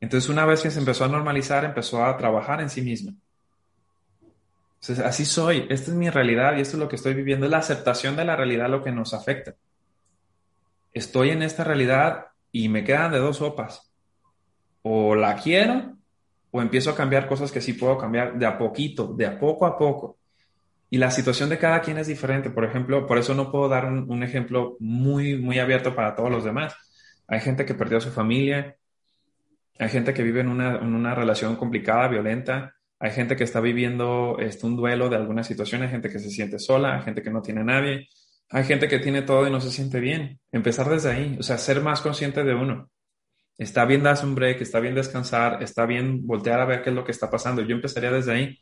Entonces, 0.00 0.28
una 0.28 0.44
vez 0.44 0.62
que 0.62 0.70
se 0.72 0.80
empezó 0.80 1.04
a 1.04 1.08
normalizar, 1.08 1.64
empezó 1.64 2.04
a 2.04 2.16
trabajar 2.16 2.60
en 2.60 2.68
sí 2.68 2.82
misma. 2.82 3.14
Entonces, 4.80 4.98
así 4.98 5.24
soy, 5.24 5.64
esta 5.70 5.92
es 5.92 5.96
mi 5.96 6.10
realidad 6.10 6.56
y 6.56 6.60
esto 6.60 6.76
es 6.76 6.80
lo 6.80 6.88
que 6.88 6.96
estoy 6.96 7.14
viviendo, 7.14 7.46
es 7.46 7.52
la 7.52 7.58
aceptación 7.58 8.16
de 8.16 8.24
la 8.24 8.34
realidad 8.34 8.68
lo 8.68 8.82
que 8.82 8.90
nos 8.90 9.14
afecta. 9.14 9.54
Estoy 10.92 11.30
en 11.30 11.44
esta 11.44 11.62
realidad 11.62 12.26
y 12.50 12.68
me 12.68 12.82
quedan 12.82 13.12
de 13.12 13.18
dos 13.18 13.36
sopas. 13.36 13.92
O 14.82 15.14
la 15.14 15.36
quiero 15.36 15.94
o 16.50 16.60
empiezo 16.60 16.90
a 16.90 16.96
cambiar 16.96 17.28
cosas 17.28 17.52
que 17.52 17.60
sí 17.60 17.74
puedo 17.74 17.96
cambiar 17.96 18.36
de 18.36 18.46
a 18.46 18.58
poquito, 18.58 19.14
de 19.14 19.26
a 19.26 19.38
poco 19.38 19.66
a 19.66 19.78
poco. 19.78 20.18
Y 20.88 20.98
la 20.98 21.10
situación 21.10 21.48
de 21.48 21.58
cada 21.58 21.80
quien 21.80 21.98
es 21.98 22.06
diferente. 22.06 22.50
Por 22.50 22.64
ejemplo, 22.64 23.06
por 23.06 23.18
eso 23.18 23.34
no 23.34 23.50
puedo 23.50 23.68
dar 23.68 23.86
un, 23.86 24.22
ejemplo 24.22 24.76
muy, 24.78 25.36
muy 25.36 25.58
abierto 25.58 25.94
para 25.94 26.14
todos 26.14 26.30
los 26.30 26.44
demás. 26.44 26.74
Hay 27.26 27.40
gente 27.40 27.66
que 27.66 27.74
perdió 27.74 27.98
a 27.98 28.00
su 28.00 28.10
familia, 28.10 28.76
hay 29.78 29.88
gente 29.88 30.14
que 30.14 30.22
vive 30.22 30.40
en 30.40 30.48
una, 30.48 30.78
una 30.78 31.14
relación 31.14 31.56
complicada, 31.56 32.08
violenta, 32.08 32.76
hay 32.98 33.10
gente 33.10 33.36
que 33.36 33.44
está 33.44 33.60
viviendo 33.60 34.36
este, 34.38 34.64
un 34.66 34.76
duelo 34.76 35.08
de 35.08 35.16
alguna 35.16 35.42
situación, 35.42 35.82
hay 35.82 35.88
gente 35.88 36.08
que 36.08 36.18
se 36.18 36.30
siente 36.30 36.58
sola, 36.58 36.96
hay 36.96 37.02
gente 37.02 37.22
que 37.22 37.30
no 37.30 37.42
tiene 37.42 37.62
nadie, 37.62 38.08
hay 38.48 38.64
gente 38.64 38.88
que 38.88 39.00
tiene 39.00 39.22
todo 39.22 39.46
y 39.46 39.50
no 39.50 39.60
se 39.60 39.70
siente 39.70 40.00
bien. 40.00 40.40
Empezar 40.52 40.88
desde 40.88 41.10
ahí, 41.10 41.36
o 41.38 41.42
sea, 41.42 41.58
ser 41.58 41.80
más 41.82 42.00
consciente 42.00 42.44
de 42.44 42.54
uno. 42.54 42.90
Está 43.58 43.84
bien 43.86 44.02
darse 44.02 44.24
un 44.24 44.34
break, 44.34 44.60
está 44.60 44.80
bien 44.80 44.94
descansar, 44.94 45.62
está 45.62 45.86
bien 45.86 46.26
voltear 46.26 46.60
a 46.60 46.66
ver 46.66 46.82
qué 46.82 46.90
es 46.90 46.96
lo 46.96 47.04
que 47.04 47.12
está 47.12 47.30
pasando. 47.30 47.62
Yo 47.62 47.74
empezaría 47.74 48.10
desde 48.10 48.32
ahí 48.32 48.58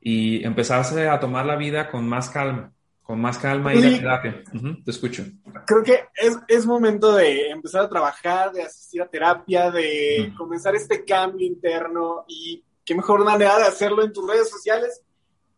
y 0.00 0.44
empezarse 0.44 1.08
a 1.08 1.20
tomar 1.20 1.46
la 1.46 1.56
vida 1.56 1.90
con 1.90 2.08
más 2.08 2.30
calma, 2.30 2.72
con 3.02 3.20
más 3.20 3.38
calma 3.38 3.74
y 3.74 3.80
la 3.80 3.98
terapia. 3.98 4.42
te 4.84 4.90
escucho. 4.90 5.24
Creo 5.66 5.82
que 5.82 6.04
es, 6.14 6.38
es, 6.46 6.66
momento 6.66 7.14
de 7.14 7.50
empezar 7.50 7.82
a 7.82 7.88
trabajar, 7.88 8.52
de 8.52 8.62
asistir 8.62 9.02
a 9.02 9.08
terapia, 9.08 9.70
de 9.70 10.32
comenzar 10.36 10.74
este 10.74 11.04
cambio 11.04 11.46
interno 11.46 12.24
y 12.28 12.62
qué 12.84 12.94
mejor 12.94 13.24
manera 13.24 13.58
de 13.58 13.64
hacerlo 13.64 14.04
en 14.04 14.12
tus 14.12 14.28
redes 14.28 14.48
sociales. 14.48 15.02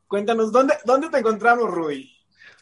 Cuéntanos, 0.07 0.51
¿dónde, 0.51 0.74
dónde 0.84 1.09
te 1.09 1.18
encontramos, 1.18 1.70
Rudy? 1.70 2.11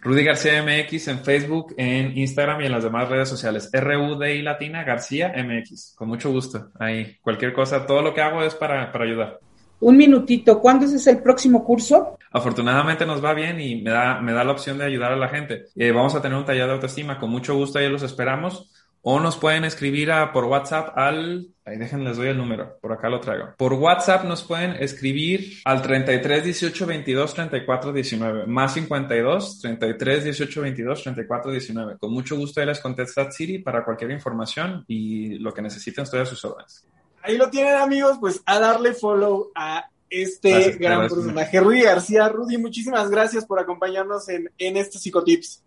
Rudy 0.00 0.22
García 0.22 0.62
MX 0.62 1.08
en 1.08 1.24
Facebook, 1.24 1.74
en 1.76 2.16
Instagram 2.16 2.60
y 2.60 2.66
en 2.66 2.72
las 2.72 2.84
demás 2.84 3.08
redes 3.08 3.28
sociales. 3.28 3.68
R-U-D-I 3.72 4.42
Latina 4.42 4.84
García 4.84 5.32
MX. 5.36 5.94
Con 5.96 6.08
mucho 6.08 6.30
gusto. 6.30 6.70
Ahí, 6.78 7.16
cualquier 7.20 7.52
cosa, 7.52 7.84
todo 7.84 8.02
lo 8.02 8.14
que 8.14 8.20
hago 8.20 8.42
es 8.42 8.54
para, 8.54 8.92
para 8.92 9.04
ayudar. 9.04 9.40
Un 9.80 9.96
minutito, 9.96 10.60
¿cuándo 10.60 10.86
es 10.86 11.06
el 11.06 11.22
próximo 11.22 11.64
curso? 11.64 12.18
Afortunadamente 12.32 13.06
nos 13.06 13.24
va 13.24 13.32
bien 13.32 13.60
y 13.60 13.80
me 13.80 13.90
da, 13.90 14.20
me 14.20 14.32
da 14.32 14.44
la 14.44 14.52
opción 14.52 14.78
de 14.78 14.84
ayudar 14.84 15.12
a 15.12 15.16
la 15.16 15.28
gente. 15.28 15.66
Eh, 15.76 15.92
vamos 15.92 16.14
a 16.14 16.22
tener 16.22 16.36
un 16.36 16.44
taller 16.44 16.66
de 16.66 16.72
autoestima, 16.72 17.18
con 17.18 17.30
mucho 17.30 17.54
gusto 17.54 17.78
ahí 17.78 17.88
los 17.88 18.02
esperamos. 18.02 18.70
O 19.00 19.20
nos 19.20 19.36
pueden 19.36 19.64
escribir 19.64 20.10
por 20.32 20.44
WhatsApp 20.44 20.98
al... 20.98 21.46
Ahí 21.64 21.78
déjenme, 21.78 22.04
les 22.04 22.16
doy 22.16 22.28
el 22.28 22.36
número, 22.36 22.78
por 22.80 22.92
acá 22.92 23.08
lo 23.08 23.20
traigo. 23.20 23.54
Por 23.56 23.74
WhatsApp 23.74 24.24
nos 24.24 24.42
pueden 24.42 24.72
escribir 24.82 25.60
al 25.64 25.82
33 25.82 26.44
18 26.44 26.86
22 26.86 27.34
34 27.34 27.92
19, 27.92 28.46
más 28.46 28.74
52 28.74 29.60
33 29.60 30.24
18 30.24 30.62
22 30.62 31.02
34 31.02 31.52
19. 31.52 31.98
Con 31.98 32.12
mucho 32.12 32.36
gusto 32.36 32.60
ahí 32.60 32.66
les 32.66 32.80
contesta 32.80 33.30
Siri 33.30 33.60
para 33.60 33.84
cualquier 33.84 34.10
información 34.10 34.84
y 34.88 35.38
lo 35.38 35.54
que 35.54 35.62
necesiten 35.62 36.02
estoy 36.02 36.20
a 36.20 36.26
sus 36.26 36.44
órdenes. 36.44 36.84
Ahí 37.22 37.36
lo 37.36 37.50
tienen 37.50 37.74
amigos, 37.74 38.18
pues 38.20 38.42
a 38.46 38.58
darle 38.58 38.94
follow 38.94 39.50
a 39.54 39.88
este 40.10 40.50
gracias, 40.50 40.78
gran 40.78 40.98
gracias, 41.00 41.18
personaje, 41.18 41.60
Rudy 41.60 41.82
García. 41.82 42.28
Rudy, 42.28 42.58
muchísimas 42.58 43.10
gracias 43.10 43.44
por 43.44 43.58
acompañarnos 43.58 44.28
en, 44.28 44.50
en 44.58 44.76
estos 44.76 45.02
psicotips. 45.02 45.62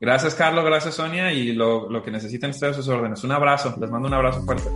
Gracias, 0.00 0.34
Carlos, 0.34 0.64
gracias, 0.64 0.96
Sonia, 0.96 1.32
y 1.32 1.52
lo, 1.52 1.88
lo 1.88 2.02
que 2.02 2.10
necesiten 2.10 2.50
ustedes 2.50 2.76
sus 2.76 2.88
órdenes. 2.88 3.24
Un 3.24 3.32
abrazo, 3.32 3.74
les 3.80 3.90
mando 3.90 4.08
un 4.08 4.14
abrazo 4.14 4.42
fuerte. 4.42 4.68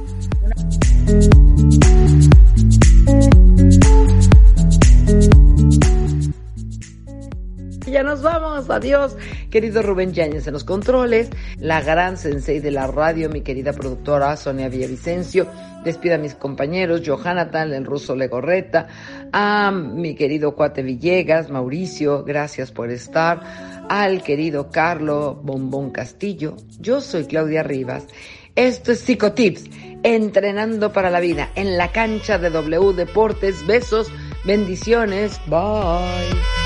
Nos 8.05 8.23
vamos, 8.23 8.71
adiós, 8.71 9.17
querido 9.51 9.83
Rubén 9.83 10.13
Yáñez 10.13 10.47
en 10.47 10.53
los 10.53 10.63
controles, 10.63 11.31
la 11.59 11.81
gran 11.83 12.17
sensei 12.17 12.61
de 12.61 12.71
la 12.71 12.87
radio, 12.87 13.29
mi 13.29 13.41
querida 13.41 13.73
productora 13.73 14.37
Sonia 14.37 14.69
Villavicencio, 14.69 15.47
despida 15.85 16.15
a 16.15 16.19
mis 16.19 16.35
compañeros, 16.35 17.03
Johanathan, 17.05 17.73
el 17.73 17.85
ruso 17.85 18.15
Legorreta, 18.15 18.87
a 19.33 19.73
mi 19.73 20.15
querido 20.15 20.55
cuate 20.55 20.83
Villegas, 20.83 21.51
Mauricio, 21.51 22.23
gracias 22.25 22.71
por 22.71 22.91
estar, 22.91 23.43
al 23.89 24.23
querido 24.23 24.71
Carlo 24.71 25.35
Bombón 25.43 25.91
Castillo, 25.91 26.57
yo 26.79 27.01
soy 27.01 27.25
Claudia 27.25 27.63
Rivas, 27.65 28.07
esto 28.55 28.93
es 28.93 29.01
Psicotips, 29.01 29.65
entrenando 30.05 30.93
para 30.93 31.11
la 31.11 31.21
vida, 31.21 31.51
en 31.57 31.77
la 31.77 31.91
cancha 31.91 32.39
de 32.39 32.51
W 32.51 32.93
Deportes, 32.95 33.67
besos, 33.67 34.11
bendiciones, 34.45 35.41
bye. 35.47 36.58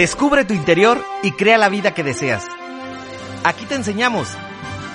Descubre 0.00 0.46
tu 0.46 0.54
interior 0.54 1.04
y 1.22 1.32
crea 1.32 1.58
la 1.58 1.68
vida 1.68 1.92
que 1.92 2.02
deseas. 2.02 2.46
Aquí 3.44 3.66
te 3.66 3.74
enseñamos 3.74 4.28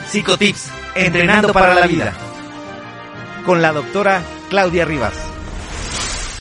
Psicotips, 0.09 0.71
entrenando 0.95 1.53
para 1.53 1.75
la 1.75 1.85
vida. 1.85 2.11
Con 3.45 3.61
la 3.61 3.71
doctora 3.71 4.23
Claudia 4.49 4.83
Rivas. 4.83 5.13